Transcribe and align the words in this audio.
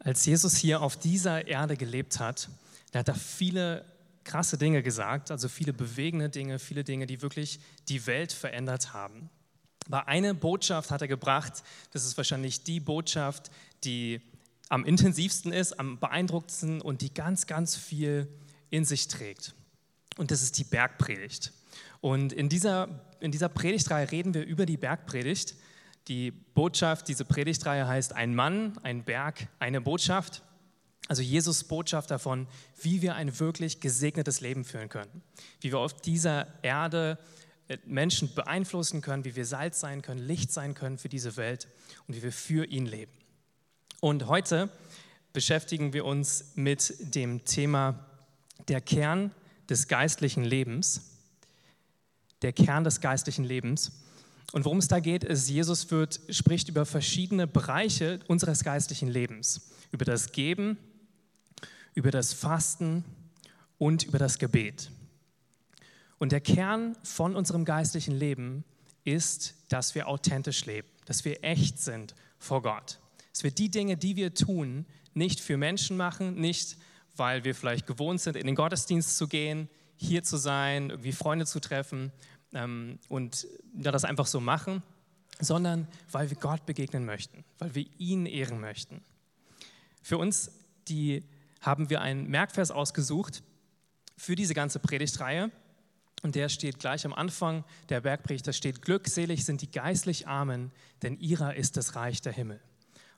Als 0.00 0.24
Jesus 0.24 0.56
hier 0.56 0.80
auf 0.80 0.98
dieser 0.98 1.46
Erde 1.46 1.76
gelebt 1.76 2.18
hat, 2.18 2.48
da 2.92 3.00
hat 3.00 3.08
er 3.08 3.14
viele 3.14 3.84
krasse 4.24 4.58
Dinge 4.58 4.82
gesagt, 4.82 5.30
also 5.30 5.48
viele 5.48 5.72
bewegende 5.72 6.28
Dinge, 6.28 6.58
viele 6.58 6.84
Dinge, 6.84 7.06
die 7.06 7.22
wirklich 7.22 7.60
die 7.88 8.06
Welt 8.06 8.32
verändert 8.32 8.92
haben. 8.92 9.30
Aber 9.86 10.08
eine 10.08 10.34
Botschaft 10.34 10.90
hat 10.90 11.02
er 11.02 11.08
gebracht, 11.08 11.62
das 11.92 12.04
ist 12.04 12.16
wahrscheinlich 12.16 12.62
die 12.62 12.80
Botschaft, 12.80 13.50
die 13.84 14.20
am 14.68 14.84
intensivsten 14.84 15.52
ist, 15.52 15.78
am 15.78 15.98
beeindruckendsten 15.98 16.80
und 16.80 17.02
die 17.02 17.12
ganz, 17.12 17.46
ganz 17.46 17.76
viel 17.76 18.28
in 18.70 18.84
sich 18.84 19.08
trägt. 19.08 19.54
Und 20.16 20.30
das 20.30 20.42
ist 20.42 20.58
die 20.58 20.64
Bergpredigt. 20.64 21.52
Und 22.00 22.32
in 22.32 22.48
dieser, 22.48 22.88
in 23.20 23.32
dieser 23.32 23.48
Predigtreihe 23.48 24.10
reden 24.10 24.32
wir 24.32 24.44
über 24.44 24.64
die 24.64 24.76
Bergpredigt. 24.76 25.56
Die 26.08 26.30
Botschaft, 26.30 27.08
diese 27.08 27.24
Predigtreihe 27.24 27.86
heißt 27.86 28.14
Ein 28.14 28.34
Mann, 28.34 28.78
ein 28.82 29.04
Berg, 29.04 29.48
eine 29.58 29.80
Botschaft. 29.80 30.42
Also 31.08 31.22
Jesus 31.22 31.64
Botschaft 31.64 32.10
davon, 32.10 32.46
wie 32.80 33.02
wir 33.02 33.16
ein 33.16 33.38
wirklich 33.40 33.80
gesegnetes 33.80 34.40
Leben 34.40 34.64
führen 34.64 34.88
können. 34.88 35.22
Wie 35.60 35.72
wir 35.72 35.78
auf 35.78 35.94
dieser 35.94 36.46
Erde 36.62 37.18
äh, 37.68 37.78
Menschen 37.84 38.34
beeinflussen 38.34 39.00
können, 39.00 39.24
wie 39.24 39.36
wir 39.36 39.44
Salz 39.44 39.80
sein 39.80 40.02
können, 40.02 40.20
Licht 40.20 40.52
sein 40.52 40.74
können 40.74 40.98
für 40.98 41.08
diese 41.08 41.36
Welt 41.36 41.68
und 42.06 42.16
wie 42.16 42.22
wir 42.22 42.32
für 42.32 42.64
ihn 42.64 42.86
leben. 42.86 43.12
Und 44.00 44.26
heute 44.26 44.70
beschäftigen 45.32 45.92
wir 45.92 46.04
uns 46.04 46.52
mit 46.54 46.94
dem 47.14 47.44
Thema 47.44 48.06
der 48.68 48.80
Kern 48.80 49.32
des 49.68 49.88
geistlichen 49.88 50.44
Lebens. 50.44 51.18
Der 52.42 52.52
Kern 52.52 52.84
des 52.84 53.00
geistlichen 53.00 53.44
Lebens. 53.44 53.92
Und 54.52 54.64
worum 54.64 54.78
es 54.78 54.88
da 54.88 55.00
geht, 55.00 55.24
ist, 55.24 55.48
Jesus 55.48 55.90
wird, 55.90 56.20
spricht 56.28 56.68
über 56.68 56.84
verschiedene 56.84 57.46
Bereiche 57.46 58.20
unseres 58.26 58.64
geistlichen 58.64 59.08
Lebens. 59.08 59.70
Über 59.92 60.04
das 60.04 60.32
Geben, 60.32 60.76
über 61.94 62.10
das 62.10 62.32
Fasten 62.32 63.04
und 63.78 64.04
über 64.04 64.18
das 64.18 64.38
Gebet. 64.38 64.90
Und 66.18 66.32
der 66.32 66.40
Kern 66.40 66.96
von 67.02 67.34
unserem 67.34 67.64
geistlichen 67.64 68.14
Leben 68.14 68.64
ist, 69.04 69.54
dass 69.68 69.94
wir 69.94 70.08
authentisch 70.08 70.66
leben, 70.66 70.88
dass 71.06 71.24
wir 71.24 71.42
echt 71.42 71.78
sind 71.78 72.14
vor 72.38 72.62
Gott. 72.62 72.98
Dass 73.32 73.42
wir 73.42 73.50
die 73.50 73.70
Dinge, 73.70 73.96
die 73.96 74.16
wir 74.16 74.34
tun, 74.34 74.84
nicht 75.14 75.40
für 75.40 75.56
Menschen 75.56 75.96
machen, 75.96 76.34
nicht 76.34 76.76
weil 77.16 77.44
wir 77.44 77.54
vielleicht 77.54 77.86
gewohnt 77.86 78.20
sind, 78.20 78.36
in 78.36 78.46
den 78.46 78.54
Gottesdienst 78.54 79.16
zu 79.16 79.28
gehen, 79.28 79.68
hier 79.96 80.22
zu 80.22 80.36
sein, 80.36 80.90
irgendwie 80.90 81.12
Freunde 81.12 81.46
zu 81.46 81.60
treffen, 81.60 82.12
ähm, 82.52 82.98
und 83.08 83.46
ja, 83.78 83.90
das 83.92 84.04
einfach 84.04 84.26
so 84.26 84.40
machen, 84.40 84.82
sondern 85.40 85.86
weil 86.10 86.30
wir 86.30 86.36
Gott 86.36 86.66
begegnen 86.66 87.04
möchten, 87.04 87.44
weil 87.58 87.74
wir 87.74 87.86
ihn 87.98 88.26
ehren 88.26 88.60
möchten. 88.60 89.02
Für 90.02 90.18
uns, 90.18 90.50
die 90.88 91.24
haben 91.60 91.90
wir 91.90 92.00
einen 92.00 92.28
Merkvers 92.28 92.70
ausgesucht 92.70 93.42
für 94.16 94.34
diese 94.34 94.54
ganze 94.54 94.78
Predigtreihe. 94.78 95.50
Und 96.22 96.34
der 96.34 96.50
steht 96.50 96.78
gleich 96.78 97.06
am 97.06 97.14
Anfang 97.14 97.64
der 97.88 98.02
Bergpredigt, 98.02 98.46
da 98.46 98.52
steht, 98.52 98.82
glückselig 98.82 99.46
sind 99.46 99.62
die 99.62 99.70
geistlich 99.70 100.28
Armen, 100.28 100.70
denn 101.02 101.18
ihrer 101.18 101.54
ist 101.54 101.78
das 101.78 101.96
Reich 101.96 102.20
der 102.20 102.32
Himmel. 102.32 102.60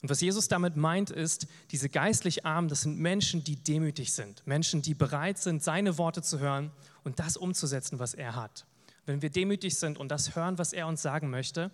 Und 0.03 0.09
was 0.09 0.21
Jesus 0.21 0.49
damit 0.49 0.77
meint, 0.77 1.11
ist, 1.11 1.47
diese 1.71 1.89
geistlich 1.89 2.45
Armen, 2.45 2.69
das 2.69 2.83
sind 2.83 2.99
Menschen, 2.99 3.43
die 3.43 3.57
demütig 3.57 4.13
sind, 4.13 4.47
Menschen, 4.47 4.83
die 4.83 4.95
bereit 4.95 5.39
sind, 5.39 5.63
seine 5.63 5.99
Worte 5.99 6.23
zu 6.23 6.39
hören 6.39 6.71
und 7.03 7.19
das 7.19 7.37
umzusetzen, 7.37 7.99
was 7.99 8.15
er 8.15 8.37
hat. 8.37 8.67
Wenn 9.05 9.23
wir 9.23 9.31
demütig 9.31 9.79
sind 9.79 9.99
und 9.99 10.09
das 10.09 10.37
hören, 10.37 10.59
was 10.59 10.73
er 10.73 10.87
uns 10.87 11.03
sagen 11.03 11.31
möchte, 11.31 11.71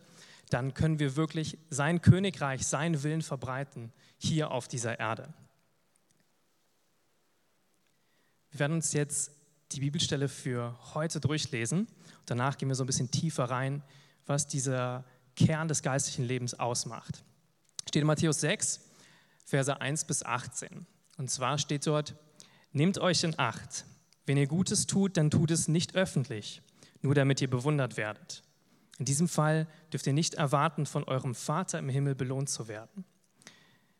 dann 0.51 0.73
können 0.73 0.99
wir 0.99 1.17
wirklich 1.17 1.59
sein 1.69 2.01
Königreich, 2.01 2.67
seinen 2.67 3.03
Willen 3.03 3.23
verbreiten 3.23 3.93
hier 4.17 4.51
auf 4.51 4.67
dieser 4.67 4.99
Erde. 4.99 5.33
Wir 8.51 8.61
werden 8.61 8.75
uns 8.75 8.93
jetzt 8.95 9.33
die 9.73 9.81
Bibelstelle 9.81 10.29
für 10.29 10.79
heute 10.95 11.21
durchlesen. 11.21 11.87
Danach 12.25 12.57
gehen 12.57 12.69
wir 12.69 12.75
so 12.75 12.85
ein 12.85 12.87
bisschen 12.87 13.11
tiefer 13.11 13.45
rein, 13.45 13.83
was 14.25 14.47
dieser 14.47 15.05
Kern 15.37 15.69
des 15.69 15.83
geistlichen 15.83 16.25
Lebens 16.25 16.55
ausmacht. 16.55 17.23
Steht 17.87 18.01
in 18.01 18.07
Matthäus 18.07 18.41
6, 18.41 18.81
Verse 19.45 19.81
1 19.81 20.07
bis 20.07 20.25
18. 20.25 20.87
Und 21.19 21.31
zwar 21.31 21.59
steht 21.59 21.87
dort, 21.87 22.15
Nehmt 22.73 22.99
euch 22.99 23.25
in 23.25 23.39
Acht. 23.39 23.87
Wenn 24.27 24.37
ihr 24.37 24.47
Gutes 24.47 24.87
tut, 24.87 25.17
dann 25.17 25.31
tut 25.31 25.51
es 25.51 25.69
nicht 25.69 25.95
öffentlich 25.95 26.63
nur 27.03 27.15
damit 27.15 27.41
ihr 27.41 27.51
bewundert 27.51 27.97
werdet. 27.97 28.43
In 28.99 29.05
diesem 29.05 29.29
Fall 29.29 29.67
dürft 29.93 30.07
ihr 30.07 30.13
nicht 30.13 30.35
erwarten, 30.35 30.85
von 30.85 31.05
eurem 31.05 31.35
Vater 31.35 31.79
im 31.79 31.89
Himmel 31.89 32.15
belohnt 32.15 32.49
zu 32.49 32.69
werden. 32.69 33.05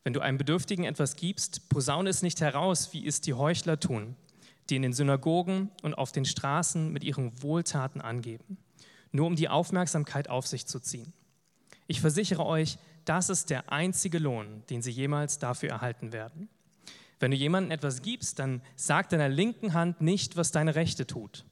Wenn 0.03 0.13
du 0.13 0.21
einem 0.21 0.39
Bedürftigen 0.39 0.85
etwas 0.85 1.17
gibst, 1.17 1.69
posaune 1.69 2.11
es 2.11 2.23
nicht 2.23 2.41
heraus, 2.41 2.93
wie 2.93 3.07
es 3.07 3.21
die 3.21 3.35
Heuchler 3.35 3.79
tun, 3.79 4.17
die 4.69 4.77
in 4.77 4.83
den 4.83 4.93
Synagogen 4.93 5.71
und 5.83 5.95
auf 5.95 6.13
den 6.13 6.25
Straßen 6.25 6.93
mit 6.93 7.05
ihren 7.05 7.43
Wohltaten 7.43 8.01
angeben, 8.01 8.59
nur 9.13 9.27
um 9.27 9.37
die 9.37 9.49
Aufmerksamkeit 9.49 10.29
auf 10.29 10.47
sich 10.47 10.67
zu 10.67 10.81
ziehen. 10.81 11.13
Ich 11.87 12.01
versichere 12.01 12.45
euch, 12.45 12.79
das 13.05 13.31
ist 13.31 13.51
der 13.51 13.73
einzige 13.73 14.19
Lohn, 14.19 14.63
den 14.69 14.83
sie 14.83 14.91
jemals 14.91 15.39
dafür 15.39 15.71
erhalten 15.71 16.13
werden. 16.13 16.49
Wenn 17.21 17.31
du 17.31 17.37
jemandem 17.37 17.71
etwas 17.71 18.03
gibst, 18.03 18.39
dann 18.39 18.63
sag 18.77 19.09
deiner 19.09 19.29
linken 19.29 19.73
Hand 19.73 20.01
nicht, 20.01 20.37
was 20.37 20.53
deine 20.53 20.75
rechte 20.75 21.07
tut 21.07 21.45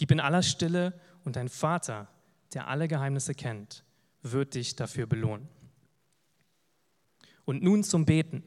Gib 0.00 0.12
in 0.12 0.20
aller 0.20 0.42
Stille 0.42 0.94
und 1.26 1.36
dein 1.36 1.50
Vater, 1.50 2.08
der 2.54 2.68
alle 2.68 2.88
Geheimnisse 2.88 3.34
kennt, 3.34 3.84
wird 4.22 4.54
dich 4.54 4.74
dafür 4.74 5.04
belohnen. 5.04 5.46
Und 7.44 7.62
nun 7.62 7.84
zum 7.84 8.06
Beten. 8.06 8.42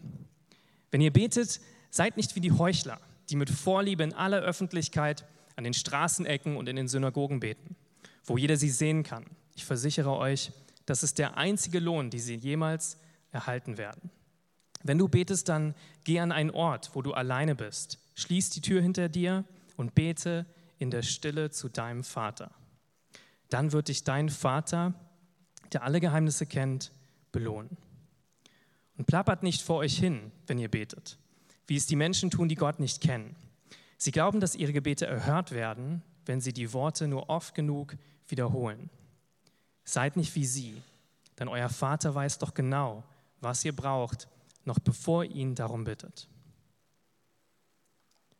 Wenn 0.89 0.99
ihr 0.99 1.13
betet, 1.13 1.61
seid 1.91 2.17
nicht 2.17 2.35
wie 2.35 2.39
die 2.39 2.53
Heuchler, 2.53 2.99
die 3.29 3.35
mit 3.35 3.51
Vorliebe 3.51 4.01
in 4.01 4.13
aller 4.13 4.41
Öffentlichkeit 4.41 5.25
an 5.55 5.63
den 5.63 5.75
Straßenecken 5.75 6.57
und 6.57 6.67
in 6.67 6.75
den 6.75 6.87
Synagogen 6.87 7.39
beten, 7.39 7.75
wo 8.25 8.35
jeder 8.35 8.57
sie 8.57 8.71
sehen 8.71 9.03
kann. 9.03 9.23
Ich 9.53 9.63
versichere 9.63 10.17
euch, 10.17 10.51
das 10.87 11.03
ist 11.03 11.19
der 11.19 11.37
einzige 11.37 11.79
Lohn, 11.79 12.09
den 12.09 12.19
sie 12.19 12.33
jemals 12.33 12.97
erhalten 13.31 13.77
werden. 13.77 14.09
Wenn 14.81 14.97
du 14.97 15.07
betest, 15.07 15.49
dann 15.49 15.75
geh 16.03 16.19
an 16.19 16.31
einen 16.31 16.49
Ort, 16.49 16.95
wo 16.95 17.03
du 17.03 17.13
alleine 17.13 17.53
bist. 17.53 17.99
Schließ 18.15 18.49
die 18.49 18.61
Tür 18.61 18.81
hinter 18.81 19.07
dir 19.07 19.45
und 19.77 19.93
bete 19.93 20.47
in 20.77 20.91
der 20.91 21.01
Stille 21.01 21.49
zu 21.49 21.69
deinem 21.69 22.03
Vater. 22.03 22.51
Dann 23.49 23.71
wird 23.71 23.87
dich 23.87 24.03
dein 24.03 24.29
Vater, 24.29 24.93
der 25.71 25.83
alle 25.83 25.99
Geheimnisse 25.99 26.45
kennt, 26.45 26.91
belohnen. 27.31 27.77
Und 28.97 29.05
plappert 29.05 29.43
nicht 29.43 29.61
vor 29.61 29.77
euch 29.77 29.97
hin, 29.97 30.31
wenn 30.47 30.59
ihr 30.59 30.69
betet, 30.69 31.17
wie 31.67 31.75
es 31.75 31.85
die 31.85 31.95
Menschen 31.95 32.29
tun, 32.29 32.47
die 32.47 32.55
Gott 32.55 32.79
nicht 32.79 33.01
kennen. 33.01 33.35
Sie 33.97 34.11
glauben, 34.11 34.39
dass 34.39 34.55
ihre 34.55 34.73
Gebete 34.73 35.05
erhört 35.05 35.51
werden, 35.51 36.03
wenn 36.25 36.41
sie 36.41 36.53
die 36.53 36.73
Worte 36.73 37.07
nur 37.07 37.29
oft 37.29 37.55
genug 37.55 37.95
wiederholen. 38.27 38.89
Seid 39.83 40.15
nicht 40.15 40.35
wie 40.35 40.45
sie, 40.45 40.81
denn 41.39 41.47
euer 41.47 41.69
Vater 41.69 42.13
weiß 42.13 42.37
doch 42.37 42.53
genau, 42.53 43.03
was 43.41 43.65
ihr 43.65 43.75
braucht, 43.75 44.27
noch 44.65 44.79
bevor 44.79 45.23
ihr 45.23 45.31
ihn 45.35 45.55
darum 45.55 45.83
bittet. 45.83 46.27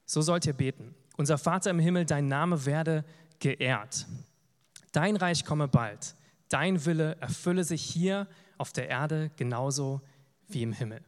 So 0.06 0.22
sollt 0.22 0.46
ihr 0.46 0.54
beten. 0.54 0.96
Unser 1.16 1.38
Vater 1.38 1.70
im 1.70 1.80
Himmel, 1.80 2.06
dein 2.06 2.28
Name 2.28 2.66
werde 2.66 3.06
geehrt. 3.40 4.08
Dein 4.92 5.16
Reich 5.16 5.46
komme 5.46 5.68
bald. 5.68 6.16
Dein 6.50 6.86
Wille 6.86 7.18
erfülle 7.20 7.64
sich 7.64 7.82
hier 7.84 8.28
auf 8.58 8.74
der 8.74 8.90
Erde 8.90 9.32
genauso 9.38 10.02
wie 10.48 10.64
im 10.64 10.74
Himmel. 10.74 11.02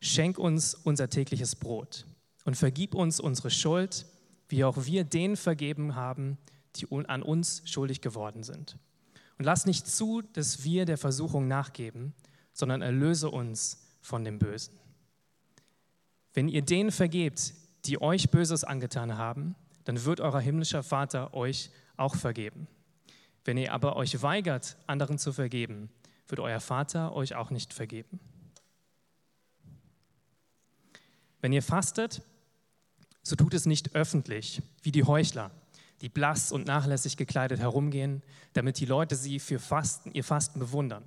Schenk 0.00 0.38
uns 0.38 0.74
unser 0.74 1.08
tägliches 1.08 1.56
Brot 1.56 2.06
und 2.44 2.56
vergib 2.56 2.94
uns 2.94 3.20
unsere 3.20 3.50
Schuld, 3.50 4.06
wie 4.48 4.64
auch 4.64 4.84
wir 4.84 5.04
denen 5.04 5.36
vergeben 5.36 5.94
haben, 5.94 6.38
die 6.76 6.86
an 6.90 7.22
uns 7.22 7.62
schuldig 7.64 8.00
geworden 8.00 8.42
sind. 8.42 8.78
Und 9.38 9.44
lass 9.44 9.66
nicht 9.66 9.86
zu, 9.86 10.22
dass 10.22 10.64
wir 10.64 10.84
der 10.84 10.98
Versuchung 10.98 11.48
nachgeben, 11.48 12.14
sondern 12.52 12.82
erlöse 12.82 13.30
uns 13.30 13.86
von 14.00 14.24
dem 14.24 14.38
Bösen. 14.38 14.74
Wenn 16.32 16.48
ihr 16.48 16.62
denen 16.62 16.90
vergebt, 16.90 17.54
die 17.86 18.00
euch 18.00 18.30
Böses 18.30 18.64
angetan 18.64 19.16
haben, 19.16 19.54
dann 19.84 20.04
wird 20.04 20.20
euer 20.20 20.40
himmlischer 20.40 20.82
Vater 20.82 21.34
euch 21.34 21.70
auch 21.96 22.16
vergeben. 22.16 22.66
Wenn 23.44 23.56
ihr 23.56 23.72
aber 23.72 23.96
euch 23.96 24.22
weigert, 24.22 24.76
anderen 24.86 25.18
zu 25.18 25.32
vergeben, 25.32 25.90
wird 26.28 26.40
euer 26.40 26.60
Vater 26.60 27.14
euch 27.14 27.34
auch 27.34 27.50
nicht 27.50 27.72
vergeben. 27.72 28.18
Wenn 31.40 31.52
ihr 31.52 31.62
fastet, 31.62 32.22
so 33.22 33.36
tut 33.36 33.54
es 33.54 33.66
nicht 33.66 33.94
öffentlich, 33.94 34.62
wie 34.82 34.90
die 34.90 35.04
Heuchler, 35.04 35.52
die 36.00 36.08
blass 36.08 36.50
und 36.50 36.66
nachlässig 36.66 37.16
gekleidet 37.16 37.60
herumgehen, 37.60 38.22
damit 38.52 38.80
die 38.80 38.86
Leute 38.86 39.14
sie 39.14 39.38
für 39.38 39.58
Fasten, 39.58 40.10
ihr 40.12 40.24
Fasten 40.24 40.58
bewundern. 40.58 41.04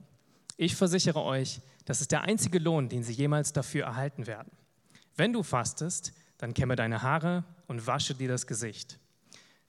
Ich 0.55 0.75
versichere 0.75 1.23
euch, 1.23 1.61
das 1.85 2.01
ist 2.01 2.11
der 2.11 2.21
einzige 2.21 2.59
Lohn, 2.59 2.89
den 2.89 3.03
sie 3.03 3.13
jemals 3.13 3.53
dafür 3.53 3.85
erhalten 3.85 4.27
werden. 4.27 4.51
Wenn 5.15 5.33
du 5.33 5.43
fastest, 5.43 6.13
dann 6.39 6.53
kämme 6.53 6.75
deine 6.75 7.03
Haare 7.03 7.43
und 7.67 7.85
wasche 7.85 8.15
dir 8.15 8.29
das 8.29 8.47
Gesicht. 8.47 8.97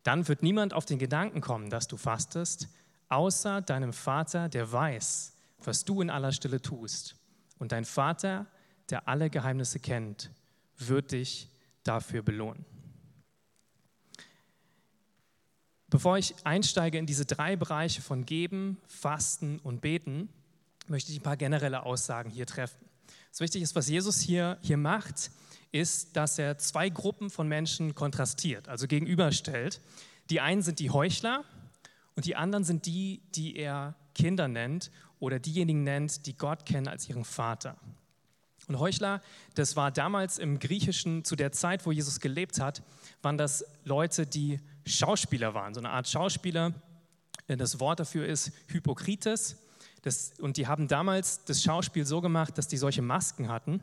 Dann 0.03 0.27
wird 0.29 0.43
niemand 0.43 0.73
auf 0.73 0.87
den 0.87 0.99
Gedanken 0.99 1.43
kommen, 1.43 1.69
dass 1.69 1.89
du 1.89 1.99
fastest, 1.99 2.69
außer 3.09 3.61
deinem 3.61 3.93
Vater, 3.93 4.49
der 4.49 4.73
weiß, 4.73 5.35
was 5.59 5.85
du 5.85 6.01
in 6.01 6.09
aller 6.09 6.33
Stille 6.33 6.63
tust. 6.63 7.17
Und 7.59 7.73
dein 7.73 7.85
Vater, 7.85 8.47
der 8.89 9.09
alle 9.09 9.29
Geheimnisse 9.29 9.81
kennt, 9.81 10.31
wird 10.79 11.13
dich 11.13 11.51
dafür 11.83 12.23
belohnen. 12.23 12.65
Bevor 15.89 16.19
ich 16.19 16.35
einsteige 16.45 16.99
in 16.99 17.07
diese 17.07 17.27
drei 17.27 17.57
Bereiche 17.57 18.01
von 18.01 18.25
Geben, 18.25 18.81
Fasten 18.87 19.59
und 19.59 19.81
Beten, 19.81 20.29
möchte 20.87 21.11
ich 21.11 21.19
ein 21.19 21.25
paar 21.25 21.37
generelle 21.37 21.83
Aussagen 21.83 22.31
hier 22.31 22.47
treffen. 22.47 22.79
Was 23.33 23.41
wichtig 23.41 23.63
ist, 23.63 23.75
was 23.75 23.89
Jesus 23.89 24.21
hier, 24.21 24.57
hier 24.63 24.77
macht, 24.77 25.33
ist, 25.73 26.17
dass 26.17 26.39
er 26.39 26.59
zwei 26.59 26.89
Gruppen 26.89 27.31
von 27.31 27.49
Menschen 27.49 27.95
kontrastiert, 27.95 28.69
also 28.69 28.87
gegenüberstellt. 28.87 29.81
Die 30.31 30.41
einen 30.41 30.63
sind 30.63 30.79
die 30.79 30.91
Heuchler 30.91 31.45
und 32.17 32.27
die 32.27 32.37
anderen 32.37 32.65
sind 32.65 32.87
die, 32.87 33.23
die 33.35 33.57
er 33.57 33.95
Kinder 34.15 34.49
nennt 34.49 34.91
oder 35.19 35.39
diejenigen 35.39 35.85
nennt, 35.85 36.27
die 36.27 36.37
Gott 36.37 36.67
kennen 36.67 36.89
als 36.89 37.09
ihren 37.09 37.25
Vater. 37.25 37.77
Und 38.69 38.79
Heuchler, 38.79 39.21
das 39.55 39.75
war 39.75 39.91
damals 39.91 40.39
im 40.39 40.59
Griechischen, 40.59 41.25
zu 41.25 41.35
der 41.35 41.51
Zeit, 41.51 41.87
wo 41.87 41.93
Jesus 41.93 42.21
gelebt 42.21 42.61
hat, 42.61 42.83
waren 43.23 43.37
das 43.37 43.65
Leute, 43.85 44.27
die 44.27 44.61
Schauspieler 44.87 45.55
waren, 45.55 45.75
so 45.75 45.81
eine 45.81 45.91
Art 45.91 46.09
Schauspieler. 46.09 46.73
Das 47.49 47.81
Wort 47.81 47.99
dafür 47.99 48.27
ist 48.27 48.53
Hypokrites. 48.69 49.57
Das, 50.03 50.35
und 50.39 50.57
die 50.57 50.67
haben 50.67 50.89
damals 50.89 51.45
das 51.45 51.63
Schauspiel 51.63 52.07
so 52.07 52.21
gemacht, 52.21 52.57
dass 52.59 52.69
die 52.69 52.77
solche 52.77 53.03
Masken 53.03 53.49
hatten, 53.49 53.81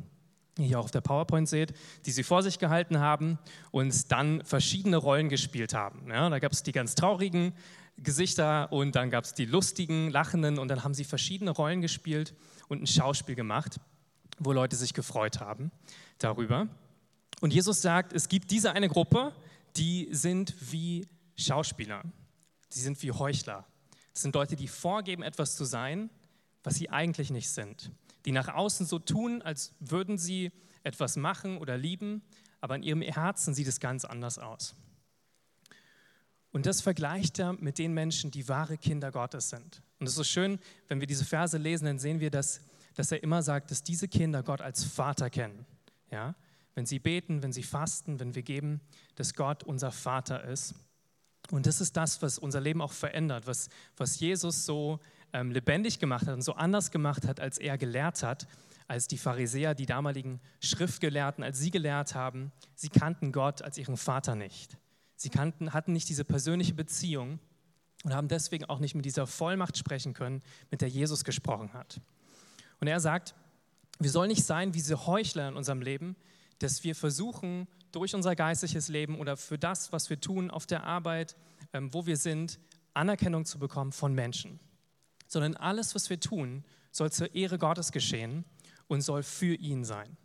die 0.63 0.69
ihr 0.69 0.80
auch 0.80 0.86
auf 0.86 0.92
der 0.92 1.01
PowerPoint 1.01 1.48
seht, 1.48 1.74
die 2.06 2.12
sie 2.12 2.24
vor 2.24 2.44
sich 2.44 2.59
gehalten 2.59 3.00
haben 3.00 3.39
und 3.71 4.12
dann 4.12 4.44
verschiedene 4.44 4.98
Rollen 4.98 5.30
gespielt 5.30 5.74
haben. 5.74 6.09
Ja, 6.09 6.30
da 6.30 6.39
gab 6.39 6.51
es 6.51 6.63
die 6.63 6.71
ganz 6.71 6.95
traurigen 6.95 7.54
Gesichter 7.98 8.71
und 8.71 8.95
dann 8.95 9.09
gab 9.09 9.24
es 9.24 9.33
die 9.33 9.45
lustigen, 9.45 10.09
lachenden 10.09 10.59
und 10.59 10.68
dann 10.68 10.83
haben 10.83 10.94
sie 10.94 11.04
verschiedene 11.04 11.51
Rollen 11.51 11.81
gespielt 11.81 12.36
und 12.68 12.81
ein 12.81 12.88
Schauspiel 12.88 13.36
gemacht, 13.36 13.80
wo 14.39 14.51
Leute 14.51 14.75
sich 14.75 14.94
gefreut 14.94 15.39
haben 15.39 15.71
darüber. 16.19 16.68
Und 17.42 17.53
Jesus 17.53 17.81
sagt, 17.81 18.13
es 18.13 18.30
gibt 18.30 18.51
diese 18.51 18.71
eine 18.74 18.89
Gruppe, 18.89 19.33
die 19.75 20.10
sind 20.12 20.56
wie 20.71 21.07
Schauspieler, 21.36 22.03
die 22.74 22.80
sind 22.80 23.01
wie 23.03 23.12
Heuchler. 23.12 23.65
Das 24.13 24.24
sind 24.24 24.33
Leute, 24.33 24.56
die 24.56 24.68
vorgeben, 24.68 25.21
etwas 25.21 25.56
zu 25.56 25.65
sein, 25.65 26.10
was 26.63 26.75
sie 26.75 26.89
eigentlich 26.89 27.30
nicht 27.30 27.50
sind. 27.50 27.92
Die 28.27 28.33
nach 28.33 28.50
außen 28.50 28.85
so 28.85 29.00
tun, 29.00 29.41
als 29.41 29.74
würden 29.79 30.18
sie 30.18 30.51
etwas 30.83 31.15
machen 31.15 31.57
oder 31.59 31.77
lieben, 31.77 32.21
aber 32.59 32.75
in 32.75 32.83
ihrem 32.83 33.01
Herzen 33.01 33.53
sieht 33.53 33.69
es 33.69 33.79
ganz 33.79 34.03
anders 34.03 34.38
aus. 34.38 34.75
Und 36.51 36.65
das 36.65 36.81
vergleicht 36.81 37.39
er 37.39 37.53
mit 37.53 37.77
den 37.77 37.94
Menschen, 37.94 38.29
die 38.29 38.50
wahre 38.50 38.77
Kinder 38.77 39.13
Gottes 39.13 39.50
sind. 39.50 39.81
Und 39.97 40.07
es 40.07 40.12
ist 40.12 40.18
so 40.18 40.25
schön, 40.25 40.59
wenn 40.89 41.00
wir 41.00 41.07
diese 41.07 41.24
Verse 41.24 41.57
lesen, 41.57 41.85
dann 41.85 42.00
sehen 42.00 42.19
wir, 42.19 42.29
dass, 42.29 42.59
dass 42.95 43.13
er 43.13 43.24
immer 43.24 43.41
sagt, 43.44 43.71
dass 43.71 43.81
diese 43.81 44.09
Kinder 44.09 44.44
Gott 44.44 44.59
als 44.59 44.83
Vater 44.83 45.29
kennen. 45.29 45.65
Ja? 46.12 46.35
Wenn 46.75 46.85
sie 46.85 47.00
beten, 47.00 47.44
wenn 47.44 47.53
sie 47.53 47.63
fasten, 47.63 48.19
wenn 48.19 48.35
wir 48.35 48.44
geben, 48.44 48.81
dass 49.15 49.35
Gott 49.35 49.63
unser 49.63 49.94
Vater 49.94 50.44
ist. 50.44 50.75
Und 51.50 51.65
das 51.65 51.79
ist 51.79 51.95
das, 51.95 52.21
was 52.21 52.38
unser 52.38 52.59
Leben 52.59 52.81
auch 52.81 52.91
verändert, 52.91 53.47
was, 53.47 53.69
was 53.95 54.19
Jesus 54.19 54.65
so 54.65 55.00
ähm, 55.33 55.51
lebendig 55.51 56.00
gemacht 56.00 56.27
hat 56.27 56.33
und 56.33 56.41
so 56.41 56.53
anders 56.53 56.91
gemacht 56.91 57.27
hat, 57.27 57.39
als 57.39 57.57
er 57.57 57.77
gelehrt 57.77 58.24
hat, 58.24 58.47
als 58.88 59.07
die 59.07 59.18
Pharisäer, 59.18 59.75
die 59.75 59.85
damaligen 59.85 60.39
Schriftgelehrten, 60.62 61.44
als 61.44 61.59
sie 61.59 61.71
gelehrt 61.71 62.15
haben. 62.15 62.51
Sie 62.75 62.89
kannten 62.89 63.31
Gott 63.31 63.62
als 63.62 63.77
ihren 63.77 63.97
Vater 63.97 64.35
nicht. 64.35 64.77
Sie 65.15 65.29
kannten, 65.29 65.74
hatten 65.74 65.94
nicht 65.94 66.07
diese 66.09 66.24
persönliche 66.24 66.74
Beziehung 66.74 67.39
und 68.03 68.13
haben 68.13 68.27
deswegen 68.27 68.65
auch 68.65 68.79
nicht 68.79 68.95
mit 68.95 69.06
dieser 69.06 69.27
Vollmacht 69.27 69.77
sprechen 69.77 70.13
können, 70.13 70.41
mit 70.71 70.81
der 70.81 70.89
Jesus 70.89 71.24
gesprochen 71.24 71.74
hat. 71.74 72.00
Und 72.79 72.88
er 72.88 73.00
sagt, 73.00 73.35
wir 74.00 74.12
sollen 74.12 74.29
nicht 74.29 74.45
sein 74.45 74.74
wie 74.74 74.77
diese 74.77 75.07
Heuchler 75.07 75.50
in 75.50 75.56
unserem 75.56 75.81
Leben, 75.81 76.15
dass 76.59 76.83
wir 76.83 76.95
versuchen, 76.95 77.68
durch 77.91 78.13
unser 78.13 78.35
geistliches 78.35 78.89
Leben 78.89 79.19
oder 79.19 79.38
für 79.38 79.57
das, 79.57 79.91
was 79.91 80.09
wir 80.09 80.19
tun 80.19 80.51
auf 80.51 80.65
der 80.65 80.83
Arbeit, 80.83 81.35
ähm, 81.74 81.94
wo 81.94 82.06
wir 82.06 82.18
sind, 82.18 82.59
Anerkennung 82.94 83.45
zu 83.45 83.59
bekommen 83.59 83.91
von 83.91 84.13
Menschen. 84.13 84.59
Sondern 85.27 85.56
alles, 85.56 85.95
was 85.95 86.09
wir 86.09 86.19
tun, 86.19 86.63
soll 86.91 87.12
zur 87.12 87.33
Ehre 87.35 87.57
Gottes 87.57 87.91
geschehen 87.91 88.45
und 88.88 89.01
soll 89.01 89.24
für 89.24 89.56
ihn 89.56 89.83
sein. 89.83 90.18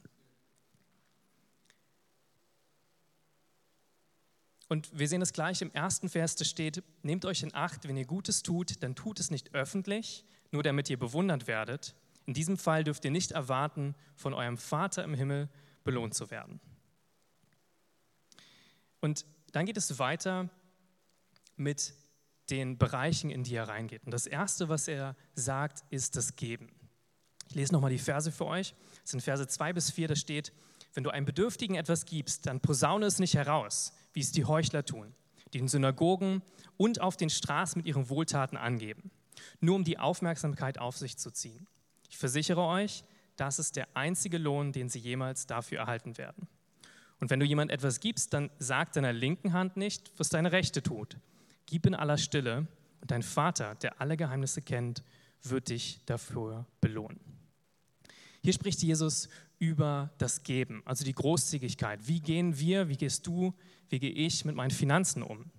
Und 4.68 4.98
wir 4.98 5.06
sehen 5.06 5.20
es 5.20 5.34
gleich 5.34 5.60
im 5.60 5.70
ersten 5.72 6.08
Vers, 6.08 6.34
da 6.36 6.46
steht, 6.46 6.82
nehmt 7.02 7.26
euch 7.26 7.42
in 7.42 7.54
Acht, 7.54 7.86
wenn 7.86 7.96
ihr 7.98 8.06
Gutes 8.06 8.42
tut, 8.42 8.82
dann 8.82 8.94
tut 8.94 9.20
es 9.20 9.30
nicht 9.30 9.54
öffentlich, 9.54 10.24
nur 10.50 10.62
damit 10.62 10.88
ihr 10.88 10.98
bewundert 10.98 11.46
werdet. 11.46 11.94
In 12.24 12.32
diesem 12.32 12.56
Fall 12.56 12.82
dürft 12.82 13.04
ihr 13.04 13.10
nicht 13.10 13.32
erwarten, 13.32 13.94
von 14.16 14.32
eurem 14.32 14.56
Vater 14.56 15.04
im 15.04 15.12
Himmel 15.12 15.50
belohnt 15.84 16.14
zu 16.14 16.30
werden. 16.30 16.58
Und 19.00 19.26
dann 19.50 19.66
geht 19.66 19.76
es 19.76 19.98
weiter 19.98 20.48
mit 21.56 21.92
den 22.52 22.76
Bereichen, 22.76 23.30
in 23.30 23.44
die 23.44 23.54
er 23.54 23.68
reingeht. 23.68 24.04
Und 24.04 24.12
das 24.12 24.26
Erste, 24.26 24.68
was 24.68 24.86
er 24.86 25.16
sagt, 25.34 25.84
ist 25.88 26.16
das 26.16 26.36
Geben. 26.36 26.68
Ich 27.48 27.54
lese 27.54 27.72
nochmal 27.72 27.90
die 27.90 27.98
Verse 27.98 28.30
für 28.30 28.44
euch. 28.44 28.74
Das 29.00 29.12
sind 29.12 29.22
Verse 29.22 29.48
2 29.48 29.72
bis 29.72 29.90
4, 29.90 30.08
da 30.08 30.16
steht, 30.16 30.52
wenn 30.92 31.02
du 31.02 31.08
einem 31.08 31.24
Bedürftigen 31.24 31.76
etwas 31.76 32.04
gibst, 32.04 32.46
dann 32.46 32.60
posaune 32.60 33.06
es 33.06 33.18
nicht 33.18 33.34
heraus, 33.34 33.94
wie 34.12 34.20
es 34.20 34.32
die 34.32 34.44
Heuchler 34.44 34.84
tun, 34.84 35.14
die 35.54 35.58
in 35.58 35.68
Synagogen 35.68 36.42
und 36.76 37.00
auf 37.00 37.16
den 37.16 37.30
Straßen 37.30 37.78
mit 37.78 37.86
ihren 37.86 38.10
Wohltaten 38.10 38.58
angeben, 38.58 39.10
nur 39.60 39.76
um 39.76 39.84
die 39.84 39.98
Aufmerksamkeit 39.98 40.78
auf 40.78 40.98
sich 40.98 41.16
zu 41.16 41.30
ziehen. 41.30 41.66
Ich 42.10 42.18
versichere 42.18 42.60
euch, 42.66 43.02
das 43.36 43.58
ist 43.58 43.76
der 43.76 43.88
einzige 43.96 44.36
Lohn, 44.36 44.72
den 44.72 44.90
sie 44.90 44.98
jemals 44.98 45.46
dafür 45.46 45.78
erhalten 45.78 46.18
werden. 46.18 46.48
Und 47.18 47.30
wenn 47.30 47.40
du 47.40 47.46
jemand 47.46 47.70
etwas 47.70 48.00
gibst, 48.00 48.34
dann 48.34 48.50
sag 48.58 48.92
deiner 48.92 49.14
linken 49.14 49.54
Hand 49.54 49.78
nicht, 49.78 50.12
was 50.18 50.28
deine 50.28 50.52
rechte 50.52 50.82
tut. 50.82 51.16
Gib 51.66 51.86
in 51.86 51.94
aller 51.94 52.18
Stille 52.18 52.66
und 53.00 53.10
dein 53.10 53.22
Vater, 53.22 53.74
der 53.76 54.00
alle 54.00 54.16
Geheimnisse 54.16 54.62
kennt, 54.62 55.02
wird 55.42 55.68
dich 55.68 56.00
dafür 56.06 56.66
belohnen. 56.80 57.20
Hier 58.42 58.52
spricht 58.52 58.82
Jesus 58.82 59.28
über 59.58 60.10
das 60.18 60.42
Geben, 60.42 60.82
also 60.84 61.04
die 61.04 61.12
Großzügigkeit. 61.14 62.06
Wie 62.06 62.20
gehen 62.20 62.58
wir, 62.58 62.88
wie 62.88 62.96
gehst 62.96 63.26
du, 63.26 63.54
wie 63.88 63.98
gehe 63.98 64.10
ich 64.10 64.44
mit 64.44 64.56
meinen 64.56 64.70
Finanzen 64.70 65.22
um? 65.22 65.50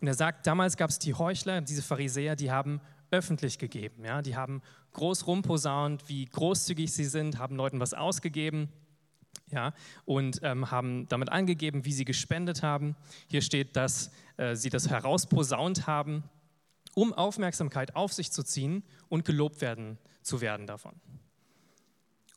Und 0.00 0.06
er 0.06 0.14
sagt, 0.14 0.46
damals 0.46 0.76
gab 0.76 0.90
es 0.90 0.98
die 0.98 1.14
Heuchler, 1.14 1.60
diese 1.60 1.82
Pharisäer, 1.82 2.36
die 2.36 2.50
haben 2.50 2.80
öffentlich 3.10 3.58
gegeben. 3.58 4.04
Ja? 4.04 4.22
Die 4.22 4.36
haben 4.36 4.62
groß 4.92 5.26
rumposaunt, 5.26 6.08
wie 6.08 6.24
großzügig 6.26 6.92
sie 6.92 7.04
sind, 7.04 7.38
haben 7.38 7.56
Leuten 7.56 7.80
was 7.80 7.94
ausgegeben 7.94 8.68
ja? 9.52 9.72
und 10.04 10.40
ähm, 10.42 10.70
haben 10.70 11.08
damit 11.08 11.30
angegeben, 11.30 11.84
wie 11.84 11.92
sie 11.92 12.04
gespendet 12.04 12.62
haben. 12.62 12.96
Hier 13.28 13.42
steht, 13.42 13.76
dass 13.76 14.10
äh, 14.36 14.56
sie 14.56 14.70
das 14.70 14.88
herausposaunt 14.88 15.86
haben, 15.86 16.24
um 16.94 17.12
Aufmerksamkeit 17.12 17.96
auf 17.96 18.12
sich 18.12 18.32
zu 18.32 18.42
ziehen 18.42 18.82
und 19.08 19.24
gelobt 19.24 19.60
werden 19.60 19.98
zu 20.22 20.40
werden 20.40 20.66
davon. 20.66 20.94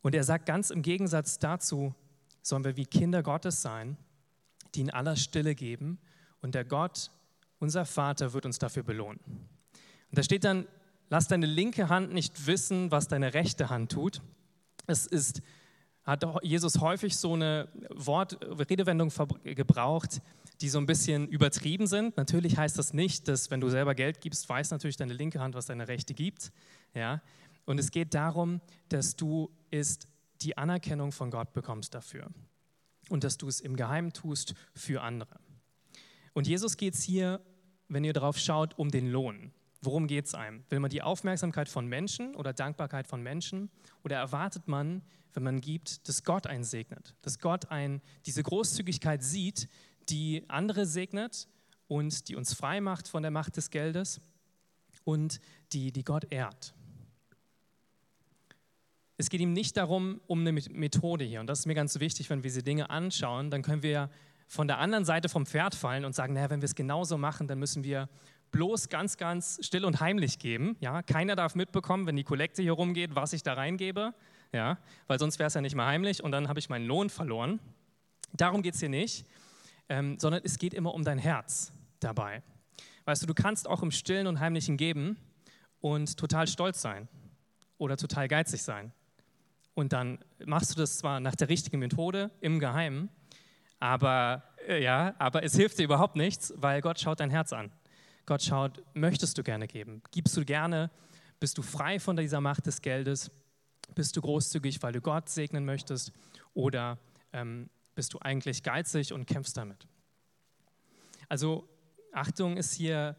Und 0.02 0.16
er 0.16 0.24
sagt 0.24 0.46
ganz 0.46 0.70
im 0.70 0.82
Gegensatz 0.82 1.40
dazu, 1.40 1.96
sollen 2.42 2.64
wir 2.64 2.76
wie 2.76 2.86
Kinder 2.86 3.24
Gottes 3.24 3.62
sein, 3.62 3.98
die 4.76 4.82
in 4.82 4.90
aller 4.90 5.16
Stille 5.16 5.56
geben 5.56 6.00
und 6.42 6.56
der 6.56 6.66
Gott, 6.66 7.10
unser 7.60 7.86
Vater, 7.86 8.34
wird 8.34 8.46
uns 8.46 8.60
dafür 8.60 8.84
belohnen. 8.84 9.20
Und 9.26 10.18
da 10.18 10.24
steht 10.24 10.44
dann, 10.44 10.68
lass 11.10 11.28
deine 11.28 11.46
linke 11.46 11.90
Hand 11.90 12.14
nicht 12.14 12.46
wissen, 12.46 12.92
was 12.92 13.08
deine 13.08 13.34
rechte 13.34 13.70
Hand 13.70 13.92
tut. 13.92 14.22
Es 14.88 15.08
ist, 15.08 15.42
hat 16.04 16.26
Jesus 16.44 16.80
häufig 16.82 17.16
so 17.16 17.34
eine 17.34 17.70
Wort, 17.90 18.38
Redewendung 18.70 19.12
gebraucht, 19.44 20.22
die 20.62 20.70
so 20.70 20.78
ein 20.78 20.86
bisschen 20.86 21.28
übertrieben 21.28 21.88
sind. 21.88 22.18
Natürlich 22.18 22.58
heißt 22.58 22.78
das 22.78 22.94
nicht, 22.94 23.28
dass 23.28 23.52
wenn 23.52 23.62
du 23.62 23.70
selber 23.70 23.96
Geld 23.96 24.22
gibst, 24.22 24.48
weiß 24.48 24.72
natürlich 24.72 24.98
deine 24.98 25.14
linke 25.14 25.40
Hand, 25.40 25.56
was 25.56 25.66
deine 25.66 25.88
rechte 25.88 26.14
gibt. 26.14 26.52
Ja? 26.94 27.22
Und 27.66 27.80
es 27.80 27.92
geht 27.92 28.14
darum, 28.14 28.62
dass 28.90 29.16
du 29.16 29.50
ist 29.72 30.08
die 30.42 30.58
Anerkennung 30.58 31.12
von 31.12 31.32
Gott 31.32 31.54
bekommst 31.54 31.94
dafür 31.94 32.28
und 33.10 33.24
dass 33.24 33.38
du 33.38 33.48
es 33.48 33.62
im 33.62 33.76
Geheimen 33.76 34.12
tust 34.12 34.56
für 34.76 35.02
andere. 35.02 35.40
Und 36.34 36.48
Jesus 36.48 36.78
geht 36.78 36.96
es 36.96 37.04
hier, 37.04 37.40
wenn 37.88 38.04
ihr 38.04 38.14
darauf 38.14 38.38
schaut, 38.38 38.78
um 38.78 38.92
den 38.92 39.10
Lohn. 39.10 39.54
Worum 39.82 40.08
geht 40.08 40.26
es 40.26 40.34
einem? 40.34 40.64
Will 40.70 40.80
man 40.80 40.90
die 40.90 41.02
Aufmerksamkeit 41.02 41.70
von 41.70 41.88
Menschen 41.88 42.36
oder 42.36 42.54
Dankbarkeit 42.54 43.08
von 43.08 43.22
Menschen? 43.22 43.70
Oder 44.04 44.16
erwartet 44.18 44.68
man, 44.68 45.02
wenn 45.36 45.44
man 45.44 45.62
gibt, 45.62 46.08
dass 46.08 46.24
Gott 46.24 46.48
einen 46.48 46.64
segnet? 46.64 47.16
Dass 47.22 47.40
Gott 47.40 47.72
ein, 47.72 48.02
diese 48.26 48.44
Großzügigkeit 48.44 49.24
sieht, 49.24 49.68
die 50.10 50.44
andere 50.48 50.86
segnet 50.86 51.48
und 51.88 52.28
die 52.28 52.36
uns 52.36 52.54
frei 52.54 52.82
macht 52.82 53.08
von 53.08 53.24
der 53.24 53.32
Macht 53.32 53.58
des 53.58 53.70
Geldes 53.70 54.22
und 55.04 55.40
die, 55.72 55.92
die 55.92 56.04
Gott 56.04 56.26
ehrt. 56.32 56.74
Es 59.18 59.30
geht 59.30 59.42
ihm 59.42 59.54
nicht 59.54 59.78
darum, 59.78 60.22
um 60.28 60.42
eine 60.42 60.52
Methode 60.52 61.24
hier. 61.24 61.40
Und 61.40 61.48
das 61.48 61.60
ist 61.60 61.66
mir 61.66 61.76
ganz 61.76 62.00
wichtig, 62.00 62.30
wenn 62.30 62.40
wir 62.40 62.50
diese 62.50 62.64
Dinge 62.64 62.90
anschauen, 62.90 63.52
dann 63.52 63.62
können 63.62 63.84
wir 63.84 64.10
von 64.48 64.68
der 64.68 64.80
anderen 64.80 65.06
Seite 65.06 65.30
vom 65.30 65.46
Pferd 65.46 65.76
fallen 65.76 66.06
und 66.06 66.14
sagen, 66.14 66.34
naja, 66.34 66.50
wenn 66.50 66.62
wir 66.62 66.66
es 66.66 66.76
genauso 66.76 67.18
machen, 67.18 67.48
dann 67.48 67.60
müssen 67.60 67.84
wir 67.84 68.10
bloß 68.52 68.90
ganz, 68.90 69.18
ganz 69.18 69.60
still 69.62 69.86
und 69.86 70.00
heimlich 70.00 70.40
geben. 70.40 70.78
Ja? 70.80 71.02
Keiner 71.02 71.36
darf 71.36 71.56
mitbekommen, 71.56 72.06
wenn 72.06 72.16
die 72.16 72.24
Kollekte 72.24 72.62
hier 72.62 72.74
rumgeht, 72.74 73.16
was 73.16 73.34
ich 73.34 73.44
da 73.44 73.54
reingebe. 73.54 74.14
Ja, 74.54 74.78
weil 75.08 75.20
sonst 75.20 75.40
wäre 75.40 75.48
es 75.48 75.54
ja 75.56 75.62
nicht 75.62 75.76
mehr 75.76 75.86
heimlich 75.86 76.24
und 76.24 76.32
dann 76.32 76.48
habe 76.48 76.60
ich 76.60 76.70
meinen 76.70 76.86
Lohn 76.86 77.10
verloren. 77.10 77.60
Darum 78.34 78.62
geht 78.62 78.76
es 78.76 78.80
hier 78.80 78.90
nicht, 78.90 79.26
ähm, 79.90 80.18
sondern 80.20 80.42
es 80.44 80.58
geht 80.58 80.74
immer 80.74 80.94
um 80.94 81.04
dein 81.04 81.18
Herz 81.18 81.74
dabei. 82.00 82.44
Weißt 83.06 83.22
du, 83.22 83.28
du 83.28 83.34
kannst 83.34 83.68
auch 83.68 83.84
im 83.84 83.92
Stillen 83.92 84.28
und 84.28 84.40
Heimlichen 84.40 84.78
geben 84.78 85.18
und 85.82 86.18
total 86.18 86.48
stolz 86.48 86.82
sein 86.82 87.10
oder 87.78 87.98
total 87.98 88.28
geizig 88.28 88.64
sein. 88.64 88.94
Und 89.74 89.92
dann 89.92 90.20
machst 90.46 90.72
du 90.72 90.76
das 90.80 91.00
zwar 91.00 91.20
nach 91.20 91.36
der 91.36 91.50
richtigen 91.50 91.80
Methode 91.80 92.32
im 92.40 92.60
Geheimen, 92.60 93.10
aber, 93.80 94.44
äh, 94.68 94.82
ja, 94.82 95.16
aber 95.18 95.44
es 95.44 95.56
hilft 95.56 95.80
dir 95.80 95.84
überhaupt 95.84 96.16
nichts, 96.16 96.54
weil 96.56 96.80
Gott 96.80 97.00
schaut 97.00 97.20
dein 97.20 97.32
Herz 97.32 97.52
an. 97.52 97.72
Gott 98.26 98.42
schaut, 98.42 98.82
möchtest 98.94 99.38
du 99.38 99.44
gerne 99.44 99.68
geben? 99.68 100.02
Gibst 100.12 100.38
du 100.38 100.46
gerne? 100.46 100.90
Bist 101.40 101.58
du 101.58 101.62
frei 101.62 102.00
von 102.00 102.16
dieser 102.16 102.40
Macht 102.40 102.68
des 102.68 102.82
Geldes? 102.82 103.30
Bist 103.96 104.16
du 104.16 104.22
großzügig, 104.22 104.82
weil 104.82 104.94
du 104.94 105.02
Gott 105.02 105.30
segnen 105.30 105.66
möchtest? 105.66 106.12
Oder 106.54 106.98
ähm, 107.32 107.70
bist 107.96 108.14
du 108.14 108.20
eigentlich 108.20 108.64
geizig 108.64 109.14
und 109.14 109.26
kämpfst 109.26 109.58
damit? 109.58 109.88
Also 111.30 111.68
Achtung 112.12 112.58
ist 112.58 112.74
hier 112.74 113.16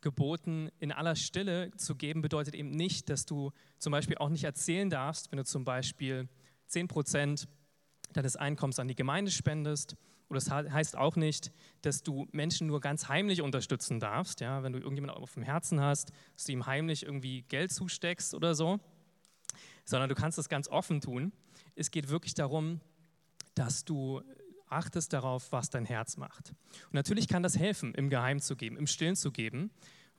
geboten, 0.00 0.70
in 0.78 0.92
aller 0.92 1.16
Stille 1.16 1.70
zu 1.76 1.96
geben, 1.96 2.22
bedeutet 2.22 2.54
eben 2.54 2.70
nicht, 2.70 3.10
dass 3.10 3.26
du 3.26 3.52
zum 3.78 3.90
Beispiel 3.90 4.16
auch 4.18 4.28
nicht 4.28 4.44
erzählen 4.44 4.90
darfst, 4.90 5.32
wenn 5.32 5.38
du 5.38 5.44
zum 5.44 5.64
Beispiel 5.64 6.28
10 6.66 6.88
Prozent 6.88 7.48
deines 8.12 8.36
Einkommens 8.36 8.78
an 8.78 8.88
die 8.88 8.94
Gemeinde 8.94 9.30
spendest. 9.30 9.96
Oder 10.28 10.40
das 10.40 10.50
heißt 10.50 10.96
auch 10.96 11.16
nicht, 11.16 11.52
dass 11.82 12.02
du 12.02 12.28
Menschen 12.32 12.66
nur 12.66 12.80
ganz 12.80 13.08
heimlich 13.08 13.40
unterstützen 13.40 13.98
darfst. 13.98 14.40
Ja? 14.40 14.62
Wenn 14.62 14.72
du 14.72 14.78
irgendjemanden 14.78 15.22
auf 15.22 15.34
dem 15.34 15.42
Herzen 15.42 15.80
hast, 15.80 16.12
dass 16.34 16.44
du 16.44 16.52
ihm 16.52 16.66
heimlich 16.66 17.04
irgendwie 17.04 17.42
Geld 17.42 17.72
zusteckst 17.72 18.34
oder 18.34 18.54
so. 18.54 18.78
Sondern 19.88 20.10
du 20.10 20.14
kannst 20.14 20.36
das 20.36 20.50
ganz 20.50 20.68
offen 20.68 21.00
tun. 21.00 21.32
Es 21.74 21.90
geht 21.90 22.10
wirklich 22.10 22.34
darum, 22.34 22.80
dass 23.54 23.86
du 23.86 24.20
achtest 24.68 25.14
darauf, 25.14 25.50
was 25.50 25.70
dein 25.70 25.86
Herz 25.86 26.18
macht. 26.18 26.50
Und 26.84 26.92
natürlich 26.92 27.26
kann 27.26 27.42
das 27.42 27.58
helfen, 27.58 27.94
im 27.94 28.10
Geheim 28.10 28.38
zu 28.38 28.54
geben, 28.54 28.76
im 28.76 28.86
Stillen 28.86 29.16
zu 29.16 29.32
geben, 29.32 29.70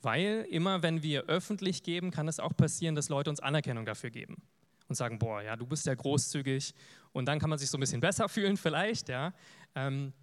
weil 0.02 0.48
immer, 0.50 0.82
wenn 0.82 1.04
wir 1.04 1.26
öffentlich 1.26 1.84
geben, 1.84 2.10
kann 2.10 2.28
es 2.28 2.40
auch 2.40 2.58
passieren, 2.58 2.96
dass 2.96 3.10
Leute 3.10 3.30
uns 3.30 3.42
Anerkennung 3.42 3.86
dafür 3.86 4.10
geben 4.10 4.42
und 4.88 4.96
sagen, 4.96 5.20
boah, 5.20 5.44
ja, 5.44 5.56
du 5.56 5.68
bist 5.68 5.86
ja 5.86 5.94
großzügig. 5.94 6.74
Und 7.12 7.26
dann 7.26 7.38
kann 7.38 7.52
man 7.52 7.60
sich 7.60 7.70
so 7.70 7.78
ein 7.78 7.82
bisschen 7.82 8.02
besser 8.02 8.28
fühlen 8.30 8.58
vielleicht, 8.58 9.08
ja. 9.08 9.34
Ähm, 9.76 10.14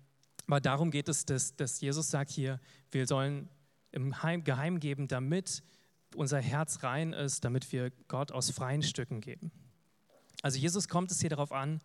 aber 0.48 0.60
darum 0.60 0.90
geht 0.90 1.08
es, 1.08 1.24
dass, 1.24 1.54
dass 1.54 1.80
Jesus 1.80 2.10
sagt 2.10 2.30
hier, 2.30 2.58
wir 2.90 3.06
sollen 3.06 3.48
im 3.92 4.24
Heim, 4.24 4.42
Geheim 4.42 4.80
geben, 4.80 5.06
damit 5.06 5.62
unser 6.14 6.40
Herz 6.40 6.82
rein 6.82 7.12
ist, 7.12 7.44
damit 7.44 7.72
wir 7.72 7.90
Gott 8.08 8.32
aus 8.32 8.50
freien 8.50 8.82
Stücken 8.82 9.20
geben. 9.20 9.50
Also 10.42 10.58
Jesus 10.58 10.88
kommt 10.88 11.10
es 11.10 11.20
hier 11.20 11.30
darauf 11.30 11.52
an, 11.52 11.80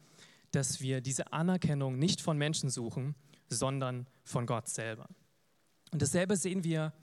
dass 0.52 0.82
wir 0.82 1.02
diese 1.02 1.32
Anerkennung 1.34 1.98
nicht 1.98 2.22
von 2.22 2.38
Menschen 2.38 2.70
suchen, 2.70 3.16
sondern 3.50 4.08
von 4.24 4.46
Gott 4.46 4.70
selber. 4.70 5.08
Und 5.92 6.02
dasselbe 6.02 6.38
sehen 6.38 6.64
wir 6.64 6.94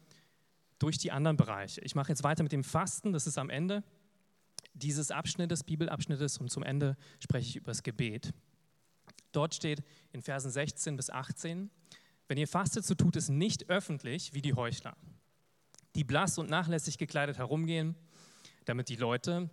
durch 0.78 0.98
die 0.98 1.10
anderen 1.10 1.36
Bereiche. 1.36 1.80
Ich 1.80 1.94
mache 1.94 2.10
jetzt 2.10 2.22
weiter 2.22 2.42
mit 2.42 2.52
dem 2.52 2.64
Fasten, 2.64 3.12
das 3.12 3.26
ist 3.26 3.38
am 3.38 3.50
Ende 3.50 3.82
dieses 4.74 5.10
Abschnittes, 5.10 5.64
Bibelabschnittes 5.64 6.38
und 6.38 6.50
zum 6.50 6.62
Ende 6.62 6.96
spreche 7.18 7.48
ich 7.48 7.56
über 7.56 7.70
das 7.70 7.82
Gebet. 7.82 8.32
Dort 9.32 9.54
steht 9.54 9.82
in 10.12 10.22
Versen 10.22 10.50
16 10.50 10.96
bis 10.96 11.10
18, 11.10 11.70
wenn 12.28 12.38
ihr 12.38 12.48
fastet, 12.48 12.84
so 12.84 12.94
tut 12.94 13.16
es 13.16 13.28
nicht 13.28 13.68
öffentlich 13.70 14.34
wie 14.34 14.42
die 14.42 14.54
Heuchler, 14.54 14.96
die 15.98 16.04
blass 16.04 16.38
und 16.38 16.48
nachlässig 16.48 16.96
gekleidet 16.96 17.36
herumgehen, 17.36 17.94
damit 18.64 18.88
die 18.88 18.96
Leute 18.96 19.50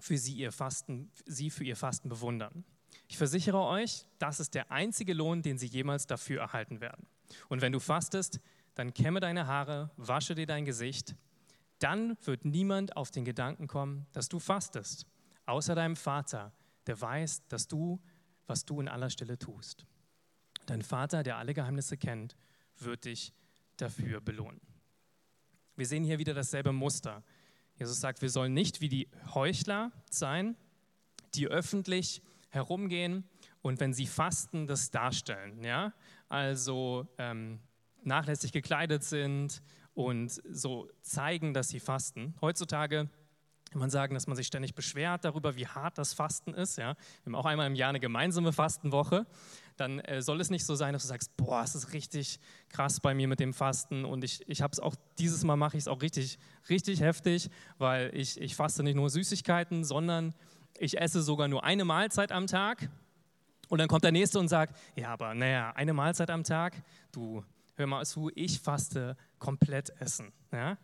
für 0.00 0.18
sie, 0.18 0.34
ihr 0.34 0.50
Fasten, 0.50 1.12
sie 1.24 1.50
für 1.50 1.62
ihr 1.62 1.76
Fasten 1.76 2.08
bewundern. 2.08 2.64
Ich 3.06 3.16
versichere 3.16 3.62
euch, 3.62 4.06
das 4.18 4.40
ist 4.40 4.54
der 4.54 4.72
einzige 4.72 5.14
Lohn, 5.14 5.42
den 5.42 5.58
sie 5.58 5.66
jemals 5.66 6.08
dafür 6.08 6.40
erhalten 6.40 6.80
werden. 6.80 7.06
Und 7.48 7.60
wenn 7.60 7.72
du 7.72 7.78
fastest, 7.78 8.40
dann 8.74 8.92
kämme 8.92 9.20
deine 9.20 9.46
Haare, 9.46 9.90
wasche 9.96 10.34
dir 10.34 10.46
dein 10.46 10.64
Gesicht 10.64 11.14
dann 11.78 12.16
wird 12.24 12.44
niemand 12.44 12.96
auf 12.96 13.10
den 13.10 13.24
Gedanken 13.24 13.66
kommen, 13.66 14.06
dass 14.12 14.28
du 14.28 14.38
fastest, 14.38 15.06
außer 15.44 15.74
deinem 15.74 15.96
Vater, 15.96 16.52
der 16.86 17.00
weiß, 17.00 17.46
dass 17.48 17.68
du, 17.68 18.00
was 18.46 18.64
du 18.64 18.80
in 18.80 18.88
aller 18.88 19.10
Stille 19.10 19.38
tust. 19.38 19.86
Dein 20.66 20.82
Vater, 20.82 21.22
der 21.22 21.36
alle 21.36 21.54
Geheimnisse 21.54 21.96
kennt, 21.96 22.36
wird 22.78 23.04
dich 23.04 23.32
dafür 23.76 24.20
belohnen. 24.20 24.60
Wir 25.76 25.86
sehen 25.86 26.04
hier 26.04 26.18
wieder 26.18 26.34
dasselbe 26.34 26.72
Muster. 26.72 27.22
Jesus 27.78 28.00
sagt, 28.00 28.22
wir 28.22 28.30
sollen 28.30 28.54
nicht 28.54 28.80
wie 28.80 28.88
die 28.88 29.08
Heuchler 29.34 29.92
sein, 30.10 30.56
die 31.34 31.46
öffentlich 31.48 32.22
herumgehen 32.48 33.24
und 33.60 33.80
wenn 33.80 33.92
sie 33.92 34.06
fasten, 34.06 34.66
das 34.66 34.90
darstellen. 34.90 35.62
Ja? 35.62 35.92
Also 36.28 37.06
ähm, 37.18 37.60
nachlässig 38.02 38.52
gekleidet 38.52 39.04
sind 39.04 39.62
und 39.92 40.30
so 40.50 40.88
zeigen, 41.02 41.52
dass 41.52 41.68
sie 41.68 41.80
fasten. 41.80 42.34
Heutzutage 42.40 43.10
man 43.74 43.90
sagen, 43.90 44.14
dass 44.14 44.26
man 44.26 44.36
sich 44.36 44.46
ständig 44.46 44.74
beschwert 44.74 45.24
darüber, 45.24 45.56
wie 45.56 45.66
hart 45.66 45.98
das 45.98 46.14
Fasten 46.14 46.54
ist. 46.54 46.78
Ja? 46.78 46.94
Wir 46.94 47.26
haben 47.26 47.34
auch 47.34 47.46
einmal 47.46 47.66
im 47.66 47.74
Jahr 47.74 47.90
eine 47.90 48.00
gemeinsame 48.00 48.52
Fastenwoche. 48.52 49.26
Dann 49.76 49.98
äh, 50.00 50.22
soll 50.22 50.40
es 50.40 50.50
nicht 50.50 50.64
so 50.64 50.74
sein, 50.74 50.92
dass 50.92 51.02
du 51.02 51.08
sagst, 51.08 51.36
boah, 51.36 51.62
es 51.62 51.74
ist 51.74 51.92
richtig 51.92 52.40
krass 52.68 53.00
bei 53.00 53.14
mir 53.14 53.28
mit 53.28 53.40
dem 53.40 53.52
Fasten 53.52 54.04
und 54.04 54.24
ich, 54.24 54.48
ich 54.48 54.62
habe 54.62 54.72
es 54.72 54.80
auch, 54.80 54.94
dieses 55.18 55.44
Mal 55.44 55.56
mache 55.56 55.76
ich 55.76 55.82
es 55.82 55.88
auch 55.88 56.00
richtig, 56.00 56.38
richtig 56.70 57.00
heftig, 57.00 57.50
weil 57.76 58.10
ich, 58.14 58.40
ich 58.40 58.56
faste 58.56 58.82
nicht 58.82 58.94
nur 58.94 59.10
Süßigkeiten, 59.10 59.84
sondern 59.84 60.32
ich 60.78 60.98
esse 60.98 61.22
sogar 61.22 61.48
nur 61.48 61.64
eine 61.64 61.84
Mahlzeit 61.84 62.32
am 62.32 62.46
Tag. 62.46 62.88
Und 63.68 63.78
dann 63.78 63.88
kommt 63.88 64.04
der 64.04 64.12
Nächste 64.12 64.38
und 64.38 64.48
sagt, 64.48 64.78
ja, 64.94 65.08
aber 65.12 65.34
naja, 65.34 65.72
eine 65.74 65.92
Mahlzeit 65.92 66.30
am 66.30 66.44
Tag, 66.44 66.82
du, 67.12 67.44
hör 67.74 67.86
mal 67.86 68.06
zu, 68.06 68.30
ich 68.34 68.60
faste 68.60 69.16
komplett 69.38 69.90
essen. 70.00 70.32
Ja? 70.52 70.78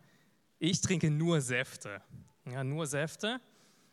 Ich 0.58 0.80
trinke 0.80 1.10
nur 1.10 1.40
Säfte. 1.40 2.02
Ja, 2.50 2.64
nur 2.64 2.86
Säfte. 2.86 3.40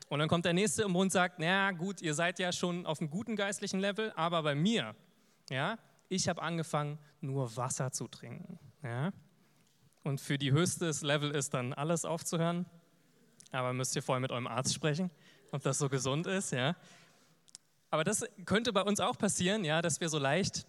Und 0.08 0.20
dann 0.20 0.28
kommt 0.28 0.46
der 0.46 0.54
Nächste 0.54 0.84
im 0.84 0.92
Mund 0.92 1.04
und 1.04 1.12
sagt, 1.12 1.40
na 1.40 1.72
gut, 1.72 2.02
ihr 2.02 2.14
seid 2.14 2.40
ja 2.40 2.52
schon 2.52 2.86
auf 2.86 3.00
einem 3.00 3.10
guten 3.10 3.36
geistlichen 3.36 3.80
Level, 3.80 4.12
aber 4.16 4.42
bei 4.42 4.56
mir, 4.56 4.96
ja, 5.50 5.78
ich 6.08 6.28
habe 6.28 6.42
angefangen, 6.42 6.98
nur 7.22 7.56
Wasser 7.56 7.92
zu 7.92 8.08
trinken. 8.08 8.58
Ja? 8.84 9.14
Und 10.04 10.20
für 10.20 10.38
die 10.38 10.52
höchste 10.52 10.92
Level 11.02 11.32
ist 11.32 11.54
dann 11.54 11.74
alles 11.74 12.06
aufzuhören. 12.06 12.66
Aber 13.52 13.74
müsst 13.74 13.96
ihr 13.96 14.02
vorher 14.02 14.20
mit 14.20 14.32
eurem 14.32 14.48
Arzt 14.48 14.74
sprechen, 14.74 15.12
ob 15.52 15.62
das 15.62 15.78
so 15.78 15.90
gesund 15.90 16.28
ist. 16.28 16.52
Ja? 16.52 16.76
Aber 17.92 18.04
das 18.04 18.26
könnte 18.46 18.74
bei 18.74 18.82
uns 18.82 19.00
auch 19.00 19.18
passieren, 19.18 19.64
ja, 19.64 19.82
dass 19.82 20.00
wir 20.00 20.10
so 20.10 20.20
leicht 20.20 20.66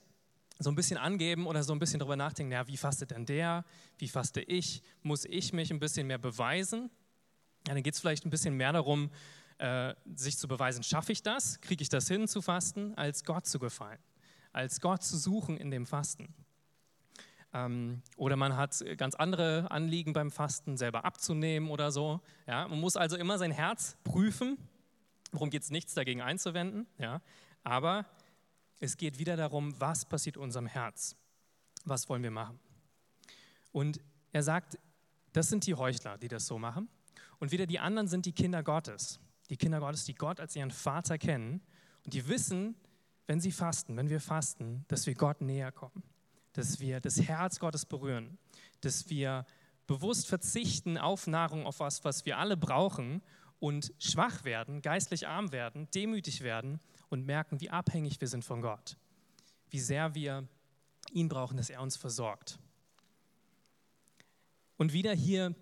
so 0.58 0.70
ein 0.70 0.74
bisschen 0.74 0.98
angeben 0.98 1.46
oder 1.46 1.62
so 1.62 1.72
ein 1.72 1.78
bisschen 1.78 1.98
darüber 2.00 2.16
nachdenken, 2.16 2.52
ja, 2.52 2.66
wie 2.66 2.76
fastet 2.76 3.12
denn 3.12 3.24
der, 3.24 3.64
wie 3.96 4.08
faste 4.08 4.42
ich, 4.42 4.82
muss 5.02 5.24
ich 5.24 5.54
mich 5.54 5.70
ein 5.70 5.80
bisschen 5.80 6.06
mehr 6.06 6.18
beweisen? 6.18 6.90
Ja, 7.66 7.74
dann 7.74 7.82
geht 7.82 7.94
es 7.94 8.00
vielleicht 8.00 8.24
ein 8.24 8.30
bisschen 8.30 8.56
mehr 8.56 8.72
darum, 8.72 9.10
äh, 9.58 9.94
sich 10.14 10.38
zu 10.38 10.48
beweisen, 10.48 10.82
schaffe 10.82 11.12
ich 11.12 11.22
das, 11.22 11.60
kriege 11.60 11.82
ich 11.82 11.88
das 11.88 12.08
hin 12.08 12.26
zu 12.26 12.40
fasten, 12.40 12.94
als 12.94 13.24
Gott 13.24 13.46
zu 13.46 13.58
gefallen, 13.58 13.98
als 14.52 14.80
Gott 14.80 15.02
zu 15.02 15.18
suchen 15.18 15.56
in 15.58 15.70
dem 15.70 15.86
Fasten. 15.86 16.34
Ähm, 17.52 18.02
oder 18.16 18.36
man 18.36 18.56
hat 18.56 18.82
ganz 18.96 19.14
andere 19.14 19.70
Anliegen 19.70 20.12
beim 20.12 20.30
Fasten, 20.30 20.76
selber 20.76 21.04
abzunehmen 21.04 21.70
oder 21.70 21.90
so. 21.90 22.20
Ja, 22.46 22.66
man 22.68 22.80
muss 22.80 22.96
also 22.96 23.16
immer 23.16 23.38
sein 23.38 23.50
Herz 23.50 23.96
prüfen. 24.04 24.56
Worum 25.32 25.50
geht 25.50 25.62
es 25.62 25.70
nichts 25.70 25.94
dagegen 25.94 26.22
einzuwenden? 26.22 26.86
Ja, 26.98 27.20
aber 27.62 28.06
es 28.78 28.96
geht 28.96 29.18
wieder 29.18 29.36
darum, 29.36 29.78
was 29.78 30.04
passiert 30.04 30.36
unserem 30.36 30.66
Herz. 30.66 31.16
Was 31.84 32.08
wollen 32.08 32.22
wir 32.22 32.30
machen? 32.30 32.58
Und 33.72 34.00
er 34.32 34.42
sagt, 34.42 34.78
das 35.32 35.48
sind 35.48 35.66
die 35.66 35.74
Heuchler, 35.74 36.18
die 36.18 36.28
das 36.28 36.46
so 36.46 36.58
machen. 36.58 36.88
Und 37.40 37.50
wieder 37.50 37.66
die 37.66 37.80
anderen 37.80 38.06
sind 38.06 38.26
die 38.26 38.32
Kinder 38.32 38.62
Gottes. 38.62 39.18
Die 39.48 39.56
Kinder 39.56 39.80
Gottes, 39.80 40.04
die 40.04 40.14
Gott 40.14 40.38
als 40.38 40.54
ihren 40.54 40.70
Vater 40.70 41.18
kennen. 41.18 41.60
Und 42.04 42.14
die 42.14 42.28
wissen, 42.28 42.76
wenn 43.26 43.40
sie 43.40 43.50
fasten, 43.50 43.96
wenn 43.96 44.08
wir 44.08 44.20
fasten, 44.20 44.84
dass 44.86 45.06
wir 45.06 45.14
Gott 45.14 45.40
näher 45.40 45.72
kommen. 45.72 46.04
Dass 46.52 46.78
wir 46.78 47.00
das 47.00 47.20
Herz 47.20 47.58
Gottes 47.58 47.86
berühren. 47.86 48.38
Dass 48.82 49.10
wir 49.10 49.44
bewusst 49.86 50.28
verzichten 50.28 50.98
auf 50.98 51.26
Nahrung, 51.26 51.66
auf 51.66 51.80
was, 51.80 52.04
was 52.04 52.24
wir 52.24 52.38
alle 52.38 52.56
brauchen 52.56 53.22
und 53.58 53.92
schwach 53.98 54.44
werden, 54.44 54.82
geistlich 54.82 55.26
arm 55.26 55.50
werden, 55.50 55.90
demütig 55.90 56.42
werden 56.42 56.80
und 57.08 57.26
merken, 57.26 57.60
wie 57.60 57.70
abhängig 57.70 58.20
wir 58.20 58.28
sind 58.28 58.44
von 58.44 58.62
Gott, 58.62 58.96
wie 59.68 59.80
sehr 59.80 60.14
wir 60.14 60.48
ihn 61.12 61.28
brauchen, 61.28 61.56
dass 61.56 61.70
er 61.70 61.82
uns 61.82 61.96
versorgt. 61.96 62.58
Und 64.76 64.92
wieder 64.92 65.12
hier, 65.12 65.54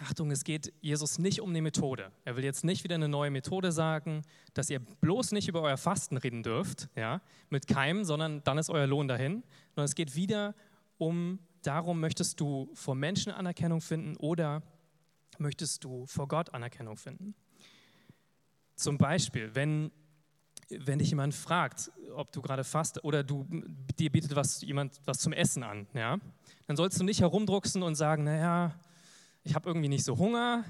Achtung, 0.00 0.30
es 0.30 0.44
geht 0.44 0.72
Jesus 0.80 1.18
nicht 1.18 1.40
um 1.40 1.50
eine 1.50 1.62
Methode. 1.62 2.12
Er 2.24 2.36
will 2.36 2.44
jetzt 2.44 2.64
nicht 2.64 2.82
wieder 2.84 2.94
eine 2.94 3.08
neue 3.08 3.30
Methode 3.30 3.72
sagen, 3.72 4.22
dass 4.54 4.70
ihr 4.70 4.80
bloß 4.80 5.32
nicht 5.32 5.48
über 5.48 5.62
euer 5.62 5.76
Fasten 5.76 6.16
reden 6.16 6.42
dürft, 6.42 6.88
ja, 6.96 7.20
mit 7.50 7.66
keinem, 7.66 8.04
sondern 8.04 8.42
dann 8.44 8.58
ist 8.58 8.70
euer 8.70 8.86
Lohn 8.86 9.08
dahin. 9.08 9.42
Sondern 9.74 9.84
es 9.84 9.94
geht 9.94 10.16
wieder 10.16 10.54
um 10.98 11.38
darum, 11.62 12.00
möchtest 12.00 12.40
du 12.40 12.70
vor 12.74 12.94
Menschen 12.94 13.32
Anerkennung 13.32 13.80
finden 13.80 14.16
oder 14.16 14.62
möchtest 15.38 15.84
du 15.84 16.06
vor 16.06 16.28
Gott 16.28 16.54
Anerkennung 16.54 16.96
finden? 16.96 17.34
Zum 18.74 18.98
Beispiel, 18.98 19.54
wenn, 19.54 19.92
wenn 20.68 20.98
dich 20.98 21.10
jemand 21.10 21.34
fragt, 21.34 21.92
ob 22.14 22.32
du 22.32 22.42
gerade 22.42 22.64
fast 22.64 23.04
oder 23.04 23.22
du, 23.22 23.46
dir 23.98 24.10
bietet 24.10 24.34
was, 24.34 24.62
jemand 24.62 25.00
was 25.04 25.18
zum 25.18 25.32
Essen 25.32 25.62
an, 25.62 25.86
ja, 25.94 26.18
dann 26.66 26.76
sollst 26.76 26.98
du 26.98 27.04
nicht 27.04 27.20
herumdrucksen 27.20 27.82
und 27.82 27.94
sagen, 27.94 28.24
naja, 28.24 28.74
ich 29.44 29.54
habe 29.54 29.68
irgendwie 29.68 29.88
nicht 29.88 30.04
so 30.04 30.18
Hunger, 30.18 30.64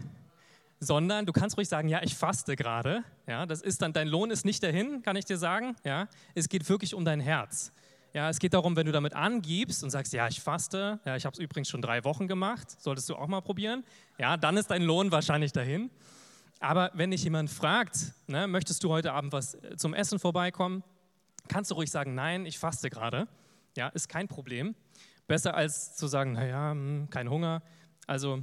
sondern 0.81 1.26
du 1.26 1.33
kannst 1.33 1.57
ruhig 1.57 1.69
sagen, 1.69 1.88
ja, 1.88 2.02
ich 2.02 2.17
faste 2.17 2.57
gerade. 2.57 3.05
Ja, 3.26 3.47
das 3.47 3.62
ist 3.62 3.83
dann, 3.83 3.93
dein 3.93 4.09
Lohn 4.09 4.31
ist 4.31 4.45
nicht 4.45 4.62
dahin, 4.62 5.02
kann 5.02 5.17
ich 5.17 5.25
dir 5.25 5.38
sagen. 5.38 5.76
Ja, 5.85 6.09
es 6.35 6.49
geht 6.49 6.69
wirklich 6.69 6.95
um 6.95 7.05
dein 7.05 7.21
Herz. 7.21 7.73
Ja, 8.14 8.29
es 8.29 8.38
geht 8.38 8.52
darum, 8.52 8.76
wenn 8.76 8.87
du 8.87 8.93
damit 8.93 9.14
angibst 9.14 9.85
und 9.85 9.91
sagst, 9.91 10.12
ja, 10.12 10.29
ich 10.29 10.41
faste, 10.41 11.00
ja, 11.05 11.17
ich 11.17 11.25
habe 11.25 11.35
es 11.35 11.38
übrigens 11.38 11.69
schon 11.69 11.81
drei 11.81 12.05
Wochen 12.05 12.29
gemacht, 12.29 12.71
solltest 12.81 13.09
du 13.09 13.17
auch 13.17 13.26
mal 13.26 13.41
probieren. 13.41 13.85
Ja, 14.19 14.37
dann 14.37 14.57
ist 14.57 14.71
dein 14.71 14.83
Lohn 14.83 15.12
wahrscheinlich 15.12 15.52
dahin. 15.52 15.91
Aber 16.61 16.91
wenn 16.95 17.11
dich 17.11 17.25
jemand 17.25 17.50
fragt, 17.50 18.12
ne, 18.26 18.47
möchtest 18.47 18.85
du 18.85 18.91
heute 18.91 19.12
Abend 19.12 19.33
was 19.33 19.55
äh, 19.55 19.76
zum 19.76 19.95
Essen 19.95 20.19
vorbeikommen, 20.19 20.85
kannst 21.49 21.71
du 21.71 21.75
ruhig 21.75 21.91
sagen, 21.91 22.14
nein, 22.14 22.45
ich 22.45 22.59
faste 22.59 22.91
gerade. 22.91 23.29
Ja, 23.76 23.88
ist 23.88 24.09
kein 24.09 24.29
Problem. 24.29 24.75
Besser 25.26 25.55
als 25.55 25.97
zu 25.97 26.07
sagen, 26.07 26.33
naja, 26.33 26.73
hm, 26.73 27.09
kein 27.11 27.31
Hunger. 27.31 27.62
Also 28.07 28.43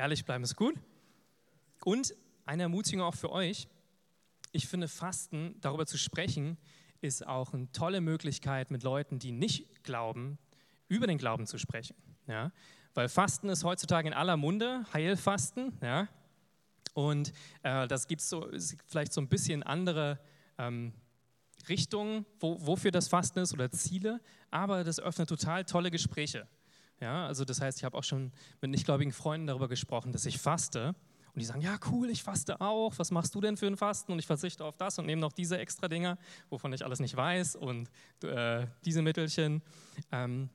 ehrlich 0.00 0.24
bleiben 0.24 0.42
ist 0.44 0.56
gut. 0.56 0.74
Und 1.84 2.14
eine 2.46 2.64
Ermutigung 2.64 3.02
auch 3.02 3.14
für 3.14 3.30
euch. 3.30 3.68
Ich 4.50 4.66
finde, 4.66 4.88
Fasten, 4.88 5.56
darüber 5.60 5.86
zu 5.86 5.98
sprechen, 5.98 6.56
ist 7.00 7.26
auch 7.26 7.52
eine 7.52 7.70
tolle 7.72 8.00
Möglichkeit, 8.00 8.70
mit 8.70 8.82
Leuten, 8.82 9.18
die 9.18 9.30
nicht 9.30 9.84
glauben, 9.84 10.38
über 10.88 11.06
den 11.06 11.18
Glauben 11.18 11.46
zu 11.46 11.58
sprechen. 11.58 11.94
Ja? 12.26 12.50
Weil 12.94 13.08
Fasten 13.08 13.48
ist 13.48 13.62
heutzutage 13.62 14.08
in 14.08 14.14
aller 14.14 14.36
Munde, 14.36 14.84
Heilfasten. 14.92 15.78
Ja? 15.82 16.08
Und 16.94 17.32
äh, 17.62 17.86
das 17.86 18.08
gibt 18.08 18.22
so, 18.22 18.50
vielleicht 18.86 19.12
so 19.12 19.20
ein 19.20 19.28
bisschen 19.28 19.62
andere 19.62 20.18
ähm, 20.58 20.92
Richtungen, 21.68 22.24
wo, 22.40 22.66
wofür 22.66 22.90
das 22.90 23.08
Fasten 23.08 23.38
ist 23.40 23.52
oder 23.52 23.70
Ziele, 23.70 24.20
aber 24.50 24.82
das 24.82 24.98
öffnet 24.98 25.28
total 25.28 25.64
tolle 25.64 25.90
Gespräche. 25.90 26.48
Ja? 27.00 27.26
Also 27.26 27.44
das 27.44 27.60
heißt, 27.60 27.78
ich 27.78 27.84
habe 27.84 27.96
auch 27.96 28.04
schon 28.04 28.32
mit 28.60 28.70
nichtgläubigen 28.70 29.12
Freunden 29.12 29.46
darüber 29.46 29.68
gesprochen, 29.68 30.12
dass 30.12 30.26
ich 30.26 30.38
faste 30.38 30.94
und 31.34 31.38
die 31.38 31.44
sagen, 31.44 31.60
ja 31.60 31.78
cool, 31.90 32.10
ich 32.10 32.22
faste 32.22 32.60
auch, 32.60 32.98
was 32.98 33.10
machst 33.10 33.34
du 33.34 33.40
denn 33.40 33.56
für 33.56 33.66
ein 33.66 33.76
Fasten? 33.76 34.12
Und 34.12 34.18
ich 34.18 34.26
verzichte 34.26 34.64
auf 34.64 34.76
das 34.76 34.98
und 34.98 35.06
nehme 35.06 35.20
noch 35.20 35.32
diese 35.32 35.58
extra 35.58 35.88
Dinger, 35.88 36.18
wovon 36.48 36.72
ich 36.72 36.84
alles 36.84 36.98
nicht 36.98 37.16
weiß 37.16 37.56
und 37.56 37.88
äh, 38.24 38.66
diese 38.84 39.02
Mittelchen. 39.02 39.62
Ähm, 40.10 40.50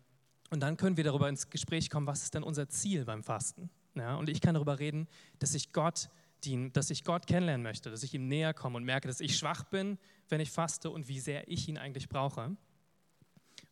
und 0.50 0.60
dann 0.60 0.78
können 0.78 0.98
wir 0.98 1.04
darüber 1.04 1.30
ins 1.30 1.50
Gespräch 1.50 1.90
kommen, 1.90 2.08
was 2.08 2.24
ist 2.24 2.34
denn 2.34 2.44
unser 2.44 2.68
Ziel 2.70 3.06
beim 3.06 3.24
Fasten? 3.24 3.70
Ja, 3.96 4.16
und 4.16 4.30
ich 4.30 4.42
kann 4.42 4.54
darüber 4.54 4.78
reden, 4.78 5.08
dass 5.40 5.54
ich 5.54 5.72
Gott 5.72 6.10
dienen, 6.44 6.74
dass 6.74 6.90
ich 6.90 7.04
Gott 7.06 7.28
kennenlernen 7.28 7.64
möchte, 7.64 7.90
dass 7.90 8.04
ich 8.04 8.14
ihm 8.14 8.28
näher 8.28 8.54
komme 8.54 8.78
und 8.78 8.84
merke, 8.84 9.08
dass 9.08 9.22
ich 9.22 9.38
schwach 9.38 9.64
bin, 9.64 9.98
wenn 10.28 10.42
ich 10.42 10.52
faste 10.52 10.90
und 10.90 11.08
wie 11.08 11.20
sehr 11.20 11.48
ich 11.48 11.68
ihn 11.70 11.78
eigentlich 11.78 12.10
brauche. 12.10 12.56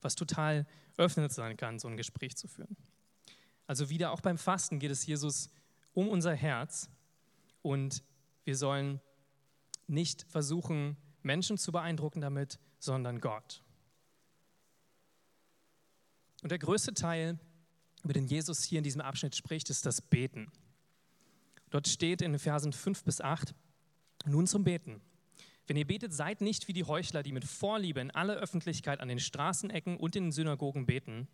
Was 0.03 0.15
total 0.15 0.65
öffnend 0.97 1.31
sein 1.31 1.57
kann, 1.57 1.79
so 1.79 1.87
ein 1.87 1.97
Gespräch 1.97 2.35
zu 2.35 2.47
führen. 2.47 2.75
Also 3.65 3.89
wieder 3.89 4.11
auch 4.11 4.21
beim 4.21 4.37
Fasten 4.37 4.79
geht 4.79 4.91
es 4.91 5.05
Jesus 5.05 5.49
um 5.93 6.07
unser 6.09 6.33
Herz 6.35 6.89
und 7.61 8.03
wir 8.43 8.57
sollen 8.57 8.99
nicht 9.87 10.25
versuchen, 10.29 10.97
Menschen 11.21 11.57
zu 11.57 11.71
beeindrucken 11.71 12.21
damit, 12.21 12.59
sondern 12.79 13.19
Gott. 13.21 13.63
Und 16.41 16.51
der 16.51 16.59
größte 16.59 16.93
Teil, 16.93 17.39
über 18.03 18.13
den 18.13 18.27
Jesus 18.27 18.63
hier 18.63 18.79
in 18.79 18.83
diesem 18.83 19.01
Abschnitt 19.01 19.35
spricht, 19.35 19.69
ist 19.69 19.85
das 19.85 20.01
Beten. 20.01 20.51
Dort 21.69 21.87
steht 21.87 22.21
in 22.21 22.33
den 22.33 22.39
Versen 22.39 22.73
5 22.73 23.03
bis 23.05 23.21
8, 23.21 23.55
nun 24.25 24.45
zum 24.45 24.65
Beten. 24.65 25.01
Wenn 25.67 25.77
ihr 25.77 25.87
betet, 25.87 26.13
seid 26.13 26.41
nicht 26.41 26.67
wie 26.67 26.73
die 26.73 26.83
Heuchler, 26.83 27.23
die 27.23 27.31
mit 27.31 27.45
Vorliebe 27.45 28.01
in 28.01 28.11
aller 28.11 28.35
Öffentlichkeit 28.35 28.99
an 28.99 29.07
den 29.07 29.19
Straßenecken 29.19 29.97
und 29.97 30.15
in 30.15 30.25
den 30.25 30.31
Synagogen 30.31 30.85
beten, 30.85 31.27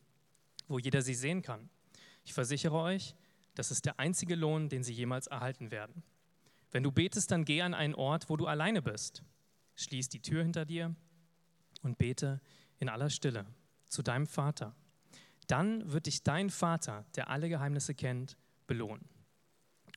wo 0.68 0.78
jeder 0.78 1.02
sie 1.02 1.16
sehen 1.16 1.42
kann. 1.42 1.70
Ich 2.24 2.34
versichere 2.34 2.78
euch, 2.78 3.16
das 3.56 3.72
ist 3.72 3.86
der 3.86 4.00
einzige 4.00 4.36
Lohn, 4.36 4.70
den 4.70 4.84
sie 4.84 4.94
jemals 4.94 5.28
erhalten 5.28 5.72
werden. 5.72 6.04
Wenn 6.72 6.84
du 6.84 6.92
betest, 6.92 7.32
dann 7.32 7.46
geh 7.46 7.62
an 7.62 7.74
einen 7.74 7.96
Ort, 7.96 8.30
wo 8.30 8.38
du 8.38 8.46
alleine 8.46 8.82
bist. 8.82 9.24
Schließ 9.76 10.10
die 10.10 10.22
Tür 10.22 10.44
hinter 10.44 10.66
dir 10.66 10.96
und 11.82 11.98
bete 11.98 12.40
in 12.78 12.90
aller 12.90 13.10
Stille 13.10 13.46
zu 13.88 14.04
deinem 14.04 14.28
Vater. 14.28 14.76
Dann 15.48 15.92
wird 15.92 16.06
dich 16.06 16.22
dein 16.22 16.52
Vater, 16.52 17.06
der 17.16 17.30
alle 17.30 17.50
Geheimnisse 17.50 17.96
kennt, 17.96 18.38
belohnen. 18.68 19.10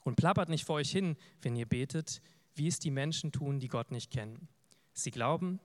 Und 0.03 0.17
plappert 0.17 0.49
nicht 0.49 0.65
vor 0.65 0.77
euch 0.77 0.91
hin, 0.91 1.17
wenn 1.43 1.55
ihr 1.55 1.67
betet, 1.67 2.23
wie 2.55 2.69
es 2.69 2.79
die 2.79 2.91
Menschen 2.91 3.33
tun, 3.33 3.61
die 3.61 3.69
Gott 3.69 3.91
nicht 3.91 4.11
kennen. 4.11 4.49
Sie 4.93 5.11
glauben, 5.11 5.61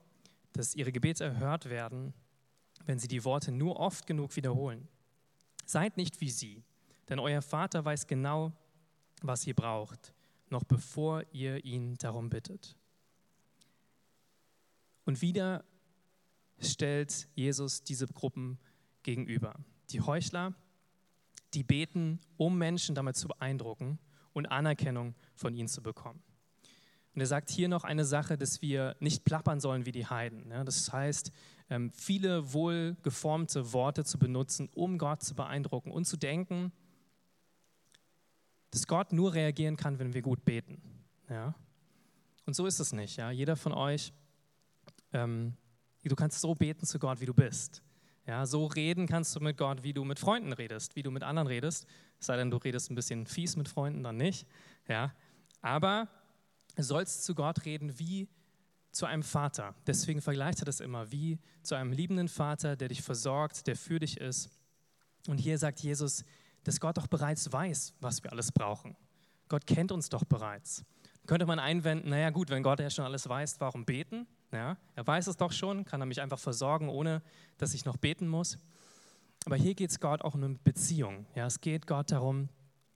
dass 0.54 0.76
ihre 0.76 0.92
Gebete 0.92 1.24
erhört 1.24 1.70
werden, 1.70 2.14
wenn 2.86 3.00
sie 3.00 3.08
die 3.08 3.24
Worte 3.26 3.52
nur 3.52 3.80
oft 3.80 4.08
genug 4.08 4.36
wiederholen. 4.36 4.88
Seid 5.66 5.98
nicht 5.98 6.22
wie 6.22 6.30
sie, 6.30 6.64
denn 7.10 7.20
euer 7.20 7.42
Vater 7.42 7.84
weiß 7.84 8.08
genau, 8.08 8.54
was 9.22 9.46
ihr 9.48 9.54
braucht, 9.54 10.14
noch 10.50 10.64
bevor 10.64 11.24
ihr 11.32 11.64
ihn 11.66 11.96
darum 11.96 12.30
bittet. 12.30 12.78
Und 15.06 15.22
wieder 15.22 15.64
stellt 16.60 17.28
Jesus 17.36 17.84
diese 17.84 18.08
Gruppen 18.08 18.60
gegenüber. 19.04 19.56
Die 19.90 20.02
Heuchler, 20.02 20.54
die 21.54 21.64
beten, 21.64 22.20
um 22.36 22.58
Menschen 22.58 22.96
damit 22.96 23.16
zu 23.16 23.28
beeindrucken 23.28 24.00
und 24.34 24.48
Anerkennung 24.48 25.16
von 25.36 25.54
ihnen 25.54 25.68
zu 25.68 25.82
bekommen. 25.82 26.22
Und 27.18 27.22
er 27.22 27.26
sagt 27.26 27.50
hier 27.50 27.68
noch 27.68 27.84
eine 27.84 28.06
Sache, 28.06 28.38
dass 28.38 28.62
wir 28.62 28.96
nicht 29.00 29.26
plappern 29.26 29.60
sollen 29.60 29.88
wie 29.88 29.92
die 29.92 30.06
Heiden. 30.06 30.52
Das 30.66 30.94
heißt, 30.94 31.32
ähm, 31.68 31.92
viele 31.92 32.54
wohlgeformte 32.54 33.74
Worte 33.74 34.06
zu 34.06 34.20
benutzen, 34.20 34.70
um 34.76 35.00
Gott 35.00 35.24
zu 35.24 35.34
beeindrucken 35.34 35.90
und 35.90 36.06
zu 36.06 36.16
denken, 36.16 36.72
dass 38.70 38.86
Gott 38.86 39.14
nur 39.14 39.34
reagieren 39.34 39.78
kann, 39.78 39.98
wenn 39.98 40.14
wir 40.14 40.22
gut 40.22 40.46
beten. 40.46 40.80
Ja? 41.28 41.56
Und 42.46 42.56
so 42.56 42.68
ist 42.68 42.80
es 42.80 42.94
nicht. 42.94 43.18
Ja? 43.18 43.32
Jeder 43.32 43.56
von 43.56 43.72
euch, 43.74 44.14
ähm, 45.12 45.56
du 46.04 46.16
kannst 46.16 46.40
so 46.40 46.54
beten 46.54 46.86
zu 46.86 47.00
Gott, 47.00 47.20
wie 47.20 47.26
du 47.26 47.34
bist. 47.34 47.82
Ja, 48.28 48.46
so 48.46 48.68
reden 48.68 49.08
kannst 49.08 49.36
du 49.36 49.40
mit 49.40 49.58
Gott, 49.58 49.82
wie 49.82 49.94
du 49.94 50.04
mit 50.04 50.20
Freunden 50.20 50.54
redest, 50.54 50.96
wie 50.96 51.02
du 51.02 51.10
mit 51.10 51.24
anderen 51.24 51.48
redest. 51.48 51.88
Es 52.20 52.28
sei 52.28 52.38
denn, 52.38 52.52
du 52.52 52.58
redest 52.58 52.92
ein 52.92 52.96
bisschen 52.96 53.26
fies 53.26 53.56
mit 53.56 53.68
Freunden, 53.68 54.04
dann 54.04 54.18
nicht. 54.18 54.46
Ja, 54.88 55.16
aber 55.64 56.10
sollst 56.84 57.24
zu 57.24 57.36
Gott 57.36 57.66
reden 57.66 58.00
wie 58.00 58.28
zu 58.92 59.06
einem 59.06 59.24
Vater. 59.24 59.76
Deswegen 59.86 60.22
vergleicht 60.22 60.60
er 60.60 60.66
das 60.66 60.80
immer 60.80 61.12
wie 61.12 61.40
zu 61.62 61.76
einem 61.76 61.92
liebenden 61.92 62.28
Vater, 62.28 62.76
der 62.76 62.88
dich 62.88 63.02
versorgt, 63.02 63.68
der 63.68 63.76
für 63.76 64.00
dich 64.00 64.18
ist. 64.18 64.50
Und 65.28 65.38
hier 65.38 65.58
sagt 65.58 65.80
Jesus, 65.80 66.24
dass 66.64 66.80
Gott 66.80 66.98
doch 66.98 67.08
bereits 67.08 67.52
weiß, 67.52 67.94
was 68.02 68.24
wir 68.24 68.32
alles 68.32 68.52
brauchen. 68.52 68.96
Gott 69.50 69.68
kennt 69.68 69.92
uns 69.92 70.10
doch 70.10 70.26
bereits. 70.26 70.84
Könnte 71.28 71.46
man 71.46 71.60
einwenden, 71.60 72.10
naja 72.10 72.30
gut, 72.30 72.50
wenn 72.50 72.64
Gott 72.64 72.80
ja 72.80 72.90
schon 72.90 73.06
alles 73.06 73.28
weiß, 73.28 73.60
warum 73.60 73.86
beten? 73.86 74.28
Ja, 74.52 74.78
er 74.96 75.06
weiß 75.06 75.28
es 75.28 75.36
doch 75.36 75.52
schon, 75.52 75.84
kann 75.84 76.02
er 76.02 76.06
mich 76.06 76.22
einfach 76.22 76.40
versorgen, 76.40 76.88
ohne 76.88 77.22
dass 77.58 77.74
ich 77.74 77.84
noch 77.84 77.98
beten 77.98 78.28
muss. 78.28 78.58
Aber 79.46 79.58
hier 79.58 79.76
geht 79.76 79.90
es 79.92 80.00
Gott 80.00 80.22
auch 80.22 80.34
um 80.34 80.44
eine 80.44 80.56
Beziehung. 80.56 81.26
Ja, 81.36 81.46
es 81.46 81.60
geht 81.60 81.86
Gott 81.86 82.12
darum, 82.12 82.50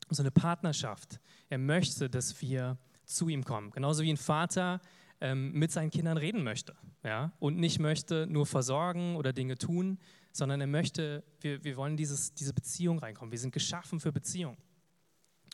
um 0.09 0.15
so 0.15 0.23
eine 0.23 0.31
Partnerschaft. 0.31 1.19
Er 1.49 1.57
möchte, 1.57 2.09
dass 2.09 2.41
wir 2.41 2.77
zu 3.15 3.30
ihm 3.30 3.43
kommen. 3.43 3.71
Genauso 3.71 4.04
wie 4.04 4.12
ein 4.12 4.17
Vater 4.17 4.82
ähm, 5.19 5.52
mit 5.54 5.71
seinen 5.71 5.91
Kindern 5.91 6.17
reden 6.17 6.43
möchte. 6.43 6.76
Ja? 7.04 7.32
Und 7.39 7.58
nicht 7.58 7.80
möchte 7.80 8.28
nur 8.28 8.45
versorgen 8.45 9.15
oder 9.15 9.34
Dinge 9.34 9.58
tun, 9.58 10.00
sondern 10.32 10.62
er 10.62 10.67
möchte, 10.67 11.24
wir, 11.41 11.63
wir 11.63 11.78
wollen 11.78 11.97
dieses, 11.97 12.34
diese 12.34 12.54
Beziehung 12.54 13.00
reinkommen. 13.00 13.32
Wir 13.32 13.39
sind 13.39 13.54
geschaffen 13.54 14.00
für 14.00 14.12
Beziehung 14.12 14.58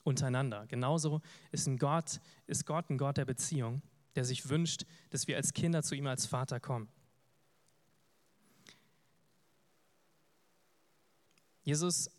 untereinander. 0.04 0.66
Genauso 0.68 1.22
ist, 1.52 1.68
ein 1.68 1.78
Gott, 1.78 2.22
ist 2.48 2.66
Gott 2.66 2.90
ein 2.90 2.98
Gott 2.98 3.18
der 3.18 3.26
Beziehung, 3.26 3.82
der 4.16 4.24
sich 4.24 4.50
wünscht, 4.50 4.86
dass 5.10 5.28
wir 5.28 5.36
als 5.36 5.54
Kinder 5.54 5.84
zu 5.84 5.96
ihm 5.96 6.08
als 6.08 6.26
Vater 6.26 6.60
kommen. 6.60 6.88
Jesus 11.64 12.10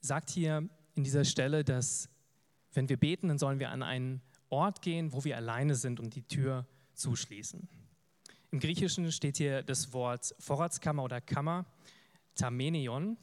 sagt 0.00 0.30
hier 0.30 0.68
in 0.94 1.04
dieser 1.04 1.24
Stelle, 1.24 1.64
dass 1.64 2.08
wenn 2.72 2.88
wir 2.88 2.96
beten, 2.96 3.28
dann 3.28 3.38
sollen 3.38 3.58
wir 3.58 3.70
an 3.70 3.82
einen 3.82 4.22
Ort 4.50 4.82
gehen, 4.82 5.12
wo 5.12 5.24
wir 5.24 5.36
alleine 5.36 5.74
sind 5.74 6.00
und 6.00 6.14
die 6.14 6.22
Tür 6.22 6.66
zuschließen. 6.94 7.68
Im 8.50 8.60
Griechischen 8.60 9.12
steht 9.12 9.36
hier 9.36 9.62
das 9.62 9.92
Wort 9.92 10.34
Vorratskammer 10.38 11.02
oder 11.02 11.20
Kammer, 11.20 11.66
Tamenion. 12.34 13.16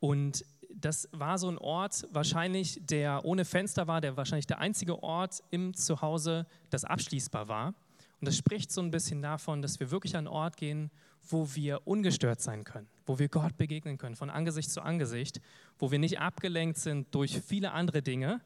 Und 0.00 0.44
das 0.74 1.08
war 1.12 1.38
so 1.38 1.48
ein 1.48 1.58
Ort, 1.58 2.06
wahrscheinlich, 2.10 2.80
der 2.84 3.24
ohne 3.24 3.44
Fenster 3.44 3.86
war, 3.86 4.00
der 4.00 4.16
wahrscheinlich 4.16 4.46
der 4.46 4.58
einzige 4.58 5.02
Ort 5.02 5.42
im 5.50 5.74
Zuhause, 5.74 6.46
das 6.70 6.84
abschließbar 6.84 7.48
war. 7.48 7.74
Und 8.20 8.28
das 8.28 8.36
spricht 8.36 8.72
so 8.72 8.80
ein 8.80 8.90
bisschen 8.90 9.20
davon, 9.20 9.62
dass 9.62 9.78
wir 9.80 9.90
wirklich 9.90 10.16
an 10.16 10.26
einen 10.26 10.34
Ort 10.34 10.56
gehen, 10.56 10.90
wo 11.28 11.54
wir 11.54 11.86
ungestört 11.86 12.40
sein 12.40 12.64
können, 12.64 12.88
wo 13.04 13.18
wir 13.18 13.28
Gott 13.28 13.56
begegnen 13.56 13.98
können, 13.98 14.16
von 14.16 14.30
Angesicht 14.30 14.70
zu 14.70 14.80
Angesicht, 14.80 15.40
wo 15.78 15.90
wir 15.90 15.98
nicht 15.98 16.20
abgelenkt 16.20 16.78
sind 16.78 17.14
durch 17.14 17.40
viele 17.40 17.72
andere 17.72 18.02
Dinge, 18.02 18.40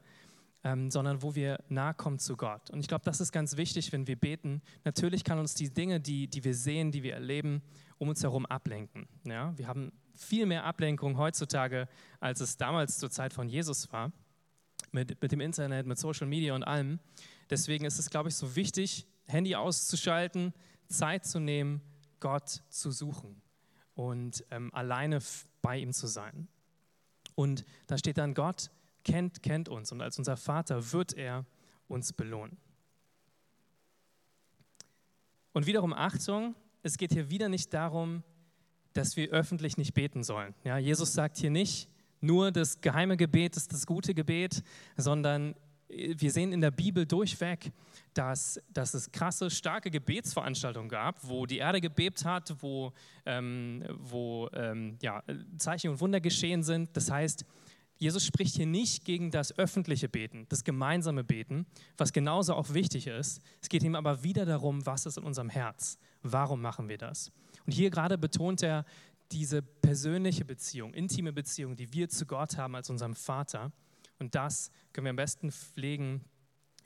ähm, 0.63 0.91
sondern 0.91 1.21
wo 1.21 1.35
wir 1.35 1.59
nahe 1.69 1.93
kommen 1.93 2.19
zu 2.19 2.37
Gott. 2.37 2.69
Und 2.69 2.79
ich 2.79 2.87
glaube, 2.87 3.03
das 3.03 3.19
ist 3.19 3.31
ganz 3.31 3.57
wichtig, 3.57 3.91
wenn 3.91 4.07
wir 4.07 4.15
beten. 4.15 4.61
Natürlich 4.83 5.23
kann 5.23 5.39
uns 5.39 5.53
die 5.53 5.73
Dinge, 5.73 5.99
die, 5.99 6.27
die 6.27 6.43
wir 6.43 6.53
sehen, 6.53 6.91
die 6.91 7.03
wir 7.03 7.13
erleben, 7.13 7.61
um 7.97 8.09
uns 8.09 8.21
herum 8.23 8.45
ablenken. 8.45 9.07
Ja? 9.23 9.57
Wir 9.57 9.67
haben 9.67 9.91
viel 10.15 10.45
mehr 10.45 10.65
Ablenkung 10.65 11.17
heutzutage, 11.17 11.87
als 12.19 12.41
es 12.41 12.57
damals 12.57 12.99
zur 12.99 13.09
Zeit 13.09 13.33
von 13.33 13.49
Jesus 13.49 13.91
war, 13.91 14.11
mit, 14.91 15.21
mit 15.21 15.31
dem 15.31 15.41
Internet, 15.41 15.87
mit 15.87 15.97
Social 15.97 16.27
Media 16.27 16.53
und 16.53 16.63
allem. 16.63 16.99
Deswegen 17.49 17.85
ist 17.85 17.97
es, 17.97 18.09
glaube 18.09 18.29
ich, 18.29 18.35
so 18.35 18.55
wichtig, 18.55 19.07
Handy 19.25 19.55
auszuschalten, 19.55 20.53
Zeit 20.87 21.25
zu 21.25 21.39
nehmen, 21.39 21.81
Gott 22.19 22.61
zu 22.69 22.91
suchen 22.91 23.41
und 23.95 24.45
ähm, 24.51 24.73
alleine 24.73 25.19
bei 25.61 25.77
ihm 25.77 25.93
zu 25.93 26.07
sein. 26.07 26.47
Und 27.35 27.65
da 27.87 27.97
steht 27.97 28.17
dann, 28.17 28.33
Gott 28.33 28.69
kennt, 29.03 29.43
kennt 29.43 29.69
uns 29.69 29.91
und 29.91 30.01
als 30.01 30.17
unser 30.17 30.37
Vater 30.37 30.91
wird 30.91 31.13
er 31.13 31.45
uns 31.87 32.13
belohnen. 32.13 32.57
Und 35.53 35.65
wiederum 35.67 35.93
Achtung, 35.93 36.55
es 36.83 36.97
geht 36.97 37.11
hier 37.11 37.29
wieder 37.29 37.49
nicht 37.49 37.73
darum, 37.73 38.23
dass 38.93 39.15
wir 39.15 39.29
öffentlich 39.29 39.77
nicht 39.77 39.93
beten 39.93 40.23
sollen. 40.23 40.53
Ja, 40.63 40.77
Jesus 40.77 41.13
sagt 41.13 41.37
hier 41.37 41.49
nicht, 41.51 41.89
nur 42.19 42.51
das 42.51 42.81
geheime 42.81 43.17
Gebet 43.17 43.57
ist 43.57 43.73
das 43.73 43.85
gute 43.85 44.13
Gebet, 44.13 44.63
sondern 44.95 45.55
wir 45.89 46.31
sehen 46.31 46.53
in 46.53 46.61
der 46.61 46.71
Bibel 46.71 47.05
durchweg, 47.05 47.71
dass, 48.13 48.61
dass 48.69 48.93
es 48.93 49.11
krasse, 49.11 49.49
starke 49.49 49.91
Gebetsveranstaltungen 49.91 50.89
gab, 50.89 51.17
wo 51.27 51.45
die 51.45 51.57
Erde 51.57 51.81
gebebt 51.81 52.23
hat, 52.25 52.55
wo, 52.61 52.93
ähm, 53.25 53.83
wo 53.97 54.49
ähm, 54.53 54.97
ja, 55.01 55.23
Zeichen 55.57 55.91
und 55.91 55.99
Wunder 55.99 56.21
geschehen 56.21 56.63
sind. 56.63 56.95
Das 56.95 57.11
heißt, 57.11 57.45
Jesus 58.01 58.25
spricht 58.25 58.55
hier 58.55 58.65
nicht 58.65 59.05
gegen 59.05 59.29
das 59.29 59.55
öffentliche 59.59 60.09
Beten, 60.09 60.47
das 60.49 60.63
gemeinsame 60.63 61.23
Beten, 61.23 61.67
was 61.97 62.11
genauso 62.11 62.55
auch 62.55 62.73
wichtig 62.73 63.05
ist. 63.05 63.41
Es 63.61 63.69
geht 63.69 63.83
ihm 63.83 63.93
aber 63.93 64.23
wieder 64.23 64.43
darum, 64.43 64.83
was 64.87 65.05
ist 65.05 65.19
in 65.19 65.23
unserem 65.23 65.49
Herz. 65.49 65.99
Warum 66.23 66.63
machen 66.63 66.89
wir 66.89 66.97
das? 66.97 67.31
Und 67.67 67.73
hier 67.73 67.91
gerade 67.91 68.17
betont 68.17 68.63
er 68.63 68.85
diese 69.31 69.61
persönliche 69.61 70.43
Beziehung, 70.43 70.95
intime 70.95 71.31
Beziehung, 71.31 71.75
die 71.75 71.93
wir 71.93 72.09
zu 72.09 72.25
Gott 72.25 72.57
haben 72.57 72.75
als 72.75 72.89
unserem 72.89 73.13
Vater. 73.13 73.71
Und 74.17 74.33
das 74.33 74.71
können 74.93 75.05
wir 75.05 75.11
am 75.11 75.15
besten 75.15 75.51
pflegen, 75.51 76.25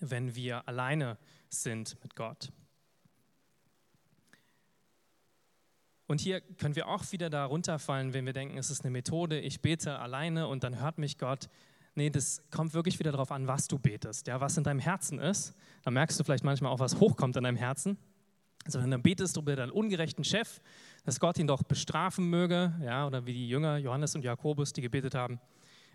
wenn 0.02 0.36
wir 0.36 0.68
alleine 0.68 1.18
sind 1.48 1.96
mit 2.04 2.18
Gott. 2.18 2.52
Und 6.08 6.22
hier 6.22 6.42
können 6.42 6.76
wir 6.76 6.88
auch 6.88 7.12
wieder 7.12 7.30
da 7.30 7.46
runterfallen, 7.46 8.14
wenn 8.14 8.26
wir 8.26 8.34
denken, 8.34 8.58
es 8.58 8.70
ist 8.70 8.84
eine 8.84 8.92
Methode, 8.92 9.40
ich 9.40 9.62
bete 9.62 10.00
alleine 10.00 10.48
und 10.48 10.64
dann 10.64 10.80
hört 10.80 10.98
mich 10.98 11.18
Gott. 11.18 11.50
Nee, 11.96 12.10
das 12.10 12.44
kommt 12.52 12.74
wirklich 12.74 13.00
wieder 13.00 13.12
darauf 13.12 13.32
an, 13.32 13.48
was 13.48 13.68
du 13.68 13.80
betest, 13.80 14.28
ja, 14.28 14.42
was 14.42 14.58
in 14.58 14.64
deinem 14.64 14.80
Herzen 14.80 15.18
ist. 15.18 15.56
Da 15.84 15.92
merkst 15.92 16.20
du 16.20 16.24
vielleicht 16.24 16.44
manchmal 16.44 16.72
auch, 16.72 16.80
was 16.80 17.00
hochkommt 17.00 17.38
in 17.38 17.44
deinem 17.44 17.58
Herzen. 17.58 17.98
Also 18.66 18.82
du 18.82 18.98
betest 18.98 19.38
über 19.38 19.56
deinen 19.56 19.72
ungerechten 19.72 20.24
Chef, 20.24 20.60
dass 21.06 21.20
Gott 21.20 21.38
ihn 21.38 21.48
doch 21.48 21.64
bestrafen 21.64 22.30
möge, 22.30 22.74
ja, 22.84 23.08
oder 23.08 23.26
wie 23.26 23.34
die 23.34 23.48
Jünger 23.48 23.78
Johannes 23.78 24.16
und 24.16 24.24
Jakobus, 24.24 24.74
die 24.74 24.82
gebetet 24.82 25.16
haben, 25.16 25.40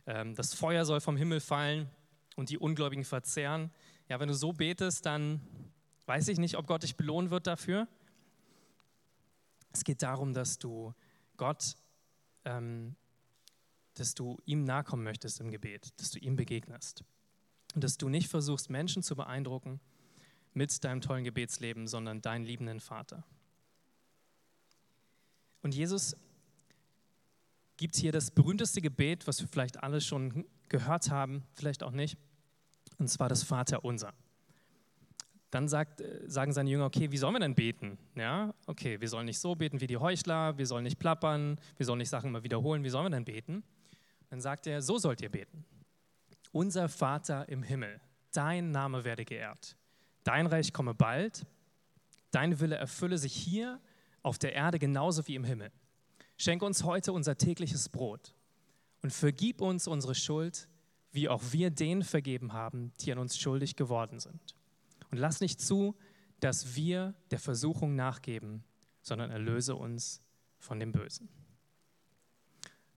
ähm, 0.07 0.35
das 0.35 0.55
Feuer 0.55 0.85
soll 0.85 1.01
vom 1.01 1.17
Himmel 1.17 1.41
fallen 1.41 1.89
und 2.37 2.49
die 2.51 2.59
Ungläubigen 2.59 3.05
verzehren. 3.05 3.71
Ja, 4.09 4.21
wenn 4.21 4.29
du 4.29 4.35
so 4.35 4.53
betest, 4.53 5.05
dann 5.05 5.41
weiß 6.07 6.29
ich 6.29 6.39
nicht, 6.39 6.57
ob 6.57 6.67
Gott 6.67 6.83
dich 6.83 6.97
belohnen 6.97 7.31
wird 7.31 7.47
dafür. 7.47 7.87
Es 9.73 9.85
geht 9.85 10.03
darum, 10.03 10.35
dass 10.35 10.59
du 10.59 10.95
Gott, 11.37 11.77
ähm, 12.45 12.97
dass 13.95 14.15
du 14.15 14.39
ihm 14.45 14.65
nahe 14.65 14.85
kommen 14.85 15.05
möchtest 15.05 15.41
im 15.41 15.51
Gebet, 15.51 15.93
dass 15.99 16.11
du 16.11 16.19
ihm 16.19 16.37
begegnest 16.37 17.05
und 17.75 17.85
dass 17.85 17.99
du 17.99 18.09
nicht 18.09 18.29
versuchst, 18.29 18.71
Menschen 18.71 19.03
zu 19.03 19.15
beeindrucken, 19.15 19.81
mit 20.53 20.83
deinem 20.85 21.01
tollen 21.01 21.25
Gebetsleben, 21.25 21.87
sondern 21.87 22.21
deinen 22.21 22.45
liebenden 22.45 22.81
Vater. 22.81 23.25
Und 25.63 25.75
Jesus 25.75 26.17
gibt 27.77 27.97
hier 27.97 28.13
das 28.13 28.31
berühmteste 28.31 28.81
Gebet, 28.81 29.27
was 29.27 29.41
wir 29.41 29.49
vielleicht 29.49 29.83
alle 29.83 30.01
schon 30.01 30.45
gehört 30.69 31.11
haben, 31.11 31.45
vielleicht 31.55 31.83
auch 31.83 31.93
nicht, 31.93 32.19
und 32.99 33.09
zwar 33.09 33.29
das 33.29 33.43
Vaterunser. 33.43 34.13
Dann 35.51 35.69
sagt, 35.69 36.01
äh, 36.01 36.23
sagen 36.27 36.53
seine 36.53 36.71
Jünger, 36.71 36.87
okay, 36.87 37.11
wie 37.11 37.17
sollen 37.17 37.35
wir 37.35 37.41
denn 37.41 37.55
beten? 37.55 37.99
Ja, 38.15 38.55
okay, 38.67 39.01
wir 39.01 39.09
sollen 39.09 39.27
nicht 39.27 39.39
so 39.39 39.55
beten 39.55 39.81
wie 39.81 39.87
die 39.87 39.97
Heuchler, 39.97 40.57
wir 40.59 40.67
sollen 40.67 40.85
nicht 40.85 40.99
plappern, 40.99 41.59
wir 41.77 41.87
sollen 41.87 41.99
nicht 41.99 42.09
Sachen 42.09 42.31
immer 42.31 42.45
wiederholen, 42.45 42.85
wie 42.85 42.91
sollen 42.91 43.07
wir 43.07 43.11
denn 43.11 43.25
beten? 43.25 43.65
Dann 44.29 44.41
sagt 44.41 44.67
er, 44.67 44.81
so 44.81 44.99
sollt 44.99 45.21
ihr 45.21 45.31
beten. 45.31 45.65
Unser 46.53 46.89
Vater 46.89 47.49
im 47.49 47.63
Himmel, 47.63 48.01
dein 48.33 48.71
Name 48.71 49.05
werde 49.05 49.25
geehrt. 49.25 49.77
Dein 50.23 50.47
Reich 50.47 50.73
komme 50.73 50.95
bald, 50.95 51.47
dein 52.31 52.61
Wille 52.61 52.77
erfülle 52.77 53.19
sich 53.19 53.33
hier 53.33 53.81
auf 54.23 54.39
der 54.39 54.53
Erde 54.53 54.79
genauso 54.79 55.27
wie 55.27 55.35
im 55.35 55.45
Himmel. 55.45 55.73
Schenke 56.37 56.65
uns 56.65 56.85
heute 56.85 57.13
unser 57.13 57.37
tägliches 57.37 57.89
Brot 57.89 58.35
und 59.03 59.13
vergib 59.13 59.61
uns 59.61 59.89
unsere 59.89 60.15
Schuld, 60.15 60.69
wie 61.13 61.29
auch 61.29 61.43
wir 61.51 61.71
denen 61.71 62.03
vergeben 62.03 62.53
haben, 62.53 62.93
die 63.01 63.11
an 63.11 63.19
uns 63.19 63.39
schuldig 63.39 63.77
geworden 63.77 64.21
sind. 64.21 64.55
Und 65.11 65.19
lass 65.19 65.41
nicht 65.41 65.61
zu, 65.61 65.97
dass 66.41 66.75
wir 66.75 67.15
der 67.31 67.39
Versuchung 67.39 67.95
nachgeben, 67.97 68.65
sondern 69.03 69.31
erlöse 69.31 69.77
uns 69.77 70.23
von 70.59 70.79
dem 70.79 70.93
Bösen. 70.93 71.29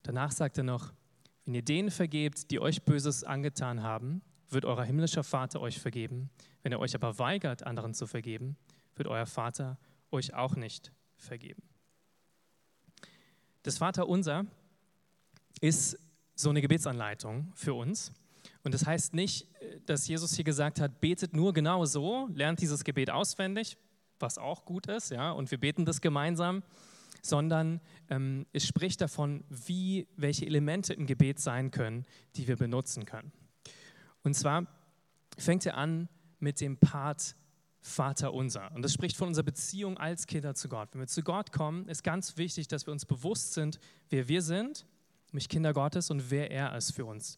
Danach 0.02 0.32
sagt 0.32 0.58
er 0.58 0.64
noch, 0.64 0.92
wenn 1.44 1.54
ihr 1.54 1.62
denen 1.62 1.90
vergebt, 1.90 2.50
die 2.50 2.60
euch 2.60 2.82
Böses 2.84 3.24
angetan 3.24 3.82
haben, 3.82 4.22
wird 4.48 4.64
euer 4.64 4.84
himmlischer 4.84 5.24
Vater 5.24 5.60
euch 5.60 5.80
vergeben. 5.80 6.30
Wenn 6.62 6.72
ihr 6.72 6.78
euch 6.78 6.94
aber 6.94 7.18
weigert, 7.18 7.64
anderen 7.64 7.94
zu 7.94 8.06
vergeben, 8.06 8.56
wird 8.96 9.08
euer 9.08 9.26
Vater 9.26 9.78
euch 10.10 10.34
auch 10.34 10.56
nicht 10.56 10.92
vergeben. 11.16 11.62
Das 13.62 13.78
Vaterunser 13.78 14.46
ist 15.60 15.98
so 16.34 16.50
eine 16.50 16.60
Gebetsanleitung 16.60 17.52
für 17.54 17.74
uns. 17.74 18.12
Und 18.64 18.72
das 18.72 18.86
heißt 18.86 19.14
nicht, 19.14 19.46
dass 19.86 20.08
Jesus 20.08 20.34
hier 20.34 20.44
gesagt 20.44 20.80
hat, 20.80 21.00
betet 21.00 21.34
nur 21.34 21.52
genau 21.52 21.84
so, 21.84 22.28
lernt 22.32 22.60
dieses 22.60 22.82
Gebet 22.82 23.10
auswendig, 23.10 23.76
was 24.18 24.38
auch 24.38 24.64
gut 24.64 24.86
ist, 24.86 25.10
ja, 25.10 25.30
und 25.32 25.50
wir 25.50 25.58
beten 25.58 25.84
das 25.84 26.00
gemeinsam, 26.00 26.62
sondern 27.20 27.80
ähm, 28.08 28.46
es 28.52 28.66
spricht 28.66 29.00
davon, 29.00 29.44
wie, 29.48 30.08
welche 30.16 30.46
Elemente 30.46 30.94
im 30.94 31.06
Gebet 31.06 31.40
sein 31.40 31.70
können, 31.70 32.04
die 32.36 32.48
wir 32.48 32.56
benutzen 32.56 33.04
können. 33.04 33.32
Und 34.22 34.34
zwar 34.34 34.66
fängt 35.36 35.66
er 35.66 35.76
an 35.76 36.08
mit 36.38 36.60
dem 36.60 36.78
Part 36.78 37.36
Vater 37.80 38.32
unser. 38.32 38.72
Und 38.72 38.80
das 38.80 38.94
spricht 38.94 39.14
von 39.14 39.28
unserer 39.28 39.44
Beziehung 39.44 39.98
als 39.98 40.26
Kinder 40.26 40.54
zu 40.54 40.70
Gott. 40.70 40.88
Wenn 40.92 41.00
wir 41.00 41.06
zu 41.06 41.22
Gott 41.22 41.52
kommen, 41.52 41.86
ist 41.86 42.02
ganz 42.02 42.38
wichtig, 42.38 42.66
dass 42.66 42.86
wir 42.86 42.92
uns 42.92 43.04
bewusst 43.04 43.52
sind, 43.52 43.78
wer 44.08 44.26
wir 44.26 44.40
sind, 44.40 44.86
nämlich 45.32 45.50
Kinder 45.50 45.74
Gottes, 45.74 46.10
und 46.10 46.30
wer 46.30 46.50
er 46.50 46.74
ist 46.76 46.92
für 46.92 47.04
uns. 47.04 47.36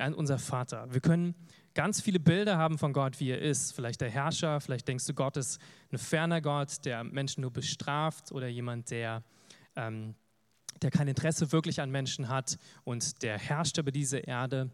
Er 0.00 0.08
ist 0.08 0.16
unser 0.16 0.38
Vater. 0.38 0.86
Wir 0.90 1.02
können 1.02 1.34
ganz 1.74 2.00
viele 2.00 2.18
Bilder 2.18 2.56
haben 2.56 2.78
von 2.78 2.94
Gott, 2.94 3.20
wie 3.20 3.32
er 3.32 3.42
ist. 3.42 3.74
Vielleicht 3.74 4.00
der 4.00 4.08
Herrscher, 4.08 4.58
vielleicht 4.62 4.88
denkst 4.88 5.04
du, 5.04 5.12
Gott 5.12 5.36
ist 5.36 5.60
ein 5.92 5.98
ferner 5.98 6.40
Gott, 6.40 6.86
der 6.86 7.04
Menschen 7.04 7.42
nur 7.42 7.52
bestraft 7.52 8.32
oder 8.32 8.48
jemand, 8.48 8.90
der, 8.90 9.22
ähm, 9.76 10.14
der 10.80 10.90
kein 10.90 11.06
Interesse 11.06 11.52
wirklich 11.52 11.82
an 11.82 11.90
Menschen 11.90 12.30
hat 12.30 12.56
und 12.84 13.22
der 13.22 13.38
herrscht 13.38 13.76
über 13.76 13.92
diese 13.92 14.16
Erde. 14.16 14.70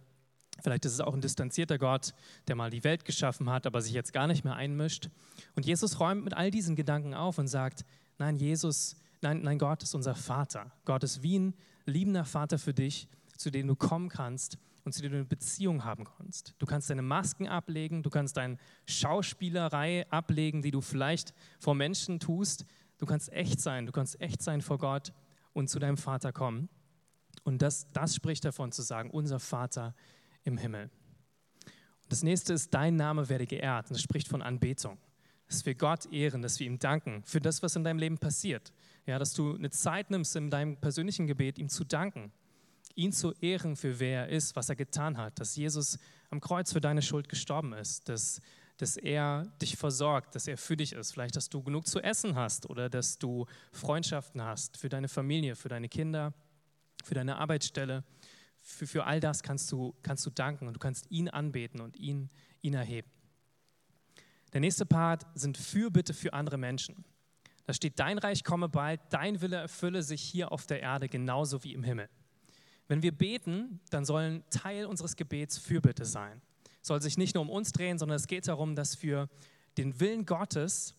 Vielleicht 0.62 0.84
ist 0.84 0.92
es 0.92 1.00
auch 1.00 1.12
ein 1.12 1.20
distanzierter 1.20 1.76
Gott, 1.76 2.14
der 2.46 2.54
mal 2.54 2.70
die 2.70 2.84
Welt 2.84 3.04
geschaffen 3.04 3.50
hat, 3.50 3.66
aber 3.66 3.82
sich 3.82 3.94
jetzt 3.94 4.12
gar 4.12 4.28
nicht 4.28 4.44
mehr 4.44 4.54
einmischt. 4.54 5.10
Und 5.56 5.66
Jesus 5.66 5.98
räumt 5.98 6.22
mit 6.22 6.34
all 6.34 6.52
diesen 6.52 6.76
Gedanken 6.76 7.14
auf 7.14 7.38
und 7.38 7.48
sagt, 7.48 7.84
nein, 8.18 8.36
Jesus, 8.36 8.94
nein, 9.22 9.42
nein, 9.42 9.58
Gott 9.58 9.82
ist 9.82 9.96
unser 9.96 10.14
Vater. 10.14 10.70
Gott 10.84 11.02
ist 11.02 11.24
wie 11.24 11.40
ein 11.40 11.54
liebender 11.84 12.24
Vater 12.24 12.60
für 12.60 12.72
dich, 12.72 13.08
zu 13.36 13.50
dem 13.50 13.66
du 13.66 13.74
kommen 13.74 14.08
kannst 14.08 14.56
und 14.87 14.92
zu 14.92 15.03
dem 15.03 15.11
du 15.11 15.18
eine 15.18 15.27
Beziehung 15.27 15.85
haben 15.85 16.05
kannst. 16.05 16.55
Du 16.59 16.64
kannst 16.64 16.88
deine 16.88 17.03
Masken 17.03 17.49
ablegen, 17.49 18.05
du 18.05 18.09
kannst 18.09 18.37
deine 18.37 18.57
Schauspielerei 18.87 20.07
ablegen, 20.11 20.62
die 20.62 20.70
du 20.70 20.81
vielleicht 20.81 21.35
vor 21.59 21.75
Menschen 21.75 22.20
tust. 22.20 22.64
Du 22.99 23.05
kannst 23.05 23.33
echt 23.33 23.61
sein, 23.61 23.85
du 23.85 23.92
kannst 23.92 24.20
echt 24.20 24.40
sein 24.42 24.62
vor 24.62 24.79
Gott 24.79 25.12
und 25.53 25.68
zu 25.68 25.81
deinem 25.81 25.96
Vater 25.96 26.33
kommen. 26.33 26.68
Und 27.42 27.62
das, 27.62 27.90
das 27.92 28.14
spricht 28.14 28.44
davon 28.44 28.70
zu 28.70 28.83
sagen, 28.83 29.11
unser 29.11 29.40
Vater 29.40 29.94
im 30.44 30.57
Himmel. 30.57 30.85
Und 30.85 32.12
das 32.12 32.22
nächste 32.22 32.53
ist, 32.53 32.72
dein 32.72 32.94
Name 32.94 33.29
werde 33.29 33.49
geehrt. 33.49 33.90
Und 33.90 33.94
das 33.94 34.03
spricht 34.03 34.29
von 34.29 34.40
Anbetung. 34.40 34.99
Dass 35.49 35.66
wir 35.66 35.75
Gott 35.75 36.07
ehren, 36.12 36.42
dass 36.42 36.61
wir 36.61 36.66
ihm 36.66 36.79
danken 36.79 37.25
für 37.25 37.40
das, 37.40 37.61
was 37.62 37.75
in 37.75 37.83
deinem 37.83 37.99
Leben 37.99 38.18
passiert. 38.18 38.72
Ja, 39.05 39.18
dass 39.18 39.33
du 39.33 39.55
eine 39.55 39.70
Zeit 39.70 40.11
nimmst, 40.11 40.37
in 40.37 40.49
deinem 40.49 40.77
persönlichen 40.77 41.27
Gebet 41.27 41.59
ihm 41.59 41.68
zu 41.68 41.85
danken. 41.85 42.33
Ihn 42.96 43.12
zu 43.12 43.32
ehren 43.40 43.76
für 43.76 44.00
wer 44.00 44.22
er 44.22 44.28
ist, 44.28 44.56
was 44.56 44.68
er 44.68 44.74
getan 44.74 45.16
hat. 45.16 45.38
Dass 45.38 45.54
Jesus 45.54 45.98
am 46.30 46.40
Kreuz 46.40 46.72
für 46.72 46.80
deine 46.80 47.02
Schuld 47.02 47.28
gestorben 47.28 47.72
ist. 47.72 48.09
Dass, 48.09 48.40
dass 48.78 48.96
er 48.96 49.46
dich 49.62 49.76
versorgt, 49.76 50.35
dass 50.35 50.48
er 50.48 50.56
für 50.56 50.76
dich 50.76 50.92
ist. 50.92 51.12
Vielleicht, 51.12 51.37
dass 51.37 51.48
du 51.48 51.62
genug 51.62 51.87
zu 51.87 52.00
essen 52.00 52.35
hast 52.35 52.68
oder 52.68 52.90
dass 52.90 53.18
du 53.18 53.46
Freundschaften 53.70 54.42
hast 54.42 54.76
für 54.76 54.88
deine 54.88 55.09
Familie, 55.09 55.54
für 55.54 55.68
deine 55.68 55.88
Kinder, 55.88 56.35
für 57.04 57.14
deine 57.14 57.37
Arbeitsstelle 57.37 58.02
für, 58.66 58.87
für 58.87 59.04
all 59.04 59.20
das 59.20 59.42
kannst 59.42 59.70
du, 59.70 59.94
kannst 60.02 60.26
du 60.26 60.30
danken 60.30 60.66
und 60.66 60.74
du 60.74 60.80
kannst 60.80 61.11
ihn 61.11 61.28
anbeten 61.28 61.80
und 61.80 61.96
ihn, 61.96 62.30
ihn 62.62 62.74
erheben. 62.74 63.09
Der 64.52 64.61
nächste 64.61 64.85
Part 64.85 65.24
sind 65.35 65.56
Fürbitte 65.56 66.12
für 66.12 66.32
andere 66.32 66.59
Menschen. 66.59 67.04
Da 67.64 67.72
steht, 67.72 67.98
dein 67.98 68.18
Reich 68.18 68.44
komme 68.44 68.68
bald, 68.68 69.00
dein 69.11 69.40
Wille 69.40 69.56
erfülle 69.56 70.02
sich 70.02 70.20
hier 70.20 70.52
auf 70.52 70.66
der 70.66 70.80
Erde 70.80 71.09
genauso 71.09 71.62
wie 71.64 71.74
im 71.74 71.85
Himmel. 71.85 72.09
Wenn 72.88 73.03
wir 73.03 73.12
beten, 73.12 73.81
dann 73.90 74.05
sollen 74.05 74.44
Teil 74.51 74.87
unseres 74.87 75.16
Gebets 75.16 75.59
Fürbitte 75.59 76.05
sein. 76.05 76.40
Es 76.81 76.88
soll 76.88 77.03
sich 77.03 77.18
nicht 77.18 77.35
nur 77.35 77.42
um 77.42 77.51
uns 77.51 77.72
drehen, 77.72 77.99
sondern 77.99 78.16
es 78.16 78.27
geht 78.27 78.46
darum, 78.46 78.77
dass 78.77 79.03
wir 79.03 79.29
den 79.77 79.99
Willen 79.99 80.25
Gottes 80.25 80.94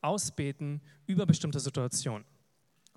ausbeten 0.00 0.80
über 1.06 1.26
bestimmte 1.26 1.60
Situationen. 1.60 2.26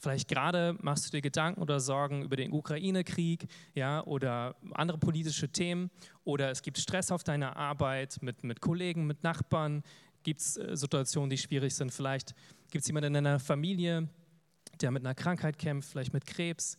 Vielleicht 0.02 0.30
gerade 0.30 0.78
machst 0.82 1.06
du 1.06 1.12
dir 1.12 1.22
Gedanken 1.22 1.62
oder 1.62 1.82
Sorgen 1.82 2.24
über 2.24 2.38
den 2.38 2.54
Ukraine-Krieg 2.54 3.48
ja, 3.76 4.02
oder 4.06 4.56
andere 4.72 4.98
politische 4.98 5.50
Themen 5.50 5.92
oder 6.24 6.50
es 6.52 6.62
gibt 6.62 6.78
Stress 6.78 7.12
auf 7.12 7.26
deiner 7.26 7.58
Arbeit 7.58 8.22
mit, 8.22 8.44
mit 8.46 8.62
Kollegen, 8.62 9.06
mit 9.08 9.24
Nachbarn, 9.24 9.84
gibt 10.24 10.40
es 10.40 10.58
äh, 10.58 10.78
Situationen, 10.78 11.30
die 11.30 11.38
schwierig 11.38 11.76
sind. 11.76 11.92
Vielleicht 11.92 12.34
gibt 12.72 12.84
es 12.84 12.88
jemanden 12.88 13.08
in 13.08 13.26
deiner 13.26 13.40
Familie, 13.40 14.08
der 14.80 14.92
mit 14.92 15.04
einer 15.04 15.16
Krankheit 15.16 15.58
kämpft, 15.58 15.90
vielleicht 15.90 16.14
mit 16.14 16.26
Krebs. 16.26 16.78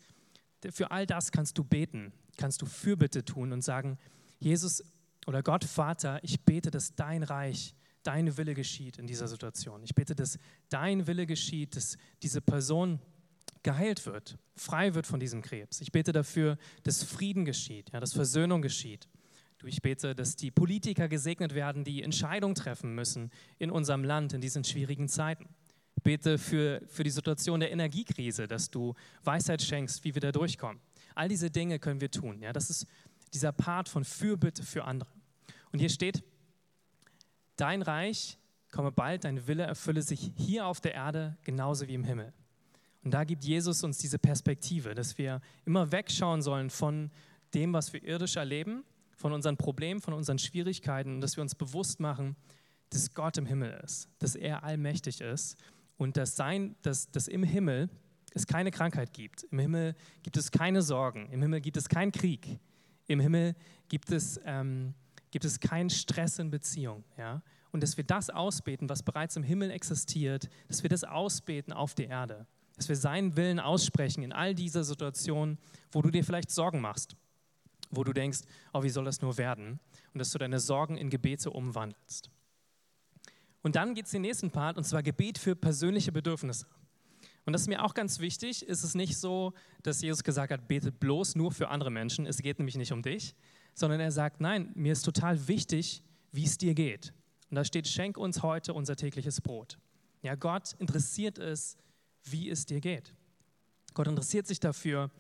Für 0.70 0.90
all 0.90 1.07
das 1.07 1.33
kannst 1.33 1.57
du 1.59 1.64
beten, 1.64 2.12
kannst 2.37 2.62
du 2.62 2.66
Fürbitte 2.66 3.25
tun 3.25 3.53
und 3.53 3.62
sagen, 3.62 3.99
Jesus 4.38 4.85
oder 5.27 5.42
Gott 5.42 5.64
Vater, 5.64 6.20
ich 6.23 6.40
bete, 6.40 6.70
dass 6.70 6.94
dein 6.94 7.23
Reich 7.23 7.75
dein 8.03 8.37
Wille 8.37 8.55
geschieht 8.55 8.99
in 8.99 9.07
dieser 9.07 9.29
Situation. 9.29 9.83
Ich 9.83 9.94
bete, 9.94 10.14
dass 10.14 10.38
dein 10.68 11.07
Wille 11.07 11.27
geschieht, 11.27 11.77
dass 11.77 11.96
diese 12.23 12.40
Person 12.40 12.99
geheilt 13.62 14.07
wird, 14.07 14.38
frei 14.55 14.94
wird 14.94 15.07
von 15.07 15.20
diesem 15.20 15.42
Krebs. 15.42 15.81
Ich 15.81 15.92
bete 15.92 16.12
dafür, 16.12 16.57
dass 16.83 17.03
Frieden 17.03 17.44
geschieht, 17.44 17.90
ja, 17.92 18.01
dass 18.01 18.12
Versöhnung 18.12 18.62
geschieht. 18.62 19.09
Ich 19.62 19.83
bete, 19.83 20.14
dass 20.14 20.37
die 20.37 20.51
Politiker 20.51 21.09
gesegnet 21.09 21.55
werden, 21.55 21.85
die 21.85 22.03
Entscheidungen 22.03 22.55
treffen 22.55 22.94
müssen 22.94 23.31
in 23.59 23.70
unserem 23.70 24.05
Land 24.05 24.33
in 24.33 24.40
diesen 24.40 24.64
schwierigen 24.64 25.09
Zeiten. 25.09 25.51
Bete 26.02 26.38
für, 26.38 26.82
für 26.86 27.04
die 27.04 27.10
Situation 27.10 27.60
der 27.60 27.70
Energiekrise, 27.72 28.46
dass 28.46 28.70
du 28.70 28.94
Weisheit 29.24 29.62
schenkst, 29.62 30.04
wie 30.04 30.14
wir 30.14 30.20
da 30.20 30.32
durchkommen. 30.32 30.80
All 31.14 31.28
diese 31.28 31.50
Dinge 31.50 31.78
können 31.78 32.00
wir 32.00 32.10
tun. 32.10 32.40
Ja, 32.42 32.52
das 32.52 32.70
ist 32.70 32.86
dieser 33.32 33.52
Part 33.52 33.88
von 33.88 34.04
Fürbitte 34.04 34.62
für 34.62 34.84
andere. 34.84 35.10
Und 35.72 35.78
hier 35.78 35.88
steht, 35.88 36.22
dein 37.56 37.82
Reich 37.82 38.38
komme 38.70 38.92
bald, 38.92 39.24
dein 39.24 39.46
Wille 39.46 39.64
erfülle 39.64 40.02
sich 40.02 40.32
hier 40.36 40.66
auf 40.66 40.80
der 40.80 40.94
Erde 40.94 41.36
genauso 41.42 41.88
wie 41.88 41.94
im 41.94 42.04
Himmel. 42.04 42.32
Und 43.02 43.12
da 43.12 43.24
gibt 43.24 43.44
Jesus 43.44 43.82
uns 43.82 43.98
diese 43.98 44.18
Perspektive, 44.18 44.94
dass 44.94 45.16
wir 45.18 45.40
immer 45.64 45.90
wegschauen 45.90 46.42
sollen 46.42 46.70
von 46.70 47.10
dem, 47.54 47.72
was 47.72 47.92
wir 47.92 48.02
irdisch 48.02 48.36
erleben, 48.36 48.84
von 49.16 49.32
unseren 49.32 49.56
Problemen, 49.56 50.00
von 50.00 50.14
unseren 50.14 50.38
Schwierigkeiten 50.38 51.14
und 51.14 51.20
dass 51.20 51.36
wir 51.36 51.42
uns 51.42 51.54
bewusst 51.54 52.00
machen, 52.00 52.36
dass 52.90 53.14
Gott 53.14 53.38
im 53.38 53.46
Himmel 53.46 53.80
ist, 53.84 54.08
dass 54.18 54.34
er 54.34 54.64
allmächtig 54.64 55.20
ist 55.20 55.56
und 56.00 56.16
dass, 56.16 56.34
sein, 56.34 56.76
dass, 56.80 57.10
dass 57.10 57.28
im 57.28 57.42
Himmel 57.42 57.90
es 58.32 58.46
keine 58.46 58.70
Krankheit 58.70 59.12
gibt. 59.12 59.42
Im 59.50 59.58
Himmel 59.58 59.94
gibt 60.22 60.38
es 60.38 60.50
keine 60.50 60.80
Sorgen. 60.80 61.28
Im 61.30 61.42
Himmel 61.42 61.60
gibt 61.60 61.76
es 61.76 61.90
keinen 61.90 62.10
Krieg. 62.10 62.58
Im 63.06 63.20
Himmel 63.20 63.54
gibt 63.88 64.10
es 64.10 64.40
ähm, 64.46 64.94
gibt 65.30 65.44
es 65.44 65.60
keinen 65.60 65.90
Stress 65.90 66.38
in 66.38 66.50
Beziehung. 66.50 67.04
Ja? 67.18 67.42
Und 67.70 67.82
dass 67.82 67.98
wir 67.98 68.04
das 68.04 68.30
ausbeten, 68.30 68.88
was 68.88 69.02
bereits 69.02 69.36
im 69.36 69.42
Himmel 69.42 69.70
existiert, 69.70 70.48
dass 70.68 70.82
wir 70.82 70.88
das 70.88 71.04
ausbeten 71.04 71.74
auf 71.74 71.94
die 71.94 72.06
Erde. 72.06 72.46
Dass 72.76 72.88
wir 72.88 72.96
seinen 72.96 73.36
Willen 73.36 73.60
aussprechen 73.60 74.22
in 74.22 74.32
all 74.32 74.54
dieser 74.54 74.84
Situationen, 74.84 75.58
wo 75.92 76.00
du 76.00 76.10
dir 76.10 76.24
vielleicht 76.24 76.50
Sorgen 76.50 76.80
machst, 76.80 77.14
wo 77.90 78.04
du 78.04 78.14
denkst, 78.14 78.40
oh, 78.72 78.82
wie 78.82 78.88
soll 78.88 79.04
das 79.04 79.20
nur 79.20 79.36
werden? 79.36 79.80
Und 80.14 80.18
dass 80.18 80.30
du 80.30 80.38
deine 80.38 80.60
Sorgen 80.60 80.96
in 80.96 81.10
Gebete 81.10 81.50
umwandelst. 81.50 82.30
Und 83.62 83.77
dann 83.77 83.94
geht 83.94 84.07
es 84.07 84.12
den 84.12 84.23
nächsten 84.23 84.51
Part, 84.51 84.77
und 84.77 84.85
zwar 84.85 85.03
Gebet 85.03 85.38
für 85.38 85.55
persönliche 85.55 86.12
Bedürfnisse. 86.12 86.66
Und 87.44 87.53
das 87.53 87.62
ist 87.62 87.68
mir 87.68 87.85
auch 87.85 87.94
ganz 87.94 88.20
wichtig. 88.20 88.66
Ist 88.66 88.85
es 88.85 88.94
nicht 88.94 89.16
so, 89.18 89.53
dass 89.83 90.03
Jesus 90.03 90.25
gesagt 90.25 90.53
hat, 90.53 90.68
betet 90.68 91.01
bloß 91.01 91.35
nur 91.35 91.53
für 91.53 91.68
andere 91.68 91.90
Menschen. 91.90 92.27
Es 92.27 92.38
geht 92.38 92.59
nämlich 92.59 92.77
nicht 92.77 92.92
um 92.92 93.03
dich, 93.03 93.35
sondern 93.75 94.01
er 94.01 94.12
sagt, 94.12 94.40
nein, 94.40 94.70
mir 94.75 94.92
ist 94.92 95.03
total 95.03 95.49
wichtig, 95.49 96.03
wie 96.33 96.44
es 96.44 96.59
dir 96.59 96.75
geht. 96.75 97.12
Und 97.51 97.57
da 97.57 97.64
steht, 97.64 97.88
schenk 97.88 98.16
uns 98.16 98.42
heute 98.42 98.73
unser 98.75 98.96
tägliches 98.96 99.40
Brot. 99.40 99.79
Ja, 100.23 100.35
Gott 100.35 100.75
interessiert 100.79 101.38
es, 101.38 101.77
wie 102.25 102.51
es 102.51 102.66
dir 102.66 102.81
geht. 102.81 103.14
Gott 103.94 104.07
interessiert 104.07 104.46
sich 104.46 104.61
dafür, 104.61 105.11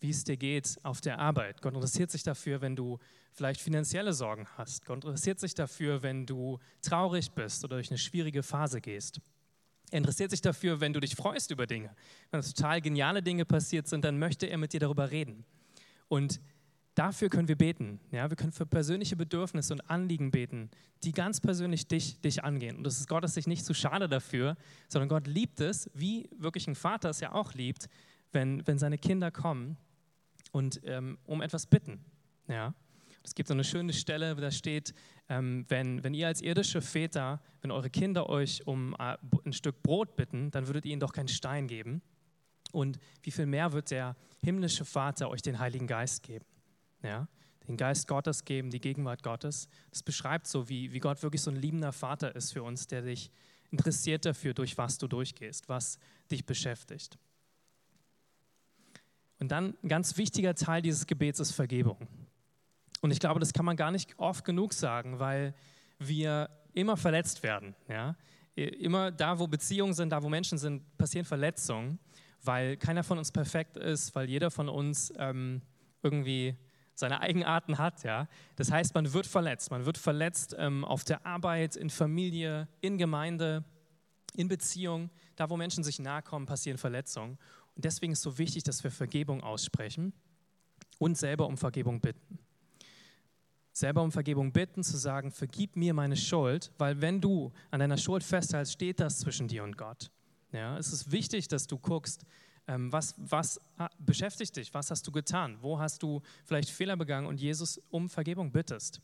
wie 0.00 0.10
es 0.10 0.24
dir 0.24 0.36
geht 0.36 0.78
auf 0.82 1.00
der 1.00 1.18
Arbeit. 1.18 1.62
Gott 1.62 1.74
interessiert 1.74 2.10
sich 2.10 2.22
dafür, 2.22 2.60
wenn 2.60 2.76
du 2.76 2.98
vielleicht 3.32 3.60
finanzielle 3.60 4.12
Sorgen 4.12 4.46
hast. 4.56 4.84
Gott 4.84 5.04
interessiert 5.04 5.40
sich 5.40 5.54
dafür, 5.54 6.02
wenn 6.02 6.26
du 6.26 6.58
traurig 6.82 7.32
bist 7.32 7.64
oder 7.64 7.76
durch 7.76 7.90
eine 7.90 7.98
schwierige 7.98 8.42
Phase 8.42 8.80
gehst. 8.80 9.20
Er 9.90 9.98
interessiert 9.98 10.30
sich 10.30 10.40
dafür, 10.40 10.80
wenn 10.80 10.92
du 10.92 11.00
dich 11.00 11.16
freust 11.16 11.50
über 11.50 11.66
Dinge. 11.66 11.94
Wenn 12.30 12.42
total 12.42 12.80
geniale 12.80 13.22
Dinge 13.22 13.44
passiert 13.44 13.88
sind, 13.88 14.04
dann 14.04 14.18
möchte 14.18 14.46
er 14.46 14.58
mit 14.58 14.72
dir 14.72 14.80
darüber 14.80 15.10
reden. 15.10 15.44
Und 16.08 16.40
Dafür 17.00 17.28
können 17.28 17.48
wir 17.48 17.56
beten. 17.56 18.00
Ja? 18.10 18.28
Wir 18.28 18.36
können 18.36 18.52
für 18.52 18.66
persönliche 18.66 19.16
Bedürfnisse 19.16 19.72
und 19.72 19.88
Anliegen 19.88 20.30
beten, 20.30 20.70
die 21.04 21.12
ganz 21.12 21.40
persönlich 21.40 21.86
dich, 21.86 22.20
dich 22.20 22.42
angehen. 22.44 22.76
Und 22.76 22.84
das 22.84 22.98
ist 22.98 23.08
Gott 23.08 23.24
ist 23.24 23.34
sich 23.34 23.46
nicht 23.46 23.64
zu 23.64 23.74
schade 23.74 24.08
dafür, 24.08 24.56
sondern 24.88 25.08
Gott 25.08 25.26
liebt 25.26 25.60
es, 25.60 25.88
wie 25.94 26.28
wirklich 26.36 26.66
ein 26.66 26.74
Vater 26.74 27.10
es 27.10 27.20
ja 27.20 27.32
auch 27.32 27.54
liebt, 27.54 27.88
wenn, 28.32 28.66
wenn 28.66 28.78
seine 28.78 28.98
Kinder 28.98 29.30
kommen 29.30 29.76
und 30.52 30.80
ähm, 30.84 31.16
um 31.24 31.42
etwas 31.42 31.66
bitten. 31.66 32.04
Ja? 32.48 32.74
Es 33.22 33.34
gibt 33.34 33.48
so 33.48 33.54
eine 33.54 33.64
schöne 33.64 33.92
Stelle, 33.92 34.34
da 34.34 34.50
steht, 34.50 34.94
ähm, 35.28 35.64
wenn, 35.68 36.02
wenn 36.02 36.14
ihr 36.14 36.26
als 36.26 36.40
irdische 36.40 36.80
Väter, 36.80 37.40
wenn 37.60 37.70
eure 37.70 37.90
Kinder 37.90 38.28
euch 38.28 38.66
um 38.66 38.94
äh, 38.98 39.16
ein 39.44 39.52
Stück 39.52 39.82
Brot 39.82 40.16
bitten, 40.16 40.50
dann 40.50 40.66
würdet 40.66 40.86
ihr 40.86 40.92
ihnen 40.92 41.00
doch 41.00 41.12
keinen 41.12 41.28
Stein 41.28 41.66
geben. 41.66 42.02
Und 42.72 42.98
wie 43.22 43.30
viel 43.30 43.46
mehr 43.46 43.72
wird 43.72 43.90
der 43.90 44.16
himmlische 44.42 44.84
Vater 44.84 45.28
euch 45.28 45.42
den 45.42 45.58
Heiligen 45.58 45.86
Geist 45.86 46.22
geben? 46.22 46.44
ja, 47.02 47.28
den 47.68 47.76
Geist 47.76 48.08
Gottes 48.08 48.44
geben, 48.44 48.70
die 48.70 48.80
Gegenwart 48.80 49.22
Gottes. 49.22 49.68
Das 49.90 50.02
beschreibt 50.02 50.46
so, 50.46 50.68
wie, 50.68 50.92
wie 50.92 50.98
Gott 50.98 51.22
wirklich 51.22 51.42
so 51.42 51.50
ein 51.50 51.56
liebender 51.56 51.92
Vater 51.92 52.34
ist 52.34 52.52
für 52.52 52.62
uns, 52.62 52.86
der 52.86 53.02
dich 53.02 53.30
interessiert 53.70 54.24
dafür, 54.24 54.54
durch 54.54 54.76
was 54.78 54.98
du 54.98 55.06
durchgehst, 55.06 55.68
was 55.68 55.98
dich 56.30 56.44
beschäftigt. 56.44 57.18
Und 59.38 59.48
dann 59.48 59.76
ein 59.82 59.88
ganz 59.88 60.16
wichtiger 60.16 60.54
Teil 60.54 60.82
dieses 60.82 61.06
Gebets 61.06 61.40
ist 61.40 61.52
Vergebung. 61.52 61.96
Und 63.00 63.10
ich 63.10 63.20
glaube, 63.20 63.40
das 63.40 63.52
kann 63.52 63.64
man 63.64 63.76
gar 63.76 63.90
nicht 63.90 64.18
oft 64.18 64.44
genug 64.44 64.72
sagen, 64.72 65.18
weil 65.18 65.54
wir 65.98 66.50
immer 66.72 66.96
verletzt 66.96 67.42
werden. 67.42 67.74
Ja? 67.88 68.16
Immer 68.54 69.10
da, 69.10 69.38
wo 69.38 69.46
Beziehungen 69.46 69.94
sind, 69.94 70.10
da, 70.10 70.22
wo 70.22 70.28
Menschen 70.28 70.58
sind, 70.58 70.96
passieren 70.98 71.24
Verletzungen, 71.24 71.98
weil 72.42 72.76
keiner 72.76 73.02
von 73.02 73.18
uns 73.18 73.32
perfekt 73.32 73.76
ist, 73.76 74.14
weil 74.14 74.28
jeder 74.28 74.50
von 74.50 74.68
uns 74.68 75.12
ähm, 75.16 75.62
irgendwie 76.02 76.56
seine 76.94 77.20
Eigenarten 77.20 77.78
hat. 77.78 78.02
Ja? 78.04 78.28
Das 78.56 78.70
heißt, 78.70 78.94
man 78.94 79.12
wird 79.12 79.26
verletzt. 79.26 79.70
Man 79.70 79.86
wird 79.86 79.98
verletzt 79.98 80.54
ähm, 80.58 80.84
auf 80.84 81.04
der 81.04 81.24
Arbeit, 81.24 81.76
in 81.76 81.90
Familie, 81.90 82.68
in 82.80 82.98
Gemeinde, 82.98 83.64
in 84.34 84.48
Beziehung. 84.48 85.10
Da, 85.36 85.48
wo 85.48 85.56
Menschen 85.56 85.82
sich 85.82 85.98
nahe 85.98 86.22
kommen, 86.22 86.46
passieren 86.46 86.78
Verletzungen. 86.78 87.38
Und 87.74 87.84
deswegen 87.84 88.12
ist 88.12 88.18
es 88.18 88.24
so 88.24 88.38
wichtig, 88.38 88.62
dass 88.64 88.84
wir 88.84 88.90
Vergebung 88.90 89.42
aussprechen 89.42 90.12
und 90.98 91.16
selber 91.16 91.46
um 91.46 91.56
Vergebung 91.56 92.00
bitten. 92.00 92.38
Selber 93.72 94.02
um 94.02 94.12
Vergebung 94.12 94.52
bitten, 94.52 94.82
zu 94.82 94.96
sagen, 94.96 95.30
vergib 95.30 95.76
mir 95.76 95.94
meine 95.94 96.16
Schuld, 96.16 96.72
weil 96.78 97.00
wenn 97.00 97.20
du 97.20 97.52
an 97.70 97.80
deiner 97.80 97.96
Schuld 97.96 98.24
festhältst, 98.24 98.72
steht 98.72 99.00
das 99.00 99.20
zwischen 99.20 99.48
dir 99.48 99.62
und 99.62 99.76
Gott. 99.76 100.10
Ja, 100.52 100.76
es 100.76 100.92
ist 100.92 101.12
wichtig, 101.12 101.48
dass 101.48 101.66
du 101.66 101.78
guckst, 101.78 102.24
ähm, 102.66 102.92
was, 102.92 103.14
was 103.16 103.60
beschäftigt 103.98 104.56
dich? 104.56 104.74
Was 104.74 104.90
hast 104.90 105.06
du 105.06 105.12
getan? 105.12 105.58
Wo 105.60 105.78
hast 105.78 106.02
du 106.02 106.20
vielleicht 106.44 106.70
Fehler 106.70 106.96
begangen 106.96 107.26
und 107.26 107.40
Jesus 107.40 107.80
um 107.90 108.08
Vergebung 108.08 108.52
bittest? 108.52 109.00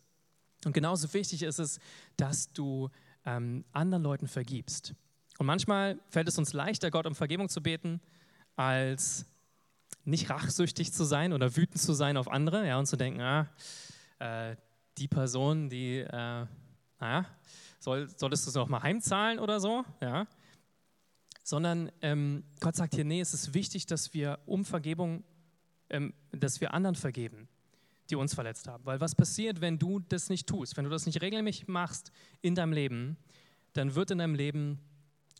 Und 0.64 0.72
genauso 0.72 1.12
wichtig 1.14 1.42
ist 1.42 1.58
es, 1.58 1.78
dass 2.16 2.52
du 2.52 2.90
ähm, 3.24 3.64
anderen 3.72 4.02
Leuten 4.02 4.26
vergibst. 4.28 4.94
Und 5.38 5.46
manchmal 5.46 5.98
fällt 6.08 6.28
es 6.28 6.38
uns 6.38 6.52
leichter, 6.52 6.90
Gott 6.90 7.06
um 7.06 7.14
Vergebung 7.14 7.48
zu 7.48 7.62
beten, 7.62 8.00
als 8.56 9.26
nicht 10.04 10.30
rachsüchtig 10.30 10.92
zu 10.92 11.04
sein 11.04 11.32
oder 11.32 11.56
wütend 11.56 11.80
zu 11.80 11.92
sein 11.92 12.16
auf 12.16 12.28
andere 12.28 12.66
ja, 12.66 12.78
und 12.78 12.86
zu 12.86 12.96
denken, 12.96 13.20
ah, 13.20 13.48
äh, 14.18 14.56
die 14.98 15.08
Person, 15.08 15.68
die, 15.68 15.98
äh, 15.98 16.46
naja, 17.00 17.26
soll, 17.78 18.08
solltest 18.08 18.46
du 18.46 18.50
es 18.50 18.54
noch 18.54 18.68
mal 18.68 18.82
heimzahlen 18.82 19.38
oder 19.38 19.60
so? 19.60 19.84
Ja? 20.00 20.26
sondern 21.46 21.92
ähm, 22.02 22.42
Gott 22.58 22.74
sagt 22.74 22.96
hier, 22.96 23.04
nee, 23.04 23.20
es 23.20 23.32
ist 23.32 23.54
wichtig, 23.54 23.86
dass 23.86 24.12
wir 24.12 24.40
um 24.46 24.64
Vergebung, 24.64 25.22
ähm, 25.90 26.12
dass 26.32 26.60
wir 26.60 26.74
anderen 26.74 26.96
vergeben, 26.96 27.48
die 28.10 28.16
uns 28.16 28.34
verletzt 28.34 28.66
haben. 28.66 28.84
Weil 28.84 29.00
was 29.00 29.14
passiert, 29.14 29.60
wenn 29.60 29.78
du 29.78 30.00
das 30.00 30.28
nicht 30.28 30.48
tust, 30.48 30.76
wenn 30.76 30.84
du 30.84 30.90
das 30.90 31.06
nicht 31.06 31.22
regelmäßig 31.22 31.68
machst 31.68 32.10
in 32.42 32.56
deinem 32.56 32.72
Leben, 32.72 33.16
dann 33.74 33.94
wird 33.94 34.10
in 34.10 34.18
deinem 34.18 34.34
Leben 34.34 34.80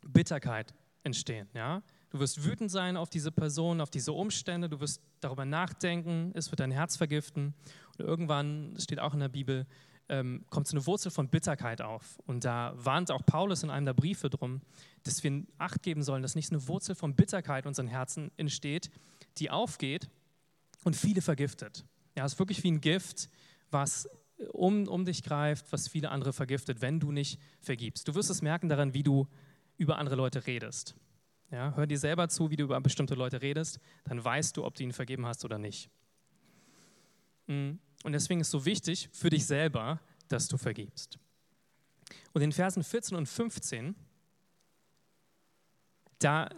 Bitterkeit 0.01 0.73
entstehen. 1.03 1.49
Ja? 1.53 1.83
Du 2.09 2.19
wirst 2.19 2.41
wütend 2.41 2.71
sein 2.71 2.95
auf 2.95 3.09
diese 3.09 3.33
Person, 3.33 3.81
auf 3.81 3.89
diese 3.89 4.13
Umstände. 4.13 4.69
Du 4.69 4.79
wirst 4.79 5.01
darüber 5.19 5.43
nachdenken. 5.43 6.31
Es 6.35 6.51
wird 6.51 6.61
dein 6.61 6.71
Herz 6.71 6.95
vergiften. 6.95 7.53
Und 7.97 8.05
irgendwann 8.05 8.75
steht 8.79 8.99
auch 8.99 9.13
in 9.13 9.19
der 9.19 9.29
Bibel, 9.29 9.65
ähm, 10.09 10.45
kommt 10.49 10.67
so 10.67 10.77
eine 10.77 10.85
Wurzel 10.85 11.11
von 11.11 11.29
Bitterkeit 11.29 11.81
auf. 11.81 12.19
Und 12.25 12.45
da 12.45 12.73
warnt 12.75 13.11
auch 13.11 13.25
Paulus 13.25 13.63
in 13.63 13.69
einem 13.69 13.85
der 13.85 13.93
Briefe 13.93 14.29
drum, 14.29 14.61
dass 15.03 15.23
wir 15.23 15.43
Acht 15.57 15.83
geben 15.83 16.03
sollen, 16.03 16.21
dass 16.21 16.35
nicht 16.35 16.47
so 16.47 16.55
eine 16.55 16.67
Wurzel 16.67 16.95
von 16.95 17.15
Bitterkeit 17.15 17.65
in 17.65 17.69
unseren 17.69 17.87
Herzen 17.87 18.31
entsteht, 18.37 18.89
die 19.37 19.49
aufgeht 19.49 20.09
und 20.83 20.95
viele 20.95 21.21
vergiftet. 21.21 21.85
Ja, 22.15 22.25
es 22.25 22.33
ist 22.33 22.39
wirklich 22.39 22.63
wie 22.63 22.71
ein 22.71 22.81
Gift, 22.81 23.29
was 23.69 24.09
um, 24.51 24.87
um 24.87 25.05
dich 25.05 25.23
greift, 25.23 25.71
was 25.71 25.87
viele 25.87 26.09
andere 26.09 26.33
vergiftet, 26.33 26.81
wenn 26.81 26.99
du 26.99 27.11
nicht 27.11 27.39
vergibst. 27.59 28.07
Du 28.07 28.15
wirst 28.15 28.29
es 28.29 28.41
merken 28.41 28.69
daran, 28.69 28.93
wie 28.93 29.03
du 29.03 29.27
über 29.77 29.97
andere 29.97 30.15
Leute 30.15 30.45
redest. 30.47 30.95
Ja, 31.51 31.73
hör 31.75 31.87
dir 31.87 31.97
selber 31.97 32.27
zu, 32.27 32.49
wie 32.49 32.55
du 32.55 32.65
über 32.65 32.79
bestimmte 32.81 33.15
Leute 33.15 33.41
redest, 33.41 33.79
dann 34.03 34.23
weißt 34.23 34.57
du, 34.57 34.65
ob 34.65 34.75
du 34.75 34.83
ihnen 34.83 34.91
vergeben 34.91 35.25
hast 35.25 35.45
oder 35.45 35.57
nicht. 35.57 35.89
Mm, 37.47 37.75
und 38.03 38.13
deswegen 38.13 38.41
ist 38.41 38.47
es 38.47 38.51
so 38.51 38.65
wichtig 38.65 39.09
für 39.11 39.29
dich 39.29 39.45
selber, 39.45 39.99
dass 40.27 40.47
du 40.47 40.57
vergibst. 40.57 41.19
Und 42.33 42.41
in 42.41 42.51
Versen 42.51 42.83
14 42.83 43.17
und 43.17 43.25
15, 43.25 43.95
da, 46.19 46.49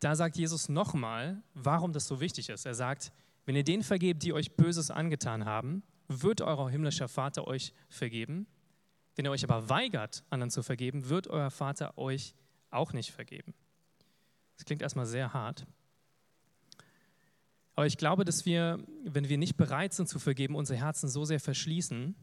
da 0.00 0.14
sagt 0.14 0.36
Jesus 0.36 0.68
nochmal, 0.68 1.42
warum 1.54 1.92
das 1.92 2.06
so 2.06 2.20
wichtig 2.20 2.48
ist. 2.48 2.66
Er 2.66 2.74
sagt, 2.74 3.12
wenn 3.44 3.56
ihr 3.56 3.64
denen 3.64 3.82
vergebt, 3.82 4.22
die 4.22 4.32
euch 4.32 4.56
Böses 4.56 4.90
angetan 4.90 5.44
haben, 5.44 5.82
wird 6.08 6.40
euer 6.40 6.70
himmlischer 6.70 7.08
Vater 7.08 7.46
euch 7.46 7.72
vergeben. 7.88 8.46
Wenn 9.14 9.24
ihr 9.24 9.30
euch 9.30 9.44
aber 9.44 9.68
weigert, 9.68 10.24
anderen 10.30 10.50
zu 10.50 10.62
vergeben, 10.62 11.08
wird 11.08 11.28
euer 11.28 11.50
Vater 11.50 11.96
euch 11.96 12.34
auch 12.70 12.92
nicht 12.92 13.12
vergeben. 13.12 13.54
Das 14.56 14.64
klingt 14.64 14.82
erstmal 14.82 15.06
sehr 15.06 15.32
hart. 15.32 15.66
Aber 17.76 17.86
ich 17.86 17.98
glaube, 17.98 18.24
dass 18.24 18.46
wir, 18.46 18.78
wenn 19.04 19.28
wir 19.28 19.36
nicht 19.36 19.58
bereit 19.58 19.92
sind 19.92 20.08
zu 20.08 20.18
vergeben, 20.18 20.54
unsere 20.54 20.78
Herzen 20.78 21.08
so 21.08 21.26
sehr 21.26 21.40
verschließen 21.40 22.16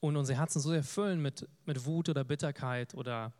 und 0.00 0.16
unsere 0.16 0.38
Herzen 0.38 0.60
so 0.60 0.70
sehr 0.70 0.82
füllen 0.82 1.20
mit, 1.20 1.46
mit 1.66 1.84
Wut 1.84 2.08
oder 2.08 2.24
Bitterkeit 2.24 2.94
oder 2.94 3.34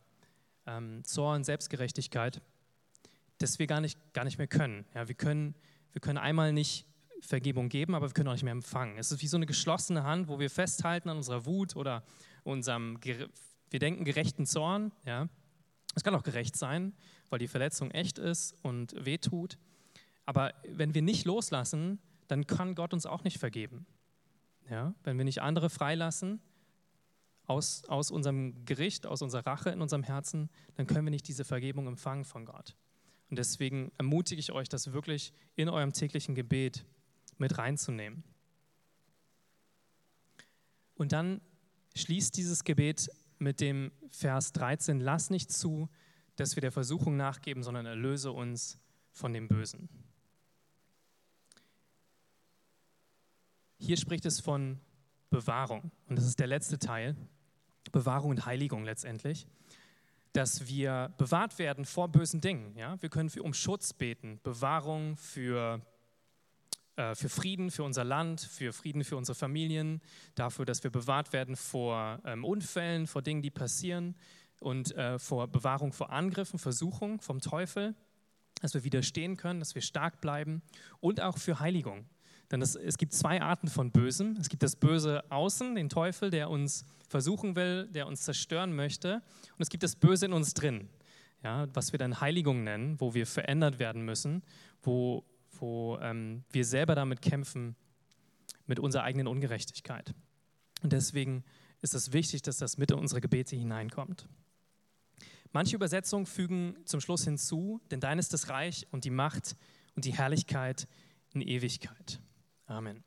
ähm, 0.66 1.02
Zorn, 1.04 1.42
Selbstgerechtigkeit, 1.42 2.42
dass 3.38 3.58
wir 3.58 3.66
gar 3.66 3.80
nicht, 3.80 3.98
gar 4.12 4.24
nicht 4.24 4.36
mehr 4.36 4.46
können. 4.46 4.84
Ja, 4.94 5.08
wir 5.08 5.14
können. 5.14 5.54
Wir 5.92 6.02
können 6.02 6.18
einmal 6.18 6.52
nicht 6.52 6.86
Vergebung 7.22 7.70
geben, 7.70 7.94
aber 7.94 8.08
wir 8.08 8.12
können 8.12 8.28
auch 8.28 8.34
nicht 8.34 8.44
mehr 8.44 8.52
empfangen. 8.52 8.98
Es 8.98 9.10
ist 9.10 9.22
wie 9.22 9.26
so 9.26 9.38
eine 9.38 9.46
geschlossene 9.46 10.04
Hand, 10.04 10.28
wo 10.28 10.38
wir 10.38 10.50
festhalten 10.50 11.08
an 11.08 11.16
unserer 11.16 11.46
Wut 11.46 11.76
oder 11.76 12.04
unserem, 12.44 12.98
wir 13.02 13.78
denken, 13.78 14.04
gerechten 14.04 14.44
Zorn. 14.44 14.92
Ja. 15.06 15.28
Es 15.94 16.04
kann 16.04 16.14
auch 16.14 16.22
gerecht 16.22 16.56
sein, 16.56 16.92
weil 17.30 17.38
die 17.38 17.48
Verletzung 17.48 17.90
echt 17.90 18.18
ist 18.18 18.54
und 18.62 18.94
wehtut. 19.02 19.58
Aber 20.28 20.52
wenn 20.68 20.92
wir 20.92 21.00
nicht 21.00 21.24
loslassen, 21.24 22.00
dann 22.26 22.46
kann 22.46 22.74
Gott 22.74 22.92
uns 22.92 23.06
auch 23.06 23.24
nicht 23.24 23.38
vergeben. 23.38 23.86
Ja? 24.68 24.94
Wenn 25.02 25.16
wir 25.16 25.24
nicht 25.24 25.40
andere 25.40 25.70
freilassen 25.70 26.42
aus, 27.46 27.86
aus 27.86 28.10
unserem 28.10 28.66
Gericht, 28.66 29.06
aus 29.06 29.22
unserer 29.22 29.46
Rache 29.46 29.70
in 29.70 29.80
unserem 29.80 30.02
Herzen, 30.02 30.50
dann 30.74 30.86
können 30.86 31.06
wir 31.06 31.10
nicht 31.10 31.26
diese 31.28 31.46
Vergebung 31.46 31.86
empfangen 31.86 32.26
von 32.26 32.44
Gott. 32.44 32.76
Und 33.30 33.38
deswegen 33.38 33.90
ermutige 33.96 34.38
ich 34.38 34.52
euch, 34.52 34.68
das 34.68 34.92
wirklich 34.92 35.32
in 35.56 35.70
eurem 35.70 35.94
täglichen 35.94 36.34
Gebet 36.34 36.84
mit 37.38 37.56
reinzunehmen. 37.56 38.22
Und 40.94 41.12
dann 41.12 41.40
schließt 41.96 42.36
dieses 42.36 42.64
Gebet 42.64 43.08
mit 43.38 43.62
dem 43.62 43.92
Vers 44.10 44.52
13, 44.52 45.00
lass 45.00 45.30
nicht 45.30 45.50
zu, 45.50 45.88
dass 46.36 46.54
wir 46.54 46.60
der 46.60 46.72
Versuchung 46.72 47.16
nachgeben, 47.16 47.62
sondern 47.62 47.86
erlöse 47.86 48.30
uns 48.30 48.78
von 49.10 49.32
dem 49.32 49.48
Bösen. 49.48 49.88
Hier 53.78 53.96
spricht 53.96 54.26
es 54.26 54.40
von 54.40 54.80
Bewahrung. 55.30 55.90
Und 56.08 56.16
das 56.16 56.26
ist 56.26 56.38
der 56.38 56.46
letzte 56.46 56.78
Teil. 56.78 57.16
Bewahrung 57.92 58.30
und 58.30 58.46
Heiligung 58.46 58.84
letztendlich. 58.84 59.46
Dass 60.32 60.66
wir 60.66 61.14
bewahrt 61.16 61.58
werden 61.58 61.84
vor 61.84 62.08
bösen 62.08 62.40
Dingen. 62.40 62.76
Ja? 62.76 63.00
Wir 63.00 63.08
können 63.08 63.30
für, 63.30 63.42
um 63.42 63.54
Schutz 63.54 63.92
beten, 63.92 64.40
Bewahrung 64.42 65.16
für 65.16 65.80
äh, 66.98 67.14
für 67.14 67.28
Frieden 67.28 67.70
für 67.70 67.84
unser 67.84 68.04
Land, 68.04 68.40
für 68.40 68.72
Frieden 68.72 69.04
für 69.04 69.16
unsere 69.16 69.36
Familien, 69.36 70.02
dafür, 70.34 70.64
dass 70.64 70.82
wir 70.82 70.90
bewahrt 70.90 71.32
werden 71.32 71.54
vor 71.54 72.20
ähm, 72.24 72.44
Unfällen, 72.44 73.06
vor 73.06 73.22
Dingen, 73.22 73.40
die 73.40 73.50
passieren 73.50 74.16
und 74.60 74.94
äh, 74.96 75.18
vor 75.18 75.46
Bewahrung 75.46 75.92
vor 75.92 76.10
Angriffen, 76.10 76.58
Versuchungen 76.58 77.20
vom 77.20 77.40
Teufel, 77.40 77.94
dass 78.60 78.74
wir 78.74 78.82
widerstehen 78.82 79.36
können, 79.36 79.60
dass 79.60 79.76
wir 79.76 79.82
stark 79.82 80.20
bleiben 80.20 80.62
und 80.98 81.20
auch 81.20 81.38
für 81.38 81.60
Heiligung. 81.60 82.08
Denn 82.50 82.62
es, 82.62 82.74
es 82.76 82.96
gibt 82.96 83.12
zwei 83.12 83.42
Arten 83.42 83.68
von 83.68 83.90
Bösen. 83.90 84.36
Es 84.40 84.48
gibt 84.48 84.62
das 84.62 84.76
Böse 84.76 85.22
außen, 85.30 85.74
den 85.74 85.88
Teufel, 85.88 86.30
der 86.30 86.48
uns 86.48 86.84
versuchen 87.08 87.56
will, 87.56 87.88
der 87.88 88.06
uns 88.06 88.22
zerstören 88.22 88.74
möchte. 88.74 89.14
Und 89.14 89.60
es 89.60 89.68
gibt 89.68 89.82
das 89.82 89.96
Böse 89.96 90.26
in 90.26 90.32
uns 90.32 90.54
drin, 90.54 90.88
ja, 91.42 91.66
was 91.74 91.92
wir 91.92 91.98
dann 91.98 92.20
Heiligung 92.20 92.64
nennen, 92.64 93.00
wo 93.00 93.14
wir 93.14 93.26
verändert 93.26 93.78
werden 93.78 94.04
müssen, 94.04 94.42
wo 94.82 95.24
wo 95.60 95.98
ähm, 96.00 96.44
wir 96.50 96.64
selber 96.64 96.94
damit 96.94 97.22
kämpfen, 97.22 97.76
mit 98.66 98.78
unserer 98.78 99.04
eigenen 99.04 99.26
Ungerechtigkeit. 99.26 100.14
Und 100.82 100.92
deswegen 100.92 101.44
ist 101.80 101.94
es 101.94 102.12
wichtig, 102.12 102.42
dass 102.42 102.58
das 102.58 102.76
mit 102.76 102.90
in 102.90 102.98
unsere 102.98 103.20
Gebete 103.20 103.56
hineinkommt. 103.56 104.28
Manche 105.52 105.76
Übersetzungen 105.76 106.26
fügen 106.26 106.76
zum 106.84 107.00
Schluss 107.00 107.24
hinzu, 107.24 107.80
denn 107.90 108.00
dein 108.00 108.18
ist 108.18 108.34
das 108.34 108.50
Reich 108.50 108.86
und 108.90 109.04
die 109.04 109.10
Macht 109.10 109.56
und 109.96 110.04
die 110.04 110.12
Herrlichkeit 110.12 110.86
in 111.32 111.40
Ewigkeit. 111.40 112.20
Amen. 112.68 113.02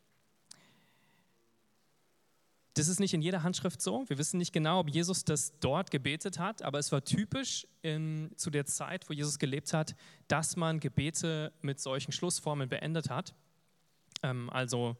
Das 2.73 2.87
ist 2.87 2.99
nicht 2.99 3.13
in 3.13 3.21
jeder 3.21 3.43
Handschrift 3.43 3.81
so. 3.81 4.05
Wir 4.07 4.17
wissen 4.17 4.37
nicht 4.37 4.53
genau, 4.53 4.79
ob 4.79 4.89
Jesus 4.89 5.23
das 5.23 5.53
dort 5.59 5.91
gebetet 5.91 6.39
hat, 6.39 6.61
aber 6.61 6.79
es 6.79 6.91
war 6.91 7.03
typisch 7.03 7.67
in, 7.81 8.31
zu 8.37 8.49
der 8.49 8.65
Zeit, 8.65 9.09
wo 9.09 9.13
Jesus 9.13 9.39
gelebt 9.39 9.73
hat, 9.73 9.95
dass 10.27 10.55
man 10.55 10.79
Gebete 10.79 11.53
mit 11.61 11.79
solchen 11.79 12.11
Schlussformeln 12.11 12.69
beendet 12.69 13.09
hat. 13.09 13.35
Ähm, 14.23 14.49
also 14.49 14.95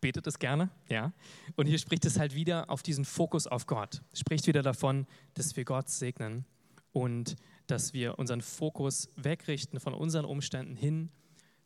betet 0.00 0.26
es 0.26 0.38
gerne, 0.38 0.70
ja. 0.88 1.12
Und 1.56 1.66
hier 1.66 1.78
spricht 1.78 2.04
es 2.04 2.18
halt 2.18 2.34
wieder 2.34 2.68
auf 2.68 2.82
diesen 2.82 3.04
Fokus 3.04 3.46
auf 3.46 3.66
Gott. 3.66 4.02
Spricht 4.12 4.46
wieder 4.46 4.62
davon, 4.62 5.06
dass 5.34 5.56
wir 5.56 5.64
Gott 5.64 5.88
segnen 5.88 6.44
und 6.92 7.36
dass 7.68 7.94
wir 7.94 8.18
unseren 8.18 8.42
Fokus 8.42 9.08
wegrichten 9.16 9.80
von 9.80 9.94
unseren 9.94 10.24
Umständen 10.24 10.76
hin 10.76 11.10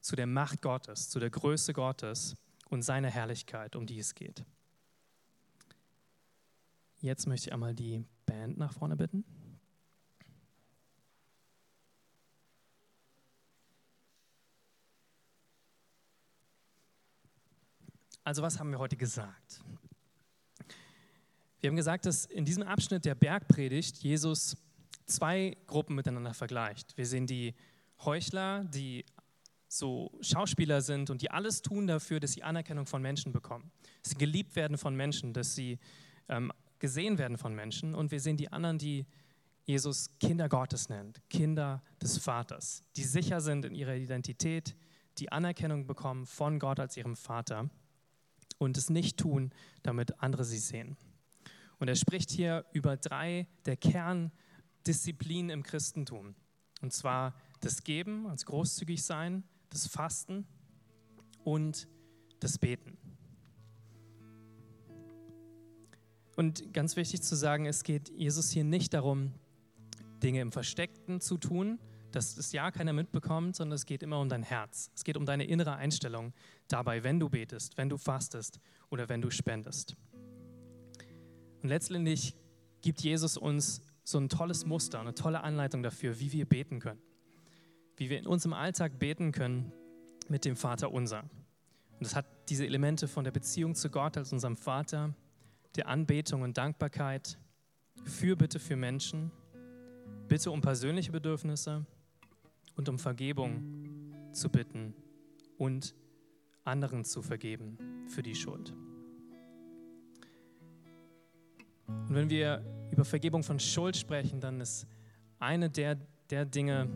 zu 0.09 0.17
der 0.17 0.27
Macht 0.27 0.63
Gottes, 0.63 1.11
zu 1.11 1.21
der 1.21 1.29
Größe 1.29 1.75
Gottes 1.75 2.35
und 2.71 2.81
seiner 2.81 3.11
Herrlichkeit, 3.11 3.77
um 3.77 3.85
die 3.85 3.99
es 3.99 4.15
geht. 4.15 4.43
Jetzt 7.03 7.27
möchte 7.27 7.51
ich 7.51 7.53
einmal 7.53 7.75
die 7.75 8.03
Band 8.25 8.57
nach 8.57 8.73
vorne 8.73 8.97
bitten. 8.97 9.23
Also 18.25 18.41
was 18.41 18.59
haben 18.59 18.71
wir 18.71 18.79
heute 18.79 18.97
gesagt? 18.97 19.61
Wir 21.61 21.69
haben 21.69 21.77
gesagt, 21.77 22.07
dass 22.07 22.25
in 22.25 22.47
diesem 22.47 22.63
Abschnitt 22.63 23.05
der 23.05 23.15
Bergpredigt 23.15 23.99
Jesus 23.99 24.57
zwei 25.05 25.55
Gruppen 25.67 25.95
miteinander 25.95 26.33
vergleicht. 26.33 26.97
Wir 26.97 27.05
sehen 27.05 27.27
die 27.27 27.55
Heuchler, 27.99 28.65
die 28.65 29.05
so 29.69 30.11
Schauspieler 30.21 30.81
sind 30.81 31.11
und 31.11 31.23
die 31.23 31.31
alles 31.31 31.63
tun 31.63 31.87
dafür, 31.87 32.21
dass 32.21 32.33
sie 32.33 32.43
Anerkennung 32.43 32.87
von 32.87 33.03
Menschen 33.03 33.33
bekommen, 33.33 33.71
dass 34.03 34.13
sie 34.13 34.19
geliebt 34.19 34.57
werden 34.57 34.79
von 34.79 34.97
Menschen, 34.97 35.33
dass 35.33 35.55
sie 35.55 35.79
ähm, 36.29 36.53
gesehen 36.79 37.19
werden 37.19 37.37
von 37.37 37.55
Menschen. 37.55 37.95
Und 37.95 38.11
wir 38.11 38.21
sehen 38.21 38.37
die 38.37 38.51
anderen, 38.51 38.79
die 38.79 39.07
Jesus 39.65 40.11
Kinder 40.19 40.49
Gottes 40.49 40.89
nennt, 40.89 41.21
Kinder 41.29 41.83
des 42.01 42.17
Vaters, 42.17 42.83
die 42.97 43.05
sicher 43.05 43.41
sind 43.43 43.67
in 43.67 43.75
ihrer 43.75 43.95
Identität, 43.95 44.75
die 45.19 45.31
Anerkennung 45.31 45.87
bekommen 45.87 46.25
von 46.25 46.59
Gott 46.59 46.81
als 46.81 46.97
ihrem 46.97 47.17
Vater 47.17 47.69
und 48.57 48.79
es 48.79 48.89
nicht 48.89 49.19
tun, 49.19 49.53
damit 49.83 50.23
andere 50.23 50.45
sie 50.45 50.59
sehen. 50.59 50.97
Und 51.79 51.89
er 51.89 51.97
spricht 51.97 52.31
hier 52.31 52.65
über 52.73 52.97
drei 52.97 53.47
der 53.67 53.77
Kerndisziplinen 53.77 55.51
im 55.51 55.63
Christentum. 55.63 56.35
Und 56.81 56.93
zwar 56.93 57.35
das 57.61 57.85
Geben, 57.85 58.27
als 58.27 58.47
großzügig 58.47 59.03
sein, 59.03 59.45
das 59.71 59.87
Fasten 59.87 60.47
und 61.45 61.89
das 62.41 62.59
Beten. 62.59 62.97
Und 66.37 66.73
ganz 66.73 66.95
wichtig 66.97 67.23
zu 67.23 67.35
sagen, 67.35 67.67
es 67.67 67.83
geht 67.83 68.11
Jesus 68.11 68.51
hier 68.51 68.65
nicht 68.65 68.95
darum, 68.95 69.33
Dinge 70.23 70.41
im 70.41 70.53
Versteckten 70.53 71.21
zu 71.21 71.37
tun, 71.37 71.81
dass 72.13 72.37
das 72.37 72.53
ja 72.53 72.71
keiner 72.71 72.93
mitbekommt, 72.93 73.57
sondern 73.57 73.75
es 73.75 73.87
geht 73.87 74.03
immer 74.03 74.21
um 74.21 74.29
dein 74.29 74.43
Herz. 74.43 74.91
Es 74.95 75.05
geht 75.05 75.17
um 75.17 75.27
deine 75.27 75.45
innere 75.45 75.77
Einstellung 75.77 76.33
dabei, 76.69 77.05
wenn 77.05 77.21
du 77.21 77.29
betest, 77.29 77.77
wenn 77.77 77.89
du 77.89 77.97
fastest 77.97 78.61
oder 78.91 79.09
wenn 79.09 79.21
du 79.21 79.31
spendest. 79.31 79.97
Und 81.63 81.69
letztendlich 81.69 82.37
gibt 82.81 83.01
Jesus 83.01 83.37
uns 83.37 83.83
so 84.05 84.19
ein 84.19 84.29
tolles 84.29 84.65
Muster, 84.65 85.01
eine 85.01 85.15
tolle 85.15 85.43
Anleitung 85.43 85.83
dafür, 85.83 86.19
wie 86.21 86.33
wir 86.33 86.47
beten 86.47 86.81
können. 86.81 87.03
Wie 87.99 88.09
wir 88.09 88.19
in 88.19 88.27
unserem 88.27 88.55
Alltag 88.55 88.99
beten 88.99 89.33
können 89.33 89.73
mit 90.29 90.47
dem 90.47 90.57
Vater 90.57 90.91
unser. 90.91 91.21
Und 91.21 92.01
das 92.01 92.15
hat 92.15 92.27
diese 92.49 92.65
Elemente 92.65 93.09
von 93.09 93.25
der 93.25 93.33
Beziehung 93.33 93.75
zu 93.75 93.91
Gott 93.91 94.17
als 94.17 94.33
unserem 94.33 94.57
Vater, 94.57 95.15
der 95.77 95.89
Anbetung 95.89 96.43
und 96.43 96.57
Dankbarkeit, 96.57 97.39
Fürbitte 98.05 98.59
für 98.59 98.77
Menschen, 98.77 99.31
Bitte 100.29 100.51
um 100.51 100.61
persönliche 100.61 101.11
Bedürfnisse 101.11 101.87
und 102.77 102.89
um 102.91 102.99
Vergebung 102.99 104.13
zu 104.33 104.51
bitten 104.51 104.95
und 105.57 105.95
anderen 106.65 107.03
zu 107.05 107.23
vergeben 107.23 107.79
für 108.09 108.23
die 108.23 108.35
Schuld. 108.35 108.75
Und 111.87 112.15
wenn 112.15 112.29
wir 112.29 112.63
über 112.91 113.07
Vergebung 113.07 113.43
von 113.43 113.59
Schuld 113.59 113.97
sprechen, 113.97 114.39
dann 114.39 114.61
ist 114.61 114.87
eine 115.39 115.71
der, 115.71 115.97
der 116.29 116.45
Dinge 116.45 116.91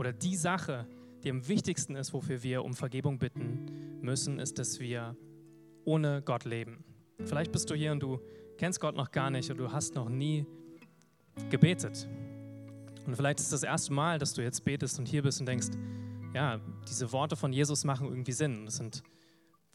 oder 0.00 0.14
die 0.14 0.34
Sache, 0.34 0.86
die 1.22 1.30
am 1.30 1.46
wichtigsten 1.46 1.94
ist, 1.94 2.14
wofür 2.14 2.42
wir 2.42 2.64
um 2.64 2.72
Vergebung 2.72 3.18
bitten 3.18 3.66
müssen, 4.00 4.38
ist, 4.38 4.58
dass 4.58 4.80
wir 4.80 5.14
ohne 5.84 6.22
Gott 6.22 6.46
leben. 6.46 6.82
Vielleicht 7.22 7.52
bist 7.52 7.68
du 7.68 7.74
hier 7.74 7.92
und 7.92 8.02
du 8.02 8.18
kennst 8.56 8.80
Gott 8.80 8.96
noch 8.96 9.10
gar 9.10 9.28
nicht 9.28 9.50
oder 9.50 9.64
du 9.64 9.72
hast 9.72 9.94
noch 9.94 10.08
nie 10.08 10.46
gebetet. 11.50 12.08
Und 13.06 13.14
vielleicht 13.14 13.40
ist 13.40 13.52
das 13.52 13.62
erste 13.62 13.92
Mal, 13.92 14.18
dass 14.18 14.32
du 14.32 14.40
jetzt 14.40 14.64
betest 14.64 14.98
und 14.98 15.06
hier 15.06 15.22
bist 15.22 15.38
und 15.38 15.46
denkst, 15.46 15.68
ja, 16.34 16.60
diese 16.88 17.12
Worte 17.12 17.36
von 17.36 17.52
Jesus 17.52 17.84
machen 17.84 18.08
irgendwie 18.08 18.32
Sinn. 18.32 18.64
Das 18.64 18.76
sind 18.76 19.02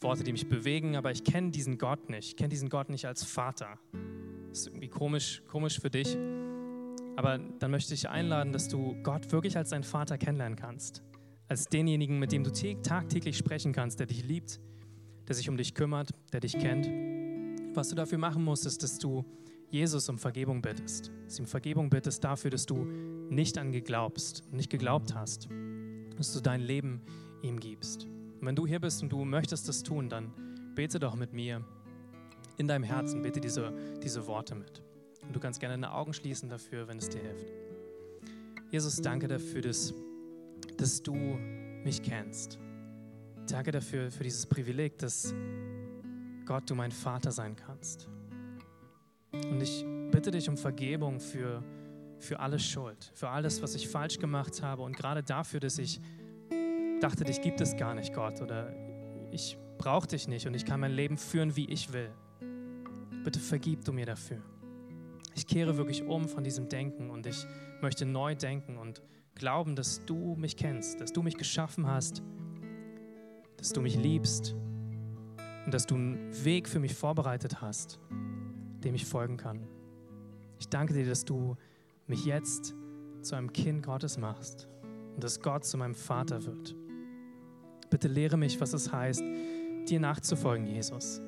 Worte, 0.00 0.24
die 0.24 0.32
mich 0.32 0.48
bewegen, 0.48 0.96
aber 0.96 1.12
ich 1.12 1.22
kenne 1.22 1.52
diesen 1.52 1.78
Gott 1.78 2.10
nicht. 2.10 2.30
Ich 2.30 2.36
kenne 2.36 2.48
diesen 2.48 2.68
Gott 2.68 2.88
nicht 2.88 3.06
als 3.06 3.22
Vater. 3.22 3.78
Das 4.48 4.58
ist 4.58 4.66
irgendwie 4.66 4.88
komisch, 4.88 5.42
komisch 5.46 5.78
für 5.78 5.90
dich. 5.90 6.18
Aber 7.16 7.38
dann 7.38 7.70
möchte 7.70 7.94
ich 7.94 8.08
einladen, 8.08 8.52
dass 8.52 8.68
du 8.68 8.94
Gott 9.02 9.32
wirklich 9.32 9.56
als 9.56 9.70
deinen 9.70 9.84
Vater 9.84 10.18
kennenlernen 10.18 10.56
kannst. 10.56 11.02
Als 11.48 11.66
denjenigen, 11.66 12.18
mit 12.18 12.30
dem 12.30 12.44
du 12.44 12.52
tagtäglich 12.82 13.38
sprechen 13.38 13.72
kannst, 13.72 13.98
der 13.98 14.06
dich 14.06 14.24
liebt, 14.24 14.60
der 15.26 15.34
sich 15.34 15.48
um 15.48 15.56
dich 15.56 15.74
kümmert, 15.74 16.10
der 16.32 16.40
dich 16.40 16.58
kennt. 16.58 16.88
Was 17.74 17.88
du 17.88 17.94
dafür 17.94 18.18
machen 18.18 18.44
musst, 18.44 18.66
ist, 18.66 18.82
dass 18.82 18.98
du 18.98 19.24
Jesus 19.70 20.08
um 20.08 20.18
Vergebung 20.18 20.60
bittest. 20.60 21.10
Dass 21.24 21.36
du 21.36 21.42
ihm 21.42 21.46
Vergebung 21.46 21.90
bittest 21.90 22.22
dafür, 22.22 22.50
dass 22.50 22.66
du 22.66 22.84
nicht 23.30 23.58
an 23.58 23.72
geglaubst, 23.72 24.44
nicht 24.52 24.70
geglaubt 24.70 25.14
hast. 25.14 25.48
Dass 26.16 26.32
du 26.32 26.40
dein 26.40 26.60
Leben 26.60 27.00
ihm 27.42 27.58
gibst. 27.60 28.04
Und 28.04 28.46
wenn 28.46 28.56
du 28.56 28.66
hier 28.66 28.80
bist 28.80 29.02
und 29.02 29.10
du 29.10 29.24
möchtest 29.24 29.68
das 29.68 29.82
tun, 29.82 30.08
dann 30.08 30.32
bete 30.74 30.98
doch 30.98 31.14
mit 31.14 31.32
mir 31.32 31.64
in 32.58 32.68
deinem 32.68 32.84
Herzen, 32.84 33.22
bete 33.22 33.40
diese, 33.40 33.72
diese 34.02 34.26
Worte 34.26 34.54
mit. 34.54 34.85
Und 35.26 35.34
du 35.34 35.40
kannst 35.40 35.60
gerne 35.60 35.74
deine 35.74 35.92
Augen 35.92 36.12
schließen 36.12 36.48
dafür, 36.48 36.88
wenn 36.88 36.98
es 36.98 37.08
dir 37.08 37.20
hilft. 37.20 37.52
Jesus, 38.70 39.00
danke 39.00 39.28
dafür, 39.28 39.62
dass, 39.62 39.94
dass 40.76 41.02
du 41.02 41.14
mich 41.14 42.02
kennst. 42.02 42.58
Danke 43.48 43.70
dafür, 43.70 44.10
für 44.10 44.24
dieses 44.24 44.46
Privileg, 44.46 44.98
dass 44.98 45.32
Gott, 46.44 46.68
du 46.68 46.74
mein 46.74 46.92
Vater 46.92 47.30
sein 47.32 47.56
kannst. 47.56 48.08
Und 49.32 49.60
ich 49.60 49.84
bitte 50.10 50.30
dich 50.30 50.48
um 50.48 50.56
Vergebung 50.56 51.20
für, 51.20 51.62
für 52.18 52.40
alle 52.40 52.58
Schuld, 52.58 53.10
für 53.14 53.28
alles, 53.28 53.62
was 53.62 53.74
ich 53.74 53.88
falsch 53.88 54.18
gemacht 54.18 54.62
habe 54.62 54.82
und 54.82 54.96
gerade 54.96 55.22
dafür, 55.22 55.60
dass 55.60 55.78
ich 55.78 56.00
dachte, 57.00 57.24
dich 57.24 57.42
gibt 57.42 57.60
es 57.60 57.76
gar 57.76 57.94
nicht, 57.94 58.14
Gott, 58.14 58.40
oder 58.40 58.72
ich 59.30 59.58
brauche 59.78 60.06
dich 60.06 60.28
nicht 60.28 60.46
und 60.46 60.54
ich 60.54 60.64
kann 60.64 60.80
mein 60.80 60.92
Leben 60.92 61.18
führen, 61.18 61.54
wie 61.56 61.68
ich 61.70 61.92
will. 61.92 62.10
Bitte 63.24 63.40
vergib 63.40 63.84
du 63.84 63.92
mir 63.92 64.06
dafür. 64.06 64.38
Ich 65.36 65.46
kehre 65.46 65.76
wirklich 65.76 66.02
um 66.02 66.28
von 66.28 66.42
diesem 66.44 66.70
Denken 66.70 67.10
und 67.10 67.26
ich 67.26 67.46
möchte 67.82 68.06
neu 68.06 68.34
denken 68.34 68.78
und 68.78 69.02
glauben, 69.34 69.76
dass 69.76 70.02
du 70.06 70.34
mich 70.34 70.56
kennst, 70.56 70.98
dass 70.98 71.12
du 71.12 71.22
mich 71.22 71.36
geschaffen 71.36 71.86
hast, 71.86 72.22
dass 73.58 73.70
du 73.74 73.82
mich 73.82 73.96
liebst 73.96 74.56
und 75.66 75.74
dass 75.74 75.84
du 75.84 75.94
einen 75.94 76.44
Weg 76.44 76.66
für 76.66 76.80
mich 76.80 76.94
vorbereitet 76.94 77.60
hast, 77.60 78.00
dem 78.82 78.94
ich 78.94 79.04
folgen 79.04 79.36
kann. 79.36 79.68
Ich 80.58 80.70
danke 80.70 80.94
dir, 80.94 81.04
dass 81.04 81.26
du 81.26 81.56
mich 82.06 82.24
jetzt 82.24 82.74
zu 83.20 83.34
einem 83.34 83.52
Kind 83.52 83.84
Gottes 83.84 84.16
machst 84.16 84.68
und 85.14 85.22
dass 85.22 85.42
Gott 85.42 85.66
zu 85.66 85.76
meinem 85.76 85.94
Vater 85.94 86.46
wird. 86.46 86.74
Bitte 87.90 88.08
lehre 88.08 88.38
mich, 88.38 88.58
was 88.58 88.72
es 88.72 88.90
heißt, 88.90 89.22
dir 89.86 90.00
nachzufolgen, 90.00 90.66
Jesus. 90.66 91.20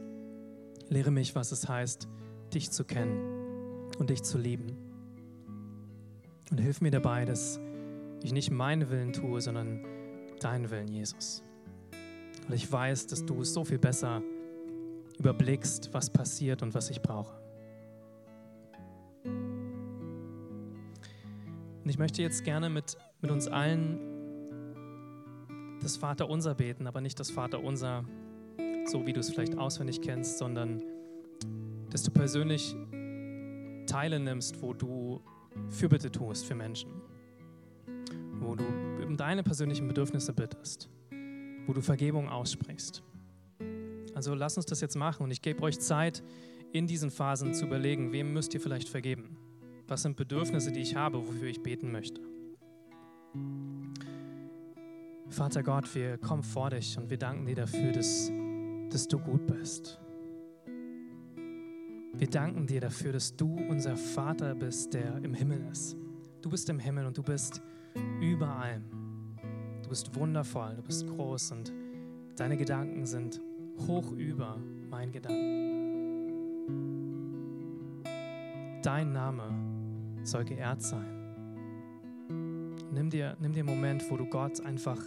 Lehre 0.88 1.10
mich, 1.10 1.34
was 1.34 1.52
es 1.52 1.68
heißt, 1.68 2.08
dich 2.54 2.70
zu 2.70 2.84
kennen 2.84 3.37
und 3.98 4.10
dich 4.10 4.22
zu 4.22 4.38
lieben. 4.38 4.76
Und 6.50 6.58
hilf 6.58 6.80
mir 6.80 6.90
dabei, 6.90 7.24
dass 7.24 7.60
ich 8.22 8.32
nicht 8.32 8.50
meinen 8.50 8.90
Willen 8.90 9.12
tue, 9.12 9.40
sondern 9.40 9.84
deinen 10.40 10.70
Willen, 10.70 10.88
Jesus. 10.88 11.42
Weil 12.46 12.56
ich 12.56 12.70
weiß, 12.70 13.06
dass 13.08 13.26
du 13.26 13.44
so 13.44 13.64
viel 13.64 13.78
besser 13.78 14.22
überblickst, 15.18 15.92
was 15.92 16.10
passiert 16.10 16.62
und 16.62 16.74
was 16.74 16.90
ich 16.90 17.02
brauche. 17.02 17.36
Und 21.84 21.90
ich 21.90 21.98
möchte 21.98 22.22
jetzt 22.22 22.44
gerne 22.44 22.70
mit, 22.70 22.96
mit 23.20 23.30
uns 23.30 23.48
allen 23.48 23.98
das 25.82 25.96
Vaterunser 25.96 26.54
beten, 26.54 26.86
aber 26.86 27.00
nicht 27.00 27.18
das 27.18 27.30
Vaterunser, 27.30 28.04
so 28.86 29.06
wie 29.06 29.12
du 29.12 29.20
es 29.20 29.30
vielleicht 29.30 29.56
auswendig 29.56 30.02
kennst, 30.02 30.38
sondern 30.38 30.82
dass 31.90 32.02
du 32.02 32.10
persönlich 32.10 32.76
Teile 33.88 34.20
nimmst, 34.20 34.62
wo 34.62 34.74
du 34.74 35.20
Fürbitte 35.68 36.12
tust 36.12 36.46
für 36.46 36.54
Menschen, 36.54 36.90
wo 38.34 38.54
du 38.54 38.64
um 39.06 39.16
deine 39.16 39.42
persönlichen 39.42 39.88
Bedürfnisse 39.88 40.32
bittest, 40.32 40.88
wo 41.66 41.72
du 41.72 41.80
Vergebung 41.80 42.28
aussprichst. 42.28 43.02
Also 44.14 44.34
lass 44.34 44.56
uns 44.56 44.66
das 44.66 44.80
jetzt 44.80 44.96
machen 44.96 45.24
und 45.24 45.30
ich 45.30 45.42
gebe 45.42 45.62
euch 45.62 45.80
Zeit, 45.80 46.22
in 46.72 46.86
diesen 46.86 47.10
Phasen 47.10 47.54
zu 47.54 47.64
überlegen, 47.64 48.12
wem 48.12 48.32
müsst 48.32 48.52
ihr 48.52 48.60
vielleicht 48.60 48.88
vergeben? 48.88 49.36
Was 49.86 50.02
sind 50.02 50.16
Bedürfnisse, 50.16 50.70
die 50.70 50.80
ich 50.80 50.96
habe, 50.96 51.26
wofür 51.26 51.48
ich 51.48 51.62
beten 51.62 51.90
möchte? 51.90 52.20
Vater 55.30 55.62
Gott, 55.62 55.94
wir 55.94 56.18
kommen 56.18 56.42
vor 56.42 56.70
dich 56.70 56.98
und 56.98 57.10
wir 57.10 57.18
danken 57.18 57.46
dir 57.46 57.54
dafür, 57.54 57.92
dass, 57.92 58.30
dass 58.90 59.08
du 59.08 59.18
gut 59.18 59.46
bist. 59.46 59.98
Wir 62.18 62.28
danken 62.28 62.66
dir 62.66 62.80
dafür, 62.80 63.12
dass 63.12 63.36
du 63.36 63.56
unser 63.68 63.96
Vater 63.96 64.56
bist, 64.56 64.92
der 64.92 65.18
im 65.22 65.34
Himmel 65.34 65.64
ist. 65.70 65.96
Du 66.42 66.50
bist 66.50 66.68
im 66.68 66.80
Himmel 66.80 67.06
und 67.06 67.16
du 67.16 67.22
bist 67.22 67.62
über 68.20 68.48
allem. 68.56 68.82
Du 69.84 69.88
bist 69.88 70.12
wundervoll, 70.16 70.74
du 70.74 70.82
bist 70.82 71.06
groß 71.06 71.52
und 71.52 71.72
deine 72.34 72.56
Gedanken 72.56 73.06
sind 73.06 73.40
hoch 73.86 74.10
über 74.10 74.58
mein 74.90 75.12
Gedanken. 75.12 76.34
Dein 78.82 79.12
Name 79.12 79.54
soll 80.24 80.44
geehrt 80.44 80.82
sein. 80.82 81.06
Nimm 82.92 83.10
dir, 83.10 83.36
nimm 83.40 83.52
dir 83.52 83.60
einen 83.60 83.68
Moment, 83.68 84.10
wo 84.10 84.16
du 84.16 84.26
Gott 84.26 84.60
einfach 84.60 84.98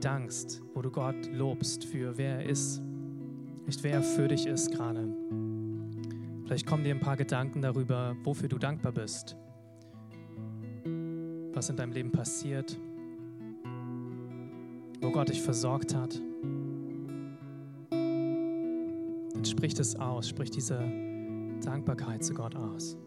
dankst, 0.00 0.60
wo 0.74 0.82
du 0.82 0.90
Gott 0.90 1.26
lobst 1.32 1.86
für 1.86 2.18
wer 2.18 2.40
er 2.40 2.44
ist, 2.44 2.82
nicht 3.64 3.82
wer 3.82 3.94
er 3.94 4.02
für 4.02 4.28
dich 4.28 4.46
ist 4.46 4.72
gerade. 4.72 5.08
Vielleicht 6.50 6.66
kommen 6.66 6.82
dir 6.82 6.92
ein 6.92 6.98
paar 6.98 7.16
Gedanken 7.16 7.62
darüber, 7.62 8.16
wofür 8.24 8.48
du 8.48 8.58
dankbar 8.58 8.90
bist, 8.90 9.36
was 11.52 11.70
in 11.70 11.76
deinem 11.76 11.92
Leben 11.92 12.10
passiert, 12.10 12.76
wo 15.00 15.12
Gott 15.12 15.28
dich 15.28 15.40
versorgt 15.40 15.94
hat. 15.94 16.20
Dann 17.90 19.44
sprich 19.44 19.74
das 19.74 19.94
aus, 19.94 20.28
sprich 20.28 20.50
diese 20.50 20.80
Dankbarkeit 21.62 22.24
zu 22.24 22.34
Gott 22.34 22.56
aus. 22.56 22.98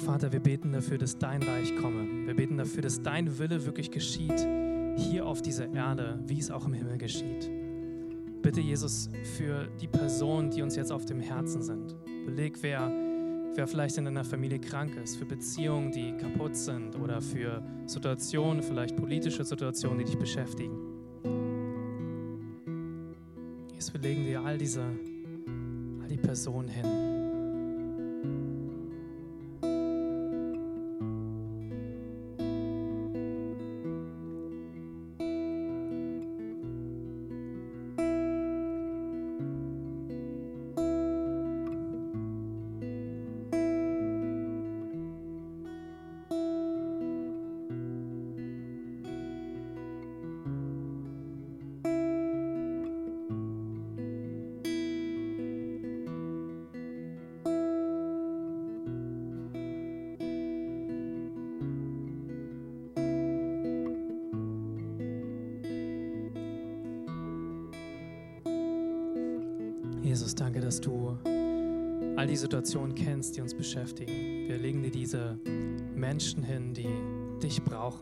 Vater, 0.00 0.32
wir 0.32 0.40
beten 0.40 0.72
dafür, 0.72 0.98
dass 0.98 1.18
dein 1.18 1.42
Reich 1.42 1.74
komme. 1.76 2.26
Wir 2.26 2.34
beten 2.34 2.56
dafür, 2.56 2.82
dass 2.82 3.02
dein 3.02 3.38
Wille 3.38 3.64
wirklich 3.64 3.90
geschieht, 3.90 4.46
hier 4.96 5.26
auf 5.26 5.42
dieser 5.42 5.72
Erde, 5.72 6.18
wie 6.26 6.38
es 6.38 6.50
auch 6.50 6.66
im 6.66 6.72
Himmel 6.72 6.98
geschieht. 6.98 7.50
Bitte, 8.42 8.60
Jesus, 8.60 9.10
für 9.36 9.68
die 9.80 9.86
Personen, 9.88 10.50
die 10.50 10.62
uns 10.62 10.76
jetzt 10.76 10.92
auf 10.92 11.04
dem 11.04 11.20
Herzen 11.20 11.62
sind. 11.62 11.96
Beleg, 12.24 12.58
wer, 12.62 12.90
wer 13.54 13.66
vielleicht 13.66 13.98
in 13.98 14.04
deiner 14.04 14.24
Familie 14.24 14.58
krank 14.58 14.96
ist, 15.02 15.16
für 15.16 15.26
Beziehungen, 15.26 15.92
die 15.92 16.12
kaputt 16.16 16.56
sind 16.56 16.96
oder 16.96 17.20
für 17.20 17.62
Situationen, 17.86 18.62
vielleicht 18.62 18.96
politische 18.96 19.44
Situationen, 19.44 19.98
die 19.98 20.04
dich 20.04 20.18
beschäftigen. 20.18 20.76
Jesus, 23.72 23.92
wir 23.92 24.00
legen 24.00 24.24
dir 24.24 24.42
all 24.42 24.58
diese 24.58 24.84
Person 26.30 26.68
hin. 26.68 27.09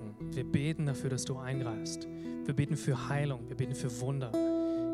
Brauchen. 0.08 0.34
Wir 0.34 0.44
beten 0.44 0.86
dafür, 0.86 1.10
dass 1.10 1.24
du 1.24 1.36
eingreifst. 1.36 2.08
Wir 2.44 2.54
beten 2.54 2.76
für 2.76 3.08
Heilung, 3.08 3.40
wir 3.48 3.56
beten 3.56 3.74
für 3.74 4.00
Wunder. 4.00 4.32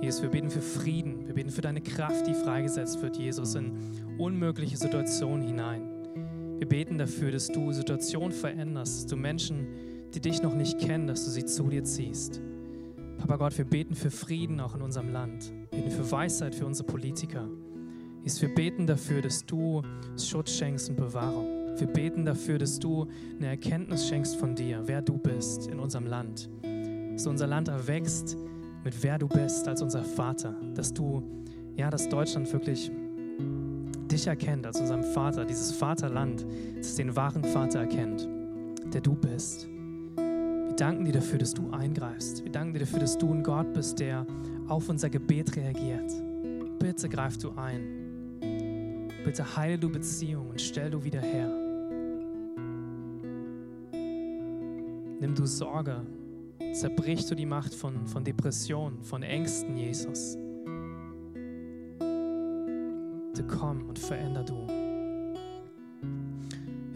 Jesus, 0.01 0.23
wir 0.23 0.29
beten 0.29 0.51
für 0.51 0.61
Frieden, 0.61 1.27
wir 1.27 1.35
beten 1.35 1.51
für 1.51 1.63
deine 1.63 1.81
Kraft, 1.81 2.27
die 2.27 2.35
freigesetzt 2.35 3.01
wird, 3.01 3.17
Jesus, 3.17 3.55
in 3.55 3.73
unmögliche 4.19 4.77
Situationen 4.77 5.47
hinein. 5.47 5.89
Wir 6.59 6.69
beten 6.69 6.99
dafür, 6.99 7.31
dass 7.31 7.49
du 7.49 7.73
Situationen 7.73 8.33
veränderst, 8.33 8.97
dass 8.97 9.07
du 9.07 9.17
Menschen, 9.17 9.67
die 10.13 10.21
dich 10.21 10.43
noch 10.43 10.55
nicht 10.55 10.79
kennen, 10.79 11.07
dass 11.07 11.25
du 11.25 11.31
sie 11.31 11.45
zu 11.45 11.69
dir 11.69 11.85
ziehst. 11.85 12.41
Papa 13.19 13.37
Gott, 13.37 13.57
wir 13.57 13.65
beten 13.65 13.95
für 13.95 14.11
Frieden 14.11 14.61
auch 14.61 14.75
in 14.75 14.83
unserem 14.83 15.13
Land. 15.13 15.53
Wir 15.71 15.81
beten 15.81 15.91
für 15.91 16.11
Weisheit 16.11 16.55
für 16.55 16.67
unsere 16.67 16.87
Politiker. 16.87 17.49
Jesus, 18.23 18.43
wir 18.43 18.55
beten 18.55 18.87
dafür, 18.87 19.23
dass 19.23 19.45
du 19.47 19.83
Schutz 20.17 20.53
schenkst 20.53 20.91
und 20.91 20.97
Bewahrung. 20.97 21.54
Wir 21.77 21.87
beten 21.87 22.25
dafür, 22.25 22.59
dass 22.59 22.79
du 22.79 23.07
eine 23.39 23.49
Erkenntnis 23.49 24.09
schenkst 24.09 24.37
von 24.37 24.55
dir, 24.55 24.83
wer 24.87 25.03
du 25.03 25.19
bist 25.19 25.67
in 25.67 25.81
unserem 25.81 26.07
Land. 26.07 26.49
Dass 27.13 27.27
unser 27.27 27.47
Land 27.47 27.69
erwächst 27.69 28.37
mit 28.85 29.03
wer 29.03 29.19
du 29.19 29.29
bist 29.29 29.67
als 29.67 29.83
unser 29.83 30.05
Vater. 30.05 30.55
Dass 30.75 30.93
du, 30.93 31.23
ja, 31.77 31.91
dass 31.91 32.09
Deutschland 32.09 32.53
wirklich 32.53 32.93
dich 34.11 34.27
erkennt 34.27 34.67
als 34.67 34.81
unserem 34.81 35.03
Vater, 35.03 35.45
dieses 35.45 35.73
Vaterland, 35.73 36.47
das 36.77 36.95
den 36.95 37.17
wahren 37.17 37.43
Vater 37.45 37.81
erkennt, 37.81 38.29
der 38.93 39.01
du 39.01 39.15
bist. 39.15 39.67
Wir 40.17 40.77
danken 40.77 41.05
dir 41.05 41.13
dafür, 41.13 41.39
dass 41.39 41.55
du 41.55 41.71
eingreifst. 41.71 42.45
Wir 42.45 42.53
danken 42.53 42.75
dir 42.75 42.81
dafür, 42.81 43.01
dass 43.01 43.19
du 43.19 43.33
ein 43.33 43.43
Gott 43.43 43.73
bist, 43.73 43.99
der 43.99 44.27
auf 44.69 44.89
unser 44.89 45.11
Gebet 45.11 45.57
reagiert. 45.57 46.13
Bitte 46.79 47.09
greif 47.09 47.39
du 47.39 47.53
ein. 47.53 48.05
Bitte 49.25 49.57
heile 49.57 49.79
du 49.79 49.91
Beziehungen 49.91 50.51
und 50.51 50.61
stell 50.61 50.91
du 50.91 51.03
wieder 51.03 51.21
her. 51.21 51.51
Nimm 55.25 55.35
du 55.35 55.47
Sorge. 55.47 56.03
Zerbrich 56.75 57.25
du 57.25 57.35
die 57.35 57.47
Macht 57.47 57.73
von, 57.73 58.07
von 58.07 58.23
Depressionen, 58.23 59.03
von 59.03 59.23
Ängsten, 59.23 59.75
Jesus. 59.75 60.37
Bitte 63.33 63.47
komm 63.49 63.89
und 63.89 63.99
veränder 63.99 64.45
du. 64.45 64.67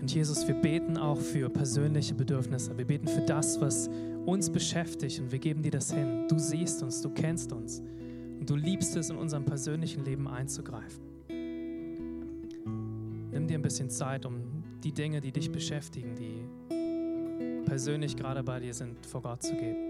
Und 0.03 0.13
Jesus, 0.13 0.47
wir 0.47 0.57
beten 0.57 0.99
auch 0.99 1.19
für 1.19 1.49
persönliche 1.49 2.15
Bedürfnisse. 2.15 2.77
Wir 2.77 2.85
beten 2.85 3.09
für 3.09 3.23
das, 3.23 3.59
was 3.63 3.89
uns 4.27 4.51
beschäftigt 4.51 5.21
und 5.21 5.33
wir 5.33 5.39
geben 5.39 5.63
dir 5.63 5.71
das 5.71 5.91
hin. 5.91 6.29
Du 6.29 6.39
siehst 6.39 6.83
uns, 6.83 7.01
du 7.01 7.09
kennst 7.09 7.51
uns 7.51 7.81
und 7.81 8.51
du 8.51 8.57
liebst 8.57 8.95
es, 8.95 9.09
in 9.09 9.17
unserem 9.17 9.47
persönlichen 9.47 10.05
Leben 10.05 10.29
einzugreifen. 10.29 11.03
Nimm 13.31 13.47
dir 13.47 13.59
ein 13.59 13.63
bisschen 13.63 13.89
Zeit, 13.89 14.27
um 14.27 14.43
die 14.85 14.93
Dinge, 14.93 15.23
die 15.23 15.33
dich 15.33 15.51
beschäftigen, 15.51 16.15
die 16.15 16.77
persönlich 17.69 18.17
gerade 18.17 18.43
bei 18.43 18.61
dir 18.61 18.75
sind, 18.75 19.05
vor 19.07 19.23
Gott 19.23 19.43
zu 19.43 19.55
geben. 19.55 19.88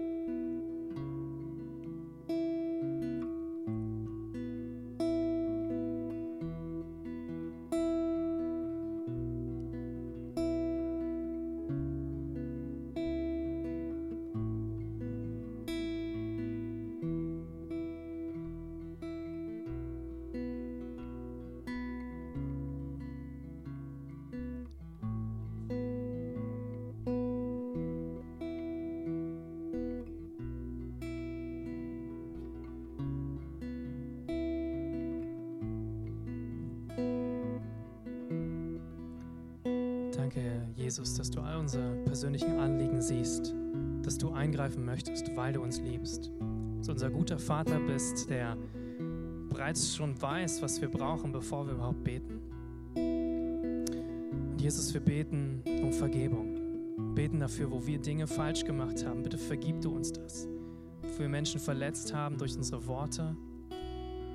Weil 45.49 45.53
du 45.53 45.63
uns 45.63 45.81
liebst. 45.81 46.31
Dass 46.77 46.85
du 46.85 46.91
unser 46.91 47.09
guter 47.09 47.39
Vater 47.39 47.79
bist, 47.79 48.29
der 48.29 48.55
bereits 49.49 49.95
schon 49.95 50.21
weiß, 50.21 50.61
was 50.61 50.79
wir 50.79 50.89
brauchen, 50.89 51.31
bevor 51.31 51.65
wir 51.65 51.73
überhaupt 51.73 52.03
beten. 52.03 52.39
Und 52.93 54.61
Jesus, 54.61 54.93
wir 54.93 55.01
beten 55.01 55.63
um 55.81 55.91
Vergebung. 55.91 56.53
Wir 56.97 57.15
beten 57.15 57.39
dafür, 57.39 57.71
wo 57.71 57.83
wir 57.87 57.97
Dinge 57.97 58.27
falsch 58.27 58.63
gemacht 58.63 59.03
haben. 59.07 59.23
Bitte 59.23 59.39
vergib 59.39 59.81
du 59.81 59.89
uns 59.89 60.13
das. 60.13 60.47
Wo 61.01 61.19
wir 61.21 61.29
Menschen 61.29 61.59
verletzt 61.59 62.13
haben 62.13 62.37
durch 62.37 62.55
unsere 62.55 62.85
Worte, 62.85 63.35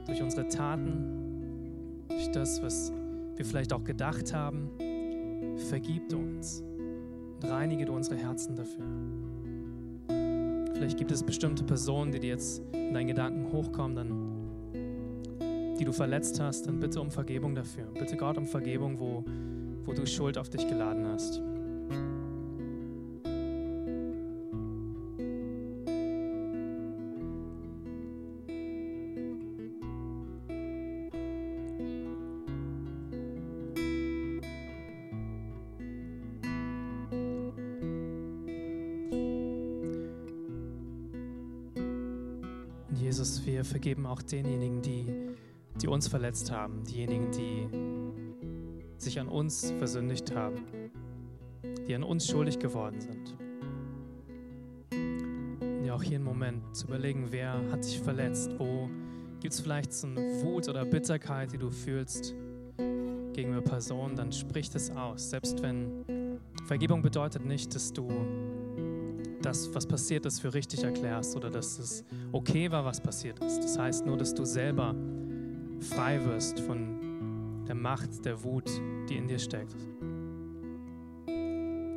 durch 0.07 0.21
unsere 0.21 0.49
Taten, 0.49 2.07
durch 2.09 2.33
das, 2.33 2.61
was 2.61 2.93
wir 3.37 3.45
vielleicht 3.45 3.73
auch 3.73 3.85
gedacht 3.85 4.35
haben. 4.35 4.69
Vergib 5.69 6.09
du 6.09 6.19
uns 6.19 6.61
und 6.61 7.45
reinige 7.45 7.85
du 7.85 7.93
unsere 7.93 8.17
Herzen 8.17 8.57
dafür. 8.57 8.85
Vielleicht 10.75 10.99
gibt 10.99 11.13
es 11.13 11.23
bestimmte 11.23 11.63
Personen, 11.63 12.11
die 12.11 12.19
dir 12.19 12.31
jetzt 12.31 12.61
in 12.73 12.93
deinen 12.93 13.07
Gedanken 13.07 13.53
hochkommen, 13.53 13.97
dann, 13.97 15.77
die 15.79 15.85
du 15.85 15.93
verletzt 15.93 16.41
hast, 16.41 16.67
dann 16.67 16.81
bitte 16.81 17.01
um 17.01 17.11
Vergebung 17.11 17.55
dafür. 17.55 17.87
Bitte 17.95 18.17
Gott 18.17 18.37
um 18.37 18.47
Vergebung, 18.47 18.99
wo, 18.99 19.25
wo 19.85 19.93
du 19.93 20.05
Schuld 20.05 20.37
auf 20.37 20.49
dich 20.49 20.67
geladen 20.69 21.07
hast. 21.07 21.41
Auch 44.15 44.23
denjenigen, 44.23 44.81
die, 44.81 45.07
die 45.83 45.89
uns 45.89 46.07
verletzt 46.07 46.53
haben, 46.53 46.85
diejenigen, 46.85 47.33
die 47.33 47.69
sich 48.97 49.19
an 49.19 49.29
uns 49.29 49.73
versündigt 49.73 50.33
haben, 50.35 50.61
die 51.89 51.95
an 51.97 52.05
uns 52.05 52.29
schuldig 52.29 52.61
geworden 52.61 53.01
sind. 53.01 53.35
Und 54.93 55.85
ja, 55.85 55.95
auch 55.95 56.03
hier 56.03 56.17
einen 56.17 56.25
Moment 56.25 56.77
zu 56.77 56.87
überlegen, 56.87 57.27
wer 57.31 57.61
hat 57.73 57.85
dich 57.85 58.01
verletzt, 58.01 58.51
wo 58.57 58.89
gibt 59.41 59.53
es 59.53 59.61
vielleicht 59.61 59.93
so 59.93 60.07
eine 60.07 60.43
Wut 60.43 60.69
oder 60.69 60.85
Bitterkeit, 60.85 61.53
die 61.53 61.59
du 61.59 61.71
fühlst 61.71 62.35
gegenüber 63.33 63.63
Personen, 63.63 64.15
dann 64.15 64.31
sprich 64.31 64.71
das 64.71 64.91
aus. 64.93 65.31
Selbst 65.31 65.61
wenn 65.61 66.39
Vergebung 66.67 67.03
bedeutet 67.03 67.45
nicht, 67.45 67.75
dass 67.75 67.93
du 67.93 68.09
das, 69.45 69.75
was 69.75 69.87
passiert 69.87 70.27
ist, 70.27 70.41
für 70.41 70.55
richtig 70.55 70.85
erklärst 70.85 71.37
oder 71.37 71.51
dass 71.51 71.79
es 71.79 72.05
okay 72.33 72.71
war, 72.71 72.85
was 72.85 73.01
passiert 73.01 73.39
ist. 73.41 73.63
Das 73.63 73.79
heißt 73.79 74.07
nur, 74.07 74.17
dass 74.17 74.35
du 74.35 74.45
selber 74.45 74.95
frei 75.81 76.25
wirst 76.25 76.61
von 76.61 77.65
der 77.67 77.75
Macht 77.75 78.25
der 78.25 78.43
Wut, 78.43 78.71
die 79.09 79.17
in 79.17 79.29
dir 79.29 79.39
steckt. 79.39 79.77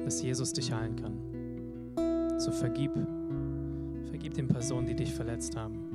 Dass 0.04 0.22
Jesus 0.22 0.54
dich 0.54 0.72
heilen 0.72 0.96
kann. 0.96 2.40
So 2.40 2.52
vergib, 2.52 2.92
vergib 4.10 4.34
den 4.34 4.48
Personen, 4.48 4.88
die 4.88 4.96
dich 4.96 5.14
verletzt 5.14 5.56
haben. 5.56 5.87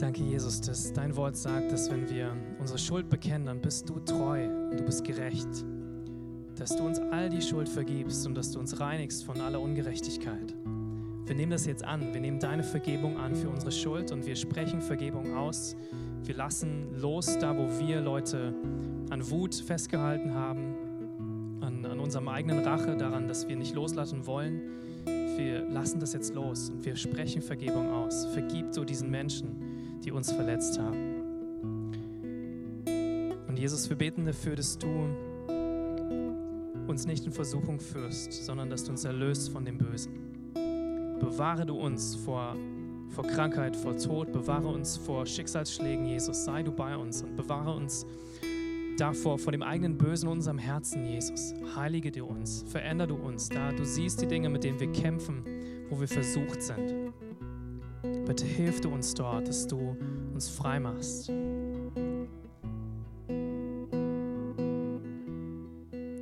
Danke, 0.00 0.22
Jesus, 0.22 0.62
dass 0.62 0.94
dein 0.94 1.14
Wort 1.14 1.36
sagt, 1.36 1.70
dass 1.70 1.90
wenn 1.90 2.08
wir 2.08 2.34
unsere 2.58 2.78
Schuld 2.78 3.10
bekennen, 3.10 3.44
dann 3.44 3.60
bist 3.60 3.86
du 3.86 4.00
treu 4.00 4.46
und 4.46 4.80
du 4.80 4.82
bist 4.82 5.04
gerecht. 5.04 5.46
Dass 6.56 6.74
du 6.74 6.86
uns 6.86 6.98
all 6.98 7.28
die 7.28 7.42
Schuld 7.42 7.68
vergibst 7.68 8.26
und 8.26 8.34
dass 8.34 8.50
du 8.50 8.60
uns 8.60 8.80
reinigst 8.80 9.22
von 9.24 9.38
aller 9.42 9.60
Ungerechtigkeit. 9.60 10.56
Wir 11.26 11.34
nehmen 11.34 11.50
das 11.50 11.66
jetzt 11.66 11.84
an. 11.84 12.14
Wir 12.14 12.20
nehmen 12.22 12.38
deine 12.38 12.62
Vergebung 12.62 13.18
an 13.18 13.34
für 13.34 13.50
unsere 13.50 13.72
Schuld 13.72 14.10
und 14.10 14.24
wir 14.24 14.36
sprechen 14.36 14.80
Vergebung 14.80 15.36
aus. 15.36 15.76
Wir 16.24 16.34
lassen 16.34 16.98
los 16.98 17.36
da, 17.38 17.54
wo 17.54 17.68
wir 17.78 18.00
Leute 18.00 18.54
an 19.10 19.30
Wut 19.30 19.54
festgehalten 19.54 20.32
haben, 20.32 21.58
an, 21.60 21.84
an 21.84 22.00
unserem 22.00 22.28
eigenen 22.28 22.60
Rache, 22.60 22.96
daran, 22.96 23.28
dass 23.28 23.48
wir 23.48 23.56
nicht 23.56 23.74
loslassen 23.74 24.26
wollen. 24.26 24.62
Wir 25.04 25.68
lassen 25.68 26.00
das 26.00 26.14
jetzt 26.14 26.34
los 26.34 26.70
und 26.70 26.86
wir 26.86 26.96
sprechen 26.96 27.42
Vergebung 27.42 27.90
aus. 27.90 28.24
Vergib 28.32 28.72
du 28.72 28.84
diesen 28.84 29.10
Menschen, 29.10 29.69
die 30.04 30.12
uns 30.12 30.32
verletzt 30.32 30.78
haben. 30.78 31.20
Und 33.48 33.58
Jesus, 33.58 33.88
wir 33.88 33.96
beten 33.96 34.24
dafür, 34.24 34.56
dass 34.56 34.78
du 34.78 34.88
uns 36.86 37.06
nicht 37.06 37.24
in 37.24 37.32
Versuchung 37.32 37.80
führst, 37.80 38.32
sondern 38.32 38.68
dass 38.70 38.84
du 38.84 38.90
uns 38.90 39.04
erlöst 39.04 39.50
von 39.50 39.64
dem 39.64 39.78
Bösen. 39.78 40.12
Bewahre 41.20 41.66
du 41.66 41.76
uns 41.76 42.16
vor, 42.16 42.56
vor 43.10 43.26
Krankheit, 43.26 43.76
vor 43.76 43.96
Tod, 43.96 44.32
bewahre 44.32 44.68
uns 44.68 44.96
vor 44.96 45.26
Schicksalsschlägen, 45.26 46.06
Jesus. 46.06 46.44
Sei 46.44 46.62
du 46.62 46.72
bei 46.72 46.96
uns 46.96 47.22
und 47.22 47.36
bewahre 47.36 47.74
uns 47.74 48.06
davor, 48.96 49.38
vor 49.38 49.52
dem 49.52 49.62
eigenen 49.62 49.96
Bösen 49.96 50.26
in 50.26 50.32
unserem 50.32 50.58
Herzen, 50.58 51.06
Jesus. 51.06 51.54
Heilige 51.74 52.10
du 52.10 52.24
uns, 52.24 52.64
veränder 52.68 53.06
du 53.06 53.16
uns, 53.16 53.48
da 53.48 53.72
du 53.72 53.84
siehst 53.84 54.20
die 54.20 54.26
Dinge, 54.26 54.48
mit 54.48 54.64
denen 54.64 54.80
wir 54.80 54.90
kämpfen, 54.92 55.44
wo 55.88 56.00
wir 56.00 56.08
versucht 56.08 56.62
sind. 56.62 56.99
Bitte 58.30 58.46
hilf 58.46 58.80
du 58.80 58.90
uns 58.90 59.12
dort, 59.12 59.48
dass 59.48 59.66
du 59.66 59.96
uns 60.32 60.48
frei 60.48 60.78
machst. 60.78 61.32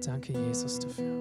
Danke, 0.06 0.32
Jesus, 0.32 0.78
dafür. 0.78 1.17